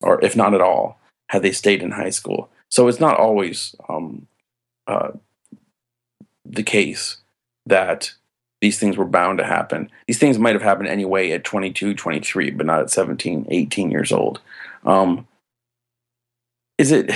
or 0.01 0.25
if 0.25 0.37
not 0.37 0.55
at 0.55 0.61
all, 0.61 1.01
had 1.31 1.43
they 1.43 1.51
stayed 1.51 1.83
in 1.83 1.91
high 1.91 2.11
school. 2.11 2.49
So 2.69 2.87
it's 2.87 3.01
not 3.01 3.19
always 3.19 3.75
um, 3.89 4.29
uh, 4.87 5.11
the 6.45 6.63
case 6.63 7.17
that 7.67 8.13
these 8.61 8.79
things 8.79 8.97
were 8.97 9.05
bound 9.05 9.39
to 9.39 9.45
happen. 9.45 9.91
These 10.07 10.21
things 10.21 10.39
might 10.39 10.55
have 10.55 10.63
happened 10.63 10.87
anyway 10.87 11.33
at 11.33 11.43
22, 11.43 11.95
23, 11.95 12.51
but 12.53 12.67
not 12.67 12.83
at 12.83 12.91
17, 12.91 13.49
18 13.51 13.91
years 13.91 14.13
old. 14.13 14.41
Um, 14.85 15.27
is 16.79 16.93
it. 16.93 17.11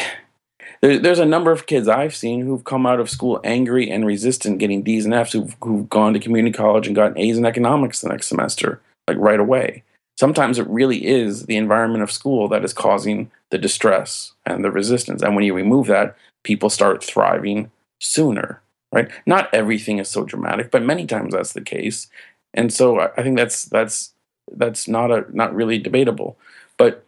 There, 0.80 0.98
there's 0.98 1.20
a 1.20 1.24
number 1.24 1.52
of 1.52 1.66
kids 1.66 1.86
I've 1.86 2.16
seen 2.16 2.44
who've 2.44 2.64
come 2.64 2.86
out 2.86 2.98
of 2.98 3.08
school 3.08 3.40
angry 3.44 3.88
and 3.88 4.04
resistant, 4.04 4.58
getting 4.58 4.82
D's 4.82 5.04
and 5.04 5.14
F's, 5.14 5.32
who've, 5.32 5.54
who've 5.62 5.88
gone 5.88 6.12
to 6.14 6.18
community 6.18 6.56
college 6.56 6.88
and 6.88 6.96
gotten 6.96 7.18
A's 7.18 7.38
in 7.38 7.46
economics 7.46 8.00
the 8.00 8.08
next 8.08 8.26
semester, 8.26 8.80
like 9.06 9.16
right 9.18 9.38
away. 9.38 9.84
Sometimes 10.18 10.58
it 10.58 10.66
really 10.66 11.06
is 11.06 11.46
the 11.46 11.56
environment 11.56 12.02
of 12.02 12.10
school 12.10 12.48
that 12.48 12.64
is 12.64 12.72
causing 12.72 13.30
the 13.50 13.58
distress 13.58 14.32
and 14.44 14.64
the 14.64 14.70
resistance. 14.70 15.22
And 15.22 15.34
when 15.34 15.44
you 15.44 15.54
remove 15.54 15.86
that, 15.86 16.16
people 16.42 16.70
start 16.70 17.04
thriving 17.04 17.70
sooner 18.00 18.60
right? 18.92 19.10
Not 19.26 19.52
everything 19.52 19.98
is 19.98 20.08
so 20.08 20.24
dramatic, 20.24 20.70
but 20.70 20.82
many 20.82 21.06
times 21.06 21.34
that's 21.34 21.52
the 21.52 21.60
case. 21.60 22.08
And 22.54 22.72
so 22.72 23.00
I 23.00 23.22
think 23.22 23.36
that's 23.36 23.64
that's 23.64 24.12
that's 24.52 24.88
not 24.88 25.10
a 25.10 25.24
not 25.34 25.54
really 25.54 25.78
debatable. 25.78 26.38
But 26.76 27.04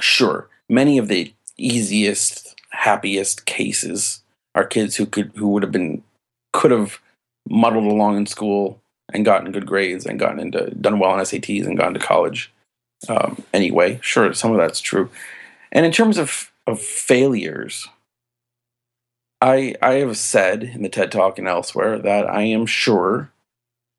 sure, 0.00 0.48
many 0.68 0.98
of 0.98 1.08
the 1.08 1.32
easiest, 1.56 2.54
happiest 2.70 3.46
cases 3.46 4.22
are 4.54 4.64
kids 4.64 4.96
who 4.96 5.06
could 5.06 5.32
who 5.36 5.48
would 5.48 5.62
have 5.62 5.72
been 5.72 6.02
could 6.52 6.70
have 6.70 7.00
muddled 7.48 7.84
along 7.84 8.16
in 8.16 8.26
school 8.26 8.80
and 9.16 9.24
gotten 9.24 9.50
good 9.50 9.66
grades 9.66 10.06
and 10.06 10.20
gotten 10.20 10.38
into 10.38 10.70
done 10.70 11.00
well 11.00 11.10
on 11.10 11.18
SATs 11.18 11.66
and 11.66 11.76
gone 11.76 11.94
to 11.94 12.00
college. 12.00 12.52
Um, 13.08 13.42
anyway, 13.52 13.98
sure, 14.02 14.32
some 14.34 14.52
of 14.52 14.58
that's 14.58 14.80
true. 14.80 15.10
And 15.72 15.84
in 15.84 15.90
terms 15.90 16.18
of 16.18 16.52
of 16.66 16.80
failures, 16.80 17.88
I 19.40 19.74
I 19.82 19.94
have 19.94 20.16
said 20.16 20.62
in 20.62 20.82
the 20.82 20.88
TED 20.88 21.10
Talk 21.10 21.38
and 21.38 21.48
elsewhere 21.48 21.98
that 21.98 22.30
I 22.30 22.42
am 22.42 22.66
sure 22.66 23.32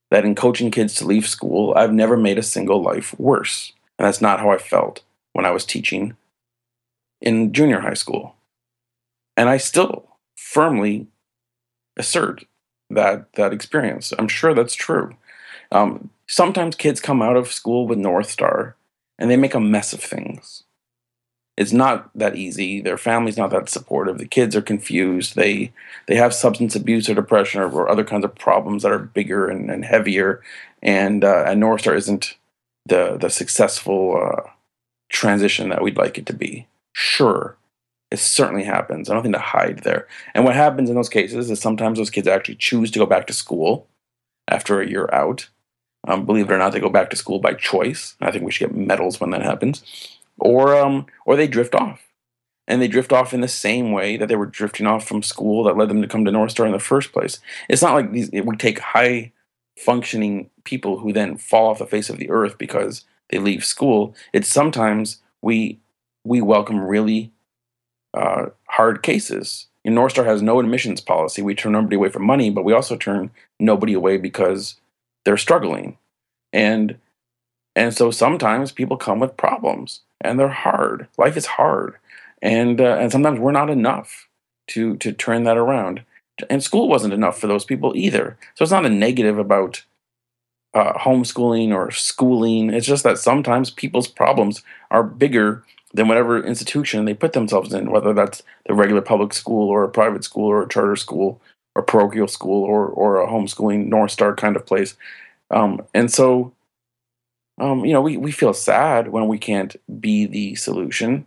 that 0.10 0.24
in 0.24 0.36
coaching 0.36 0.72
kids 0.72 0.96
to 0.96 1.06
leave 1.06 1.28
school, 1.28 1.74
I've 1.76 1.94
never 1.94 2.16
made 2.16 2.38
a 2.38 2.44
single 2.44 2.82
life 2.82 3.18
worse. 3.20 3.74
And 4.00 4.08
that's 4.08 4.22
not 4.22 4.40
how 4.40 4.52
I 4.52 4.58
felt 4.58 5.04
when 5.34 5.46
I 5.46 5.52
was 5.52 5.66
teaching 5.66 6.16
in 7.20 7.52
junior 7.52 7.82
high 7.82 7.96
school. 7.96 8.36
And 9.36 9.50
I 9.50 9.58
still 9.58 10.18
firmly 10.36 11.08
assert 11.98 12.46
that 12.90 13.32
that 13.34 13.54
experience. 13.54 14.14
I'm 14.18 14.28
sure 14.28 14.54
that's 14.54 14.76
true. 14.76 15.16
Um, 15.72 16.10
sometimes 16.28 16.76
kids 16.76 17.00
come 17.02 17.22
out 17.22 17.36
of 17.36 17.52
school 17.52 17.88
with 17.88 17.98
North 17.98 18.30
Star 18.30 18.76
and 19.20 19.30
they 19.30 19.38
make 19.38 19.54
a 19.54 19.60
mess 19.60 19.94
of 19.94 20.02
things 20.02 20.64
it's 21.58 21.74
not 21.74 22.12
that 22.14 22.36
easy. 22.36 22.82
Their 22.82 23.00
family's 23.00 23.38
not 23.38 23.50
that 23.50 23.68
supportive. 23.68 24.20
The 24.20 24.28
kids 24.28 24.56
are 24.56 24.62
confused. 24.62 25.36
They 25.36 25.74
they 26.06 26.16
have 26.16 26.34
substance 26.34 26.76
abuse 26.76 27.10
or 27.10 27.16
depression 27.16 27.62
or, 27.62 27.70
or 27.70 27.90
other 27.90 28.04
kinds 28.04 28.24
of 28.24 28.36
problems 28.36 28.84
that 28.84 28.92
are 28.92 29.00
bigger 29.00 29.50
and, 29.50 29.72
and 29.72 29.84
heavier. 29.84 30.42
And 30.84 31.24
uh, 31.24 31.46
and 31.48 31.60
North 31.60 31.82
Star 31.82 31.96
isn't 31.96 32.36
the 32.86 33.18
the 33.18 33.30
successful 33.30 34.22
uh, 34.24 34.50
transition 35.10 35.70
that 35.70 35.82
we'd 35.82 35.98
like 35.98 36.20
it 36.20 36.28
to 36.28 36.34
be. 36.34 36.68
Sure, 36.94 37.58
it 38.12 38.20
certainly 38.20 38.64
happens. 38.64 39.10
I 39.10 39.14
don't 39.14 39.24
think 39.24 39.36
to 39.36 39.42
hide 39.42 39.80
there. 39.80 40.08
And 40.34 40.46
what 40.46 40.56
happens 40.56 40.90
in 40.90 40.96
those 40.96 41.10
cases 41.10 41.50
is 41.50 41.60
sometimes 41.60 41.98
those 41.98 42.10
kids 42.10 42.28
actually 42.28 42.56
choose 42.56 42.92
to 42.92 43.00
go 43.00 43.06
back 43.06 43.28
to 43.28 43.34
school 43.34 43.88
after 44.48 44.80
a 44.80 44.88
year 44.88 45.10
out. 45.12 45.50
Um, 46.08 46.26
believe 46.26 46.50
it 46.50 46.54
or 46.54 46.58
not, 46.58 46.72
they 46.72 46.80
go 46.80 46.90
back 46.90 47.10
to 47.10 47.18
school 47.18 47.40
by 47.40 47.54
choice. 47.54 48.16
I 48.22 48.32
think 48.32 48.46
we 48.46 48.52
should 48.52 48.70
get 48.70 48.78
medals 48.78 49.20
when 49.20 49.32
that 49.32 49.42
happens 49.42 49.84
or 50.40 50.76
um, 50.76 51.06
or 51.26 51.36
they 51.36 51.48
drift 51.48 51.76
off, 51.76 52.08
and 52.68 52.82
they 52.82 52.88
drift 52.88 53.12
off 53.12 53.34
in 53.34 53.42
the 53.42 53.48
same 53.48 53.92
way 53.92 54.18
that 54.18 54.28
they 54.28 54.36
were 54.36 54.46
drifting 54.46 54.88
off 54.88 55.08
from 55.08 55.24
school 55.24 55.64
that 55.64 55.78
led 55.78 55.90
them 55.90 56.02
to 56.02 56.08
come 56.08 56.26
to 56.26 56.32
North 56.32 56.52
Star 56.52 56.66
in 56.66 56.72
the 56.72 56.80
first 56.80 57.12
place. 57.12 57.40
It's 57.70 57.82
not 57.82 57.94
like 57.94 58.12
these. 58.12 58.32
We 58.32 58.56
take 58.58 58.80
high 58.80 59.32
functioning 59.78 60.50
people 60.64 61.00
who 61.00 61.14
then 61.14 61.38
fall 61.38 61.70
off 61.70 61.80
the 61.80 61.86
face 61.86 62.10
of 62.10 62.18
the 62.18 62.30
earth 62.30 62.58
because 62.58 63.06
they 63.30 63.40
leave 63.40 63.66
school. 63.66 64.16
It's 64.34 64.48
sometimes 64.48 65.22
we 65.42 65.80
we 66.24 66.42
welcome 66.42 66.80
really 66.80 67.32
uh, 68.18 68.50
hard 68.68 69.04
cases. 69.04 69.68
And 69.86 69.96
North 69.96 70.14
Star 70.14 70.26
has 70.26 70.42
no 70.42 70.60
admissions 70.60 71.00
policy. 71.00 71.42
We 71.42 71.56
turn 71.56 71.72
nobody 71.72 71.96
away 71.96 72.10
for 72.10 72.20
money, 72.20 72.50
but 72.50 72.66
we 72.66 72.74
also 72.74 72.98
turn 72.98 73.32
nobody 73.60 73.94
away 73.94 74.18
because 74.18 74.76
they're 75.24 75.38
struggling. 75.38 75.98
And 76.52 76.98
and 77.76 77.94
so 77.94 78.10
sometimes 78.10 78.72
people 78.72 78.98
come 78.98 79.20
with 79.20 79.38
problems 79.38 80.02
and 80.20 80.40
they're 80.40 80.48
hard. 80.50 81.08
Life 81.18 81.38
is 81.38 81.46
hard, 81.46 81.96
and 82.42 82.82
uh, 82.82 82.98
and 83.00 83.12
sometimes 83.12 83.40
we're 83.40 83.52
not 83.52 83.70
enough 83.70 84.28
to 84.70 84.98
to 84.98 85.14
turn 85.14 85.44
that 85.44 85.58
around. 85.58 86.04
And 86.50 86.64
school 86.64 86.88
wasn't 86.88 87.14
enough 87.14 87.40
for 87.40 87.48
those 87.48 87.66
people 87.66 87.94
either. 87.96 88.38
So 88.56 88.64
it's 88.64 88.72
not 88.72 88.86
a 88.86 88.90
negative 88.90 89.38
about 89.38 89.84
uh, 90.74 90.94
homeschooling 90.94 91.74
or 91.74 91.92
schooling. 91.92 92.72
It's 92.72 92.86
just 92.86 93.04
that 93.04 93.18
sometimes 93.18 93.72
people's 93.72 94.08
problems 94.08 94.64
are 94.92 95.04
bigger 95.04 95.64
than 95.94 96.08
whatever 96.08 96.44
institution 96.44 97.06
they 97.06 97.14
put 97.14 97.34
themselves 97.34 97.74
in, 97.74 97.92
whether 97.92 98.14
that's 98.14 98.44
the 98.66 98.74
regular 98.74 99.02
public 99.02 99.34
school 99.34 99.70
or 99.70 99.84
a 99.84 99.90
private 99.90 100.24
school 100.24 100.46
or 100.46 100.64
a 100.64 100.68
charter 100.68 100.96
school 100.96 101.42
or 101.76 101.82
parochial 101.82 102.28
school 102.28 102.64
or 102.64 102.88
or 102.88 103.22
a 103.22 103.28
homeschooling 103.28 103.88
North 103.88 104.12
Star 104.12 104.36
kind 104.36 104.56
of 104.56 104.66
place. 104.66 104.96
Um, 105.50 105.82
and 105.94 106.12
so, 106.12 106.54
um, 107.58 107.86
you 107.86 107.94
know, 107.94 108.02
we, 108.02 108.18
we 108.18 108.32
feel 108.32 108.54
sad 108.54 109.10
when 109.10 109.28
we 109.28 109.38
can't 109.38 109.76
be 110.02 110.26
the 110.26 110.56
solution, 110.56 111.26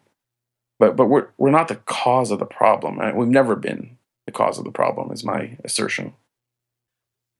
but 0.78 0.96
but 0.96 1.06
we're 1.06 1.28
we're 1.38 1.50
not 1.50 1.68
the 1.68 1.76
cause 1.76 2.30
of 2.30 2.38
the 2.38 2.46
problem. 2.46 3.00
We've 3.16 3.28
never 3.28 3.56
been 3.56 3.96
the 4.26 4.32
cause 4.32 4.58
of 4.58 4.64
the 4.64 4.70
problem, 4.70 5.10
is 5.12 5.24
my 5.24 5.56
assertion. 5.64 6.14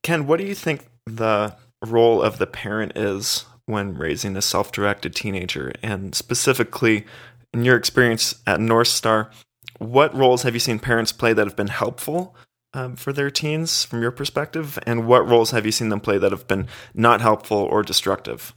Ken, 0.03 0.27
what 0.27 0.39
do 0.39 0.47
you 0.47 0.55
think 0.55 0.87
the 1.07 1.55
role 1.85 2.23
of 2.23 2.39
the 2.39 2.47
parent 2.47 2.93
is 2.97 3.45
when 3.71 3.95
raising 3.95 4.37
a 4.37 4.43
self 4.43 4.73
directed 4.73 5.15
teenager? 5.15 5.73
And 5.83 6.15
specifically, 6.15 7.07
in 7.53 7.65
your 7.65 7.77
experience 7.77 8.35
at 8.47 8.61
North 8.61 8.89
Star, 8.89 9.31
what 9.79 10.15
roles 10.15 10.43
have 10.43 10.55
you 10.55 10.61
seen 10.61 10.79
parents 10.79 11.13
play 11.13 11.33
that 11.33 11.47
have 11.47 11.57
been 11.57 11.69
helpful 11.69 12.35
um, 12.75 12.97
for 12.97 13.13
their 13.13 13.31
teens 13.31 13.85
from 13.85 14.03
your 14.03 14.11
perspective? 14.11 14.79
And 14.87 15.07
what 15.07 15.29
roles 15.29 15.51
have 15.51 15.67
you 15.67 15.73
seen 15.73 15.89
them 15.89 16.01
play 16.01 16.19
that 16.19 16.33
have 16.33 16.47
been 16.47 16.69
not 16.95 17.21
helpful 17.21 17.59
or 17.59 17.83
destructive? 17.83 18.55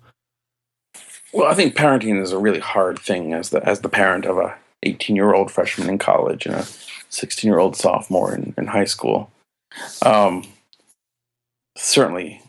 Well, 1.33 1.49
I 1.49 1.55
think 1.55 1.75
parenting 1.75 2.21
is 2.21 2.31
a 2.31 2.37
really 2.37 2.59
hard 2.59 2.99
thing 2.99 3.33
as 3.33 3.49
the 3.49 3.67
as 3.67 3.81
the 3.81 3.89
parent 3.89 4.25
of 4.25 4.37
a 4.37 4.55
18 4.83 5.15
year 5.15 5.33
old 5.33 5.51
freshman 5.51 5.89
in 5.89 5.97
college 5.97 6.45
and 6.45 6.55
a 6.55 6.67
16 7.09 7.49
year 7.49 7.59
old 7.59 7.75
sophomore 7.75 8.35
in, 8.35 8.53
in 8.57 8.67
high 8.67 8.85
school. 8.85 9.31
Um, 10.05 10.45
certainly, 11.75 12.41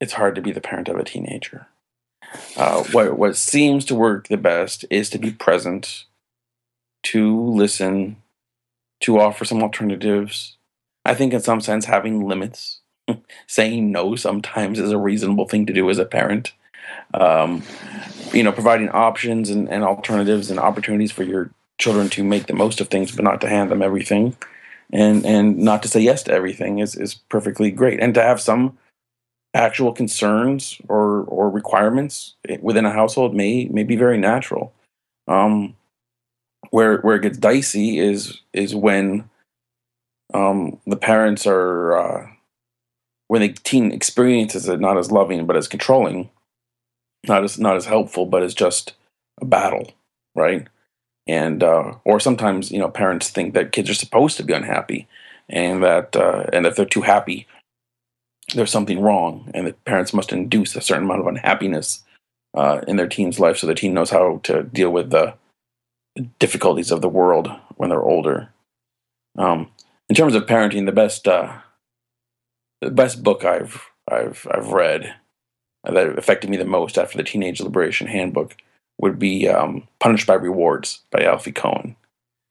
it's 0.00 0.14
hard 0.14 0.34
to 0.36 0.42
be 0.42 0.52
the 0.52 0.60
parent 0.60 0.88
of 0.88 0.96
a 0.96 1.04
teenager. 1.04 1.66
Uh, 2.56 2.82
what 2.92 3.18
what 3.18 3.36
seems 3.36 3.84
to 3.84 3.94
work 3.94 4.28
the 4.28 4.36
best 4.36 4.84
is 4.90 5.10
to 5.10 5.18
be 5.18 5.30
present, 5.30 6.04
to 7.04 7.40
listen, 7.40 8.16
to 9.00 9.20
offer 9.20 9.44
some 9.44 9.62
alternatives. 9.62 10.56
I 11.04 11.14
think, 11.14 11.32
in 11.32 11.40
some 11.40 11.60
sense, 11.60 11.84
having 11.84 12.26
limits, 12.26 12.80
saying 13.46 13.92
no 13.92 14.16
sometimes 14.16 14.78
is 14.78 14.90
a 14.90 14.98
reasonable 14.98 15.46
thing 15.46 15.66
to 15.66 15.72
do 15.72 15.88
as 15.90 15.98
a 15.98 16.04
parent. 16.04 16.52
Um, 17.14 17.62
you 18.32 18.42
know, 18.42 18.52
providing 18.52 18.88
options 18.90 19.50
and, 19.50 19.68
and 19.68 19.84
alternatives 19.84 20.50
and 20.50 20.58
opportunities 20.58 21.12
for 21.12 21.22
your 21.22 21.50
children 21.78 22.08
to 22.10 22.24
make 22.24 22.46
the 22.46 22.54
most 22.54 22.80
of 22.80 22.88
things, 22.88 23.14
but 23.14 23.24
not 23.24 23.40
to 23.42 23.48
hand 23.48 23.70
them 23.70 23.82
everything, 23.82 24.36
and 24.92 25.24
and 25.24 25.58
not 25.58 25.82
to 25.82 25.88
say 25.88 26.00
yes 26.00 26.22
to 26.24 26.32
everything 26.32 26.78
is 26.78 26.96
is 26.96 27.14
perfectly 27.14 27.70
great, 27.70 28.00
and 28.00 28.14
to 28.14 28.22
have 28.22 28.40
some 28.40 28.78
actual 29.56 29.92
concerns 29.92 30.80
or 30.88 31.22
or 31.24 31.50
requirements 31.50 32.34
within 32.60 32.84
a 32.84 32.92
household 32.92 33.34
may 33.34 33.66
may 33.66 33.82
be 33.84 33.96
very 33.96 34.18
natural. 34.18 34.72
Um, 35.28 35.76
where 36.70 36.98
where 36.98 37.16
it 37.16 37.22
gets 37.22 37.38
dicey 37.38 37.98
is 37.98 38.40
is 38.52 38.74
when 38.74 39.28
um, 40.34 40.78
the 40.86 40.96
parents 40.96 41.46
are 41.46 41.96
uh, 41.96 42.26
when 43.28 43.42
the 43.42 43.48
teen 43.52 43.92
experiences 43.92 44.68
it 44.68 44.80
not 44.80 44.98
as 44.98 45.10
loving 45.10 45.46
but 45.46 45.56
as 45.56 45.68
controlling, 45.68 46.30
not 47.26 47.44
as 47.44 47.58
not 47.58 47.76
as 47.76 47.86
helpful 47.86 48.26
but 48.26 48.42
as 48.42 48.54
just 48.54 48.94
a 49.40 49.44
battle, 49.44 49.92
right? 50.34 50.66
And 51.26 51.62
uh, 51.62 51.94
or 52.04 52.20
sometimes 52.20 52.70
you 52.70 52.78
know 52.78 52.88
parents 52.88 53.30
think 53.30 53.54
that 53.54 53.72
kids 53.72 53.90
are 53.90 53.94
supposed 53.94 54.36
to 54.36 54.44
be 54.44 54.52
unhappy, 54.52 55.08
and 55.48 55.82
that 55.82 56.14
uh, 56.14 56.44
and 56.52 56.66
if 56.66 56.76
they're 56.76 56.84
too 56.84 57.02
happy, 57.02 57.46
there's 58.54 58.70
something 58.70 59.00
wrong, 59.00 59.50
and 59.54 59.66
the 59.66 59.72
parents 59.72 60.14
must 60.14 60.32
induce 60.32 60.76
a 60.76 60.80
certain 60.80 61.04
amount 61.04 61.20
of 61.20 61.26
unhappiness 61.26 62.04
uh, 62.54 62.80
in 62.86 62.96
their 62.96 63.08
teen's 63.08 63.40
life 63.40 63.58
so 63.58 63.66
the 63.66 63.74
teen 63.74 63.94
knows 63.94 64.10
how 64.10 64.40
to 64.44 64.62
deal 64.62 64.90
with 64.90 65.10
the 65.10 65.34
difficulties 66.38 66.90
of 66.90 67.02
the 67.02 67.08
world 67.08 67.50
when 67.76 67.90
they're 67.90 68.02
older. 68.02 68.50
Um, 69.36 69.70
in 70.08 70.16
terms 70.16 70.34
of 70.34 70.46
parenting, 70.46 70.86
the 70.86 70.92
best 70.92 71.28
uh, 71.28 71.52
the 72.80 72.90
best 72.90 73.22
book 73.22 73.44
I've 73.44 73.90
I've 74.10 74.46
I've 74.50 74.68
read 74.68 75.14
that 75.84 76.18
affected 76.18 76.50
me 76.50 76.56
the 76.56 76.64
most 76.64 76.98
after 76.98 77.16
the 77.16 77.24
Teenage 77.24 77.60
Liberation 77.60 78.06
Handbook 78.06 78.56
would 78.98 79.18
be 79.18 79.48
um, 79.48 79.86
Punished 80.00 80.26
by 80.26 80.34
Rewards 80.34 81.00
by 81.10 81.22
Alfie 81.24 81.52
Kohn, 81.52 81.96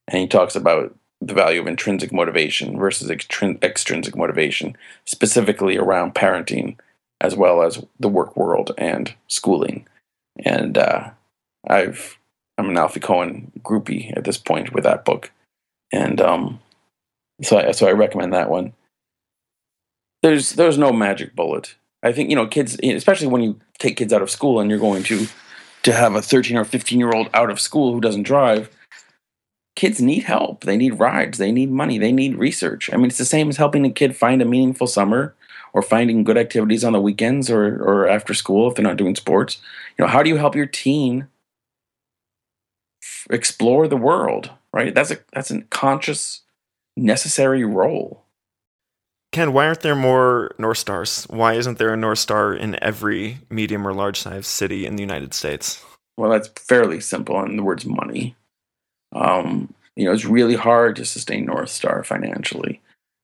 and 0.08 0.20
he 0.20 0.26
talks 0.26 0.54
about 0.54 0.95
the 1.20 1.34
value 1.34 1.60
of 1.60 1.66
intrinsic 1.66 2.12
motivation 2.12 2.78
versus 2.78 3.10
extrinsic 3.10 4.16
motivation, 4.16 4.76
specifically 5.04 5.76
around 5.76 6.14
parenting 6.14 6.76
as 7.20 7.34
well 7.34 7.62
as 7.62 7.82
the 7.98 8.08
work 8.08 8.36
world 8.36 8.72
and 8.76 9.14
schooling. 9.28 9.86
And 10.44 10.76
uh, 10.76 11.10
I've 11.66 12.18
I'm 12.58 12.70
an 12.70 12.76
Alfie 12.76 13.00
Kohn 13.00 13.52
groupie 13.60 14.16
at 14.16 14.24
this 14.24 14.38
point 14.38 14.72
with 14.72 14.84
that 14.84 15.04
book, 15.04 15.30
and 15.92 16.20
um, 16.20 16.60
so 17.42 17.58
I, 17.58 17.72
so 17.72 17.86
I 17.86 17.92
recommend 17.92 18.32
that 18.32 18.50
one. 18.50 18.72
There's 20.22 20.52
there's 20.52 20.78
no 20.78 20.92
magic 20.92 21.34
bullet. 21.34 21.76
I 22.02 22.12
think 22.12 22.30
you 22.30 22.36
know 22.36 22.46
kids, 22.46 22.78
especially 22.82 23.28
when 23.28 23.42
you 23.42 23.60
take 23.78 23.96
kids 23.96 24.12
out 24.12 24.22
of 24.22 24.30
school 24.30 24.60
and 24.60 24.70
you're 24.70 24.78
going 24.78 25.02
to 25.04 25.26
to 25.82 25.92
have 25.92 26.14
a 26.14 26.22
13 26.22 26.56
or 26.56 26.64
15 26.64 26.98
year 26.98 27.12
old 27.12 27.28
out 27.32 27.50
of 27.50 27.60
school 27.60 27.92
who 27.92 28.00
doesn't 28.00 28.24
drive 28.24 28.70
kids 29.76 30.00
need 30.00 30.24
help. 30.24 30.64
They 30.64 30.76
need 30.76 30.98
rides. 30.98 31.38
They 31.38 31.52
need 31.52 31.70
money. 31.70 31.98
They 31.98 32.10
need 32.10 32.36
research. 32.36 32.90
I 32.92 32.96
mean, 32.96 33.06
it's 33.06 33.18
the 33.18 33.24
same 33.24 33.48
as 33.48 33.58
helping 33.58 33.84
a 33.84 33.90
kid 33.90 34.16
find 34.16 34.42
a 34.42 34.46
meaningful 34.46 34.88
summer 34.88 35.34
or 35.72 35.82
finding 35.82 36.24
good 36.24 36.38
activities 36.38 36.82
on 36.82 36.94
the 36.94 37.00
weekends 37.00 37.50
or, 37.50 37.76
or 37.82 38.08
after 38.08 38.34
school 38.34 38.68
if 38.68 38.74
they're 38.74 38.82
not 38.82 38.96
doing 38.96 39.14
sports. 39.14 39.58
You 39.96 40.04
know, 40.04 40.10
how 40.10 40.22
do 40.22 40.30
you 40.30 40.38
help 40.38 40.56
your 40.56 40.66
teen 40.66 41.28
explore 43.30 43.86
the 43.86 43.96
world? 43.96 44.50
Right. 44.72 44.94
That's 44.94 45.10
a 45.10 45.18
that's 45.32 45.50
a 45.50 45.62
conscious, 45.62 46.42
necessary 46.96 47.64
role. 47.64 48.24
Ken, 49.32 49.52
why 49.52 49.66
aren't 49.66 49.80
there 49.80 49.94
more 49.94 50.54
North 50.58 50.78
Stars? 50.78 51.24
Why 51.28 51.54
isn't 51.54 51.78
there 51.78 51.92
a 51.92 51.96
North 51.96 52.18
Star 52.18 52.54
in 52.54 52.82
every 52.82 53.38
medium 53.50 53.86
or 53.86 53.92
large 53.92 54.20
size 54.20 54.46
city 54.46 54.86
in 54.86 54.96
the 54.96 55.02
United 55.02 55.34
States? 55.34 55.84
Well, 56.16 56.30
that's 56.30 56.48
fairly 56.48 57.00
simple, 57.00 57.38
and 57.38 57.58
the 57.58 57.62
word's 57.62 57.84
money. 57.84 58.34
Um, 59.16 59.72
you 59.96 60.04
know, 60.04 60.12
it's 60.12 60.24
really 60.24 60.54
hard 60.54 60.96
to 60.96 61.04
sustain 61.04 61.46
North 61.46 61.70
Star 61.70 62.04
financially. 62.04 62.80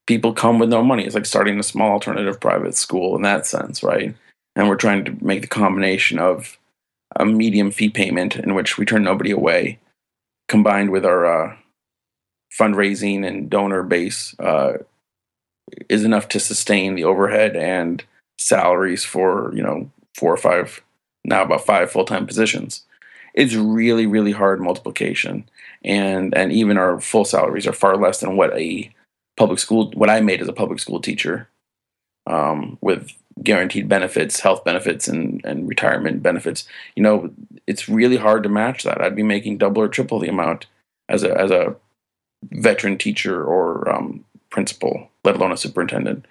People 0.06 0.32
come 0.32 0.58
with 0.58 0.70
no 0.70 0.82
money. 0.82 1.04
It's 1.04 1.14
like 1.14 1.26
starting 1.26 1.58
a 1.58 1.62
small 1.62 1.92
alternative 1.92 2.40
private 2.40 2.74
school 2.74 3.14
in 3.14 3.22
that 3.22 3.46
sense, 3.46 3.82
right? 3.82 4.14
And 4.56 4.68
we're 4.68 4.76
trying 4.76 5.04
to 5.04 5.24
make 5.24 5.42
the 5.42 5.48
combination 5.48 6.18
of 6.18 6.58
a 7.16 7.24
medium 7.24 7.70
fee 7.70 7.90
payment 7.90 8.36
in 8.36 8.54
which 8.54 8.78
we 8.78 8.84
turn 8.84 9.04
nobody 9.04 9.30
away, 9.30 9.78
combined 10.48 10.90
with 10.90 11.04
our 11.04 11.26
uh, 11.26 11.56
fundraising 12.58 13.26
and 13.26 13.50
donor 13.50 13.82
base, 13.82 14.34
uh, 14.38 14.78
is 15.88 16.04
enough 16.04 16.28
to 16.28 16.40
sustain 16.40 16.94
the 16.94 17.04
overhead 17.04 17.56
and 17.56 18.04
salaries 18.38 19.04
for 19.04 19.52
you 19.54 19.62
know 19.62 19.90
four 20.14 20.32
or 20.32 20.36
five 20.36 20.82
now 21.24 21.42
about 21.42 21.64
five 21.64 21.90
full 21.90 22.04
time 22.04 22.26
positions. 22.26 22.84
It's 23.34 23.54
really 23.54 24.06
really 24.06 24.32
hard 24.32 24.60
multiplication, 24.60 25.48
and 25.84 26.36
and 26.36 26.52
even 26.52 26.76
our 26.76 27.00
full 27.00 27.24
salaries 27.24 27.66
are 27.66 27.72
far 27.72 27.96
less 27.96 28.20
than 28.20 28.36
what 28.36 28.56
a 28.56 28.90
public 29.36 29.58
school 29.58 29.90
what 29.94 30.10
I 30.10 30.20
made 30.20 30.40
as 30.40 30.48
a 30.48 30.52
public 30.52 30.78
school 30.78 31.00
teacher, 31.00 31.48
um, 32.26 32.78
with 32.80 33.12
guaranteed 33.42 33.88
benefits, 33.88 34.40
health 34.40 34.64
benefits, 34.64 35.08
and 35.08 35.40
and 35.44 35.68
retirement 35.68 36.22
benefits. 36.22 36.66
You 36.96 37.02
know, 37.02 37.30
it's 37.66 37.88
really 37.88 38.16
hard 38.16 38.42
to 38.42 38.48
match 38.48 38.84
that. 38.84 39.00
I'd 39.00 39.16
be 39.16 39.22
making 39.22 39.58
double 39.58 39.82
or 39.82 39.88
triple 39.88 40.18
the 40.18 40.28
amount 40.28 40.66
as 41.08 41.22
a 41.22 41.36
as 41.38 41.50
a 41.50 41.74
veteran 42.50 42.98
teacher 42.98 43.44
or 43.44 43.88
um, 43.90 44.24
principal, 44.50 45.08
let 45.24 45.36
alone 45.36 45.52
a 45.52 45.56
superintendent 45.56 46.26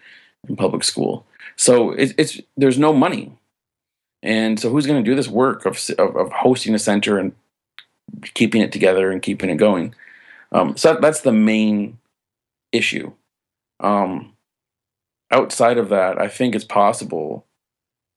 in 0.47 0.56
public 0.56 0.84
school. 0.84 1.26
So 1.56 1.91
it, 1.91 2.14
it's 2.18 2.39
there's 2.58 2.78
no 2.78 2.93
money, 2.93 3.32
and 4.24 4.60
so 4.60 4.70
who's 4.70 4.88
going 4.88 5.04
to 5.04 5.10
do 5.10 5.16
this 5.16 5.28
work 5.28 5.66
of, 5.66 5.80
of, 5.97 6.16
of 6.16 6.32
hosting 6.32 6.74
a 6.74 6.80
center 6.80 7.18
and 7.18 7.34
keeping 8.34 8.62
it 8.62 8.72
together 8.72 9.12
and 9.12 9.22
keeping 9.22 9.49
it 9.49 9.57
going. 9.57 9.95
Um, 10.51 10.76
so 10.78 10.97
that's 11.01 11.22
the 11.22 11.32
main 11.32 11.97
issue. 12.72 13.14
Um, 13.80 14.34
outside 15.32 15.78
of 15.78 15.89
that, 15.89 16.20
I 16.20 16.28
think 16.28 16.55
it's 16.55 16.66
possible 16.66 17.45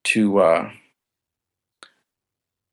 to 0.04 0.38
uh, 0.38 0.70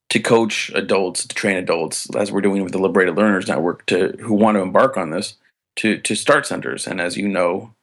to 0.10 0.20
coach 0.20 0.72
adults, 0.76 1.26
to 1.26 1.34
train 1.34 1.56
adults, 1.56 2.14
as 2.16 2.32
we're 2.32 2.42
doing 2.42 2.64
with 2.64 2.74
the 2.74 2.80
Liberated 2.80 3.16
Learners 3.16 3.48
Network, 3.48 3.86
to 3.86 4.16
who 4.20 4.34
want 4.34 4.56
to 4.56 4.62
embark 4.62 4.98
on 4.98 5.12
this, 5.12 5.36
to 5.78 5.98
to 6.00 6.16
start 6.16 6.46
centers. 6.46 6.86
And 6.88 7.00
as 7.00 7.16
you 7.16 7.28
know, 7.28 7.74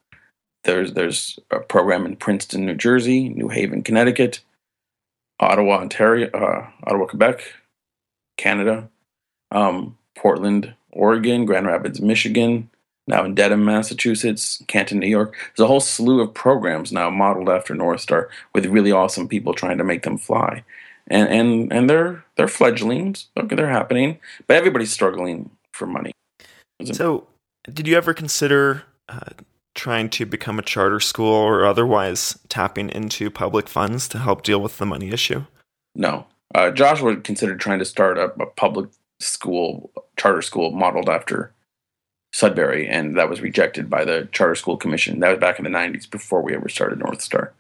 there's 0.65 0.93
there's 0.93 1.39
a 1.51 1.61
program 1.61 2.05
in 2.05 2.17
Princeton, 2.17 2.67
New 2.67 2.75
Jersey, 2.75 3.29
New 3.31 3.49
Haven, 3.49 3.83
Connecticut, 3.83 4.41
Ottawa, 5.41 5.79
Ontario, 5.79 6.29
uh, 6.33 6.69
Ottawa, 6.85 7.07
Quebec, 7.07 7.41
Canada, 8.37 8.91
um, 9.51 9.97
Portland, 10.17 10.75
Oregon, 10.93 11.47
Grand 11.47 11.67
Rapids, 11.67 12.01
Michigan, 12.01 12.69
now 13.07 13.25
in 13.25 13.35
Dedham, 13.35 13.65
Massachusetts, 13.65 14.63
Canton, 14.69 14.99
New 14.99 15.09
York. 15.09 15.35
There's 15.57 15.65
a 15.65 15.69
whole 15.69 15.81
slew 15.81 16.21
of 16.21 16.35
programs 16.35 16.93
now 16.93 17.11
modeled 17.11 17.49
after 17.49 17.75
North 17.75 18.01
Star 18.01 18.29
with 18.55 18.67
really 18.67 18.93
awesome 18.93 19.27
people 19.27 19.55
trying 19.55 19.79
to 19.79 19.85
make 19.85 20.03
them 20.03 20.19
fly. 20.19 20.63
and 21.09 21.29
and 21.29 21.73
and 21.73 21.91
they're 21.91 22.25
they're 22.37 22.49
fledglings. 22.49 23.27
Okay, 23.37 23.57
they're 23.57 23.69
happening, 23.69 24.19
but 24.47 24.57
everybody's 24.57 24.93
struggling 24.93 25.51
for 25.73 25.87
money. 25.87 26.13
So, 26.85 27.27
did 27.73 27.89
you 27.89 27.97
ever 27.97 28.15
consider 28.15 28.85
uh, 29.09 29.31
trying 29.75 30.11
to 30.11 30.27
become 30.27 30.59
a 30.59 30.63
charter 30.63 31.01
school 31.01 31.33
or 31.33 31.65
otherwise 31.65 32.39
tapping 32.49 32.91
into 32.91 33.31
public 33.31 33.69
funds 33.69 34.07
to 34.09 34.19
help 34.19 34.43
deal 34.43 34.61
with 34.61 34.79
the 34.79 34.87
money 34.87 35.11
issue? 35.11 35.45
No, 35.95 36.27
uh, 36.55 36.71
Joshua 36.71 37.17
considered 37.17 37.59
trying 37.59 37.79
to 37.79 37.85
start 37.85 38.19
a, 38.19 38.27
a 38.41 38.47
public 38.47 38.91
school, 39.21 39.91
charter 40.17 40.43
school 40.43 40.71
modeled 40.71 41.09
after 41.09 41.53
Sudbury, 42.33 42.87
and 42.87 43.17
that 43.17 43.31
was 43.31 43.41
rejected 43.41 43.89
by 43.89 44.05
the 44.05 44.29
Charter 44.33 44.55
School 44.55 44.77
Commission. 44.77 45.21
That 45.21 45.31
was 45.31 45.39
back 45.39 45.59
in 45.59 45.65
the 45.65 45.71
90s 45.71 46.09
before 46.09 46.43
we 46.43 46.55
ever 46.55 46.69
started 46.69 46.99
North 46.99 47.23
Star. 47.23 47.53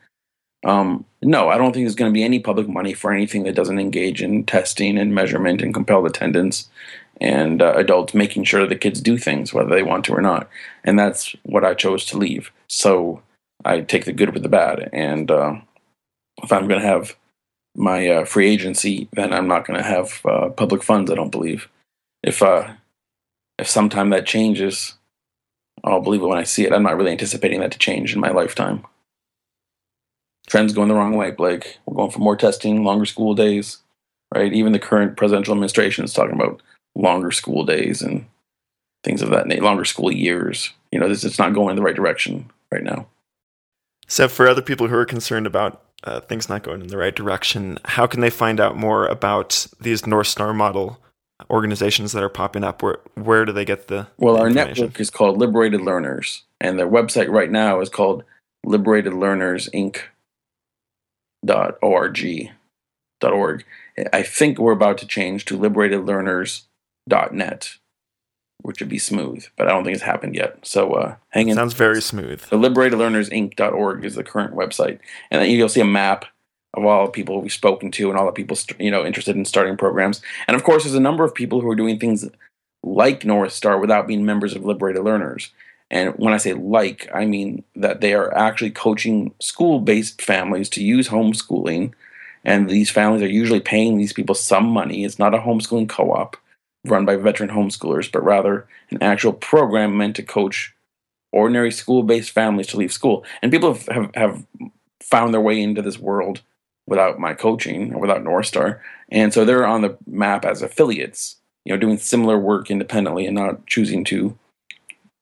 Um, 0.64 1.04
no, 1.22 1.48
I 1.48 1.56
don't 1.56 1.72
think 1.72 1.84
there's 1.84 1.94
going 1.94 2.12
to 2.12 2.14
be 2.14 2.24
any 2.24 2.38
public 2.38 2.68
money 2.68 2.92
for 2.92 3.12
anything 3.12 3.44
that 3.44 3.54
doesn't 3.54 3.78
engage 3.78 4.22
in 4.22 4.44
testing 4.44 4.98
and 4.98 5.14
measurement 5.14 5.62
and 5.62 5.72
compelled 5.72 6.06
attendance 6.06 6.68
and 7.20 7.62
uh, 7.62 7.74
adults 7.76 8.14
making 8.14 8.44
sure 8.44 8.66
the 8.66 8.76
kids 8.76 9.00
do 9.00 9.18
things 9.18 9.52
whether 9.52 9.70
they 9.70 9.82
want 9.82 10.04
to 10.04 10.12
or 10.12 10.20
not. 10.20 10.48
And 10.84 10.98
that's 10.98 11.34
what 11.44 11.64
I 11.64 11.74
chose 11.74 12.04
to 12.06 12.18
leave. 12.18 12.50
So 12.66 13.22
I 13.64 13.80
take 13.80 14.04
the 14.04 14.12
good 14.12 14.34
with 14.34 14.42
the 14.42 14.48
bad. 14.48 14.90
And 14.92 15.30
uh, 15.30 15.54
if 16.42 16.52
I'm 16.52 16.68
going 16.68 16.80
to 16.80 16.86
have 16.86 17.16
my 17.74 18.08
uh, 18.08 18.24
free 18.24 18.48
agency, 18.48 19.08
then 19.12 19.32
I'm 19.32 19.48
not 19.48 19.66
going 19.66 19.78
to 19.78 19.84
have 19.84 20.20
uh, 20.24 20.48
public 20.50 20.82
funds. 20.82 21.10
I 21.10 21.14
don't 21.14 21.30
believe. 21.30 21.68
If 22.22 22.42
uh, 22.42 22.72
if 23.58 23.68
sometime 23.68 24.10
that 24.10 24.26
changes, 24.26 24.94
I'll 25.84 26.00
believe 26.00 26.22
it 26.22 26.26
when 26.26 26.38
I 26.38 26.44
see 26.44 26.64
it. 26.64 26.72
I'm 26.72 26.82
not 26.82 26.96
really 26.96 27.12
anticipating 27.12 27.60
that 27.60 27.72
to 27.72 27.78
change 27.78 28.14
in 28.14 28.20
my 28.20 28.30
lifetime. 28.30 28.84
Trends 30.46 30.72
going 30.72 30.88
the 30.88 30.94
wrong 30.94 31.14
way, 31.14 31.30
Blake. 31.30 31.78
We're 31.86 31.96
going 31.96 32.10
for 32.10 32.20
more 32.20 32.36
testing, 32.36 32.82
longer 32.82 33.04
school 33.04 33.34
days, 33.34 33.78
right? 34.34 34.52
Even 34.52 34.72
the 34.72 34.78
current 34.78 35.16
presidential 35.16 35.52
administration 35.52 36.04
is 36.04 36.12
talking 36.12 36.34
about 36.34 36.62
longer 36.94 37.30
school 37.30 37.64
days 37.64 38.00
and 38.00 38.24
things 39.04 39.22
of 39.22 39.30
that 39.30 39.46
nature, 39.46 39.62
longer 39.62 39.84
school 39.84 40.10
years. 40.10 40.72
You 40.90 40.98
know, 40.98 41.08
this 41.08 41.24
it's 41.24 41.38
not 41.38 41.52
going 41.52 41.70
in 41.70 41.76
the 41.76 41.82
right 41.82 41.94
direction 41.94 42.50
right 42.72 42.82
now. 42.82 43.06
So, 44.06 44.26
for 44.26 44.48
other 44.48 44.62
people 44.62 44.88
who 44.88 44.96
are 44.96 45.04
concerned 45.04 45.46
about 45.46 45.82
uh, 46.04 46.20
things 46.20 46.48
not 46.48 46.62
going 46.62 46.80
in 46.80 46.88
the 46.88 46.96
right 46.96 47.14
direction, 47.14 47.78
how 47.84 48.06
can 48.06 48.20
they 48.20 48.30
find 48.30 48.60
out 48.60 48.76
more 48.76 49.06
about 49.06 49.66
these 49.80 50.06
North 50.06 50.28
Star 50.28 50.54
model 50.54 51.00
organizations 51.50 52.12
that 52.12 52.22
are 52.22 52.28
popping 52.28 52.64
up? 52.64 52.82
Where 52.82 52.98
where 53.14 53.44
do 53.44 53.52
they 53.52 53.64
get 53.64 53.88
the 53.88 54.06
well? 54.16 54.34
The 54.34 54.40
our 54.42 54.50
network 54.50 55.00
is 55.00 55.10
called 55.10 55.38
Liberated 55.38 55.80
Learners, 55.80 56.44
and 56.60 56.78
their 56.78 56.88
website 56.88 57.28
right 57.28 57.50
now 57.50 57.80
is 57.80 57.88
called 57.88 58.24
Liberated 58.64 59.14
Learners 59.14 59.68
Inc. 59.74 59.98
dot 61.44 61.78
org 61.82 62.50
dot 63.20 63.32
org. 63.32 63.64
I 64.12 64.22
think 64.22 64.58
we're 64.58 64.72
about 64.72 64.98
to 64.98 65.06
change 65.06 65.44
to 65.46 65.56
Liberated 65.56 66.04
Learners 66.06 66.66
dot 67.08 67.34
net, 67.34 67.76
which 68.62 68.80
would 68.80 68.88
be 68.88 68.98
smooth, 68.98 69.46
but 69.56 69.68
I 69.68 69.70
don't 69.70 69.84
think 69.84 69.94
it's 69.94 70.04
happened 70.04 70.34
yet. 70.34 70.58
So 70.62 70.92
uh, 70.92 71.16
hang 71.30 71.48
in. 71.48 71.56
Sounds 71.56 71.74
very 71.74 72.02
smooth. 72.02 72.40
The 72.42 72.56
Liberated 72.56 72.98
Learners 72.98 73.30
Inc. 73.30 73.56
dot 73.56 73.72
org 73.72 74.04
is 74.04 74.14
the 74.14 74.24
current 74.24 74.54
website, 74.54 74.98
and 75.30 75.40
then 75.40 75.50
you'll 75.50 75.68
see 75.68 75.80
a 75.80 75.86
map 75.86 76.24
of 76.74 76.84
all 76.84 77.06
the 77.06 77.12
people 77.12 77.40
we've 77.40 77.52
spoken 77.52 77.90
to 77.92 78.10
and 78.10 78.18
all 78.18 78.26
the 78.26 78.32
people 78.32 78.56
you 78.78 78.90
know 78.90 79.04
interested 79.04 79.36
in 79.36 79.44
starting 79.44 79.76
programs. 79.76 80.20
And 80.46 80.56
of 80.56 80.64
course, 80.64 80.84
there's 80.84 80.94
a 80.94 81.00
number 81.00 81.24
of 81.24 81.34
people 81.34 81.60
who 81.60 81.68
are 81.68 81.76
doing 81.76 81.98
things 81.98 82.28
like 82.82 83.24
North 83.24 83.52
Star 83.52 83.78
without 83.78 84.06
being 84.06 84.24
members 84.24 84.54
of 84.54 84.64
Liberated 84.64 85.02
Learners. 85.02 85.50
And 85.90 86.14
when 86.16 86.34
I 86.34 86.36
say 86.36 86.52
like, 86.52 87.08
I 87.14 87.24
mean 87.24 87.64
that 87.76 88.00
they 88.00 88.12
are 88.12 88.36
actually 88.36 88.70
coaching 88.70 89.32
school 89.40 89.80
based 89.80 90.20
families 90.20 90.68
to 90.70 90.84
use 90.84 91.08
homeschooling. 91.08 91.92
And 92.44 92.68
these 92.68 92.90
families 92.90 93.22
are 93.22 93.28
usually 93.28 93.60
paying 93.60 93.96
these 93.96 94.12
people 94.12 94.34
some 94.34 94.66
money. 94.68 95.04
It's 95.04 95.18
not 95.18 95.34
a 95.34 95.38
homeschooling 95.38 95.88
co 95.88 96.12
op 96.12 96.36
run 96.90 97.04
by 97.04 97.16
veteran 97.16 97.50
homeschoolers, 97.50 98.10
but 98.10 98.24
rather 98.24 98.66
an 98.90 99.02
actual 99.02 99.32
program 99.32 99.96
meant 99.96 100.16
to 100.16 100.22
coach 100.22 100.74
ordinary 101.32 101.70
school 101.70 102.02
based 102.02 102.30
families 102.30 102.68
to 102.68 102.76
leave 102.76 102.92
school. 102.92 103.24
And 103.42 103.52
people 103.52 103.74
have, 103.74 103.86
have, 103.88 104.10
have 104.14 104.46
found 105.02 105.32
their 105.32 105.40
way 105.40 105.60
into 105.60 105.82
this 105.82 105.98
world 105.98 106.42
without 106.86 107.18
my 107.18 107.34
coaching 107.34 107.94
or 107.94 108.00
without 108.00 108.24
North 108.24 108.46
Star. 108.46 108.82
And 109.10 109.32
so 109.32 109.44
they're 109.44 109.66
on 109.66 109.82
the 109.82 109.96
map 110.06 110.44
as 110.44 110.62
affiliates, 110.62 111.36
you 111.64 111.72
know, 111.72 111.78
doing 111.78 111.98
similar 111.98 112.38
work 112.38 112.70
independently 112.70 113.26
and 113.26 113.36
not 113.36 113.66
choosing 113.66 114.04
to 114.04 114.38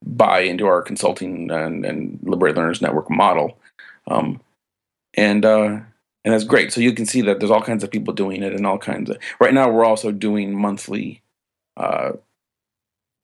buy 0.05 0.41
into 0.41 0.67
our 0.67 0.83
consulting 0.83 1.51
and, 1.51 1.85
and 1.85 2.19
Liberate 2.23 2.57
Learners 2.57 2.81
Network 2.81 3.11
model. 3.11 3.59
Um, 4.07 4.41
and 5.15 5.45
uh, 5.45 5.81
and 6.25 6.35
that's 6.35 6.45
great. 6.45 6.73
So 6.73 6.81
you 6.81 6.93
can 6.93 7.07
see 7.07 7.21
that 7.23 7.39
there's 7.39 7.51
all 7.51 7.63
kinds 7.63 7.85
of 7.85 7.91
people 7.91 8.13
doing 8.13 8.43
it 8.43 8.53
and 8.53 8.67
all 8.67 8.79
kinds 8.79 9.11
of. 9.11 9.19
Right 9.41 9.55
now, 9.55 9.71
we're 9.71 9.85
also 9.85 10.13
doing 10.13 10.55
monthly 10.55 11.23
uh, 11.77 12.13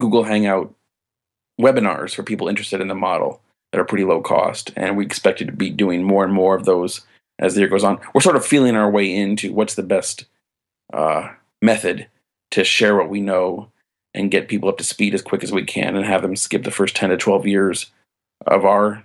Google 0.00 0.24
Hangout 0.24 0.74
webinars 1.60 2.14
for 2.14 2.22
people 2.22 2.48
interested 2.48 2.80
in 2.80 2.88
the 2.88 2.94
model 2.94 3.40
that 3.72 3.80
are 3.80 3.84
pretty 3.84 4.04
low 4.04 4.20
cost, 4.20 4.72
and 4.76 4.96
we 4.96 5.04
expect 5.04 5.38
to 5.38 5.50
be 5.50 5.70
doing 5.70 6.02
more 6.02 6.24
and 6.24 6.32
more 6.32 6.54
of 6.54 6.64
those 6.64 7.02
as 7.38 7.54
the 7.54 7.60
year 7.60 7.68
goes 7.68 7.84
on. 7.84 7.98
We're 8.14 8.20
sort 8.20 8.36
of 8.36 8.44
feeling 8.44 8.76
our 8.76 8.90
way 8.90 9.14
into 9.14 9.52
what's 9.52 9.74
the 9.74 9.82
best 9.82 10.26
uh, 10.92 11.30
method 11.60 12.08
to 12.50 12.64
share 12.64 12.96
what 12.96 13.08
we 13.08 13.20
know 13.20 13.70
and 14.14 14.30
get 14.30 14.48
people 14.48 14.68
up 14.68 14.78
to 14.78 14.84
speed 14.84 15.14
as 15.14 15.22
quick 15.22 15.42
as 15.42 15.52
we 15.52 15.64
can 15.64 15.96
and 15.96 16.04
have 16.04 16.22
them 16.22 16.36
skip 16.36 16.64
the 16.64 16.70
first 16.70 16.94
10 16.94 17.10
to 17.10 17.16
12 17.16 17.46
years 17.46 17.90
of 18.46 18.64
our 18.64 19.04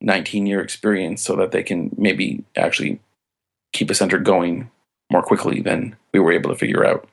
19 0.00 0.46
year 0.46 0.60
experience 0.60 1.22
so 1.22 1.36
that 1.36 1.52
they 1.52 1.62
can 1.62 1.90
maybe 1.96 2.44
actually 2.56 3.00
keep 3.72 3.90
a 3.90 3.94
center 3.94 4.18
going 4.18 4.70
more 5.10 5.22
quickly 5.22 5.60
than 5.60 5.96
we 6.12 6.20
were 6.20 6.32
able 6.32 6.50
to 6.50 6.58
figure 6.58 6.84
out. 6.84 7.08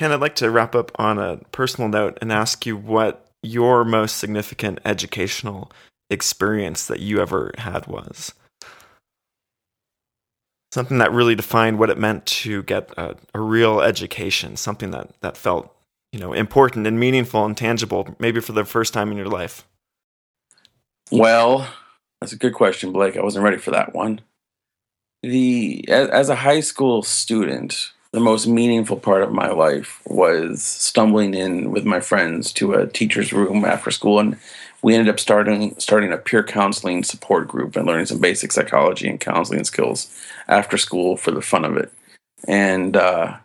Ken, 0.00 0.12
I'd 0.12 0.20
like 0.22 0.36
to 0.36 0.50
wrap 0.50 0.74
up 0.74 0.90
on 0.94 1.18
a 1.18 1.36
personal 1.52 1.86
note 1.90 2.16
and 2.22 2.32
ask 2.32 2.64
you 2.64 2.74
what 2.74 3.26
your 3.42 3.84
most 3.84 4.16
significant 4.16 4.78
educational 4.82 5.70
experience 6.08 6.86
that 6.86 7.00
you 7.00 7.20
ever 7.20 7.52
had 7.58 7.86
was. 7.86 8.32
Something 10.72 10.96
that 10.96 11.12
really 11.12 11.34
defined 11.34 11.78
what 11.78 11.90
it 11.90 11.98
meant 11.98 12.24
to 12.24 12.62
get 12.62 12.90
a, 12.96 13.14
a 13.34 13.40
real 13.42 13.82
education, 13.82 14.56
something 14.56 14.90
that, 14.92 15.10
that 15.20 15.36
felt 15.36 15.70
you 16.12 16.18
know 16.18 16.32
important 16.32 16.86
and 16.86 16.98
meaningful 16.98 17.44
and 17.44 17.54
tangible, 17.54 18.16
maybe 18.18 18.40
for 18.40 18.52
the 18.52 18.64
first 18.64 18.94
time 18.94 19.10
in 19.10 19.18
your 19.18 19.28
life. 19.28 19.66
Well, 21.10 21.68
that's 22.22 22.32
a 22.32 22.38
good 22.38 22.54
question, 22.54 22.90
Blake. 22.90 23.18
I 23.18 23.22
wasn't 23.22 23.44
ready 23.44 23.58
for 23.58 23.72
that 23.72 23.94
one. 23.94 24.22
The 25.22 25.84
as, 25.90 26.08
as 26.08 26.28
a 26.30 26.36
high 26.36 26.60
school 26.60 27.02
student, 27.02 27.92
the 28.12 28.20
most 28.20 28.46
meaningful 28.46 28.96
part 28.96 29.22
of 29.22 29.32
my 29.32 29.48
life 29.50 30.00
was 30.06 30.62
stumbling 30.62 31.34
in 31.34 31.70
with 31.70 31.84
my 31.84 32.00
friends 32.00 32.52
to 32.52 32.74
a 32.74 32.86
teacher's 32.86 33.32
room 33.32 33.64
after 33.64 33.90
school 33.90 34.18
and 34.18 34.36
we 34.82 34.94
ended 34.94 35.12
up 35.12 35.20
starting 35.20 35.74
starting 35.78 36.12
a 36.12 36.16
peer 36.16 36.42
counseling 36.42 37.04
support 37.04 37.48
group 37.48 37.76
and 37.76 37.86
learning 37.86 38.06
some 38.06 38.18
basic 38.18 38.52
psychology 38.52 39.08
and 39.08 39.20
counseling 39.20 39.64
skills 39.64 40.10
after 40.48 40.76
school 40.78 41.16
for 41.16 41.30
the 41.30 41.42
fun 41.42 41.64
of 41.64 41.76
it. 41.76 41.92
And 42.48 42.96
uh, 42.96 43.36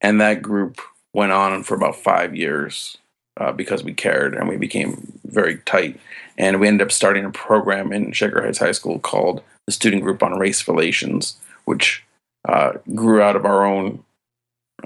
and 0.00 0.20
that 0.20 0.42
group 0.42 0.80
went 1.14 1.32
on 1.32 1.62
for 1.62 1.74
about 1.74 1.96
five 1.96 2.34
years 2.34 2.98
uh, 3.38 3.52
because 3.52 3.84
we 3.84 3.94
cared 3.94 4.34
and 4.34 4.48
we 4.48 4.56
became 4.56 5.12
very 5.24 5.58
tight. 5.58 6.00
And 6.36 6.58
we 6.58 6.68
ended 6.68 6.86
up 6.86 6.92
starting 6.92 7.24
a 7.24 7.30
program 7.30 7.92
in 7.92 8.12
Shaker 8.12 8.42
Heights 8.42 8.58
High 8.58 8.72
School 8.72 8.98
called 8.98 9.42
the 9.66 9.72
Student 9.72 10.02
Group 10.02 10.22
on 10.22 10.38
Race 10.38 10.66
Relations 10.66 11.36
which 11.66 12.02
uh, 12.48 12.72
grew 12.94 13.20
out 13.20 13.36
of 13.36 13.44
our 13.44 13.64
own 13.64 14.04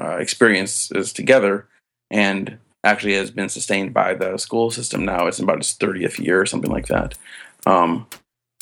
uh, 0.01 0.17
experiences 0.17 1.13
together 1.13 1.67
and 2.11 2.59
actually 2.83 3.15
has 3.15 3.31
been 3.31 3.49
sustained 3.49 3.95
by 3.95 4.15
the 4.15 4.37
school 4.37 4.71
system 4.71 5.05
now. 5.05 5.27
It's 5.27 5.39
about 5.39 5.59
its 5.59 5.75
30th 5.75 6.19
year 6.19 6.41
or 6.41 6.47
something 6.47 6.71
like 6.71 6.87
that. 6.89 7.17
Um, 7.67 8.07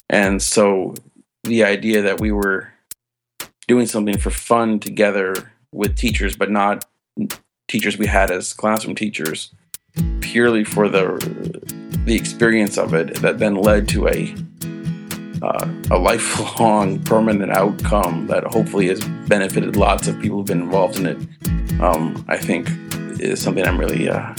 and 0.08 0.40
so 0.40 0.94
the 1.42 1.64
idea 1.64 2.02
that 2.02 2.20
we 2.20 2.30
were 2.30 2.72
doing 3.66 3.86
something 3.86 4.18
for 4.18 4.30
fun 4.30 4.78
together 4.78 5.34
with 5.72 5.96
teachers, 5.96 6.36
but 6.36 6.50
not 6.50 6.84
teachers 7.68 7.98
we 7.98 8.06
had 8.06 8.30
as 8.30 8.52
classroom 8.52 8.94
teachers, 8.94 9.52
purely 10.20 10.64
for 10.64 10.88
the 10.88 11.02
the 12.04 12.16
experience 12.16 12.78
of 12.78 12.94
it, 12.94 13.14
that 13.16 13.38
then 13.38 13.54
led 13.54 13.88
to 13.88 14.08
a 14.08 14.34
uh, 15.42 15.68
a 15.90 15.98
lifelong 15.98 16.98
permanent 17.04 17.52
outcome 17.52 18.28
that 18.28 18.44
hopefully 18.44 18.88
has 18.88 19.00
benefited 19.26 19.76
lots 19.76 20.06
of 20.06 20.18
people 20.20 20.38
who've 20.38 20.46
been 20.46 20.62
involved 20.62 20.96
in 20.96 21.06
it. 21.06 21.80
Um, 21.80 22.24
I 22.28 22.36
think 22.36 22.68
is 23.20 23.42
something 23.42 23.64
I'm 23.64 23.78
really 23.78 24.08
uh, 24.08 24.32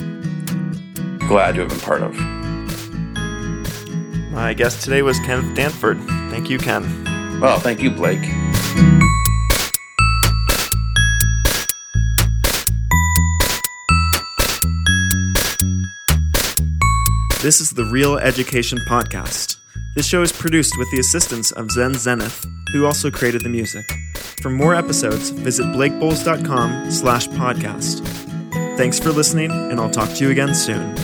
glad 1.28 1.56
to 1.56 1.62
have 1.62 1.70
been 1.70 1.80
part 1.80 2.04
of. 2.04 2.18
My 4.32 4.54
guest 4.54 4.84
today 4.84 5.02
was 5.02 5.20
Ken 5.20 5.54
Danford. 5.54 6.00
Thank 6.32 6.50
you, 6.50 6.58
Ken. 6.58 7.40
Well, 7.40 7.60
thank 7.60 7.82
you, 7.82 7.92
Blake. 7.92 8.22
This 17.42 17.60
is 17.60 17.72
the 17.72 17.84
Real 17.92 18.18
Education 18.18 18.80
Podcast. 18.88 19.58
This 19.96 20.08
show 20.08 20.24
is 20.24 20.32
produced 20.32 20.76
with 20.80 20.90
the 20.90 21.00
assistance 21.00 21.52
of 21.52 21.70
Zen 21.70 21.94
Zenith, 21.94 22.46
who 22.72 22.88
also 22.88 23.12
created 23.12 23.42
the 23.42 23.50
music. 23.50 23.86
For 24.42 24.50
more 24.50 24.74
episodes, 24.74 25.30
visit 25.30 25.68
blakeboles.com 25.68 26.90
slash 26.90 27.28
podcast. 27.28 28.04
Thanks 28.76 28.98
for 29.00 29.12
listening, 29.12 29.52
and 29.52 29.80
I'll 29.80 29.92
talk 29.92 30.10
to 30.16 30.24
you 30.24 30.32
again 30.32 30.56
soon. 30.56 30.96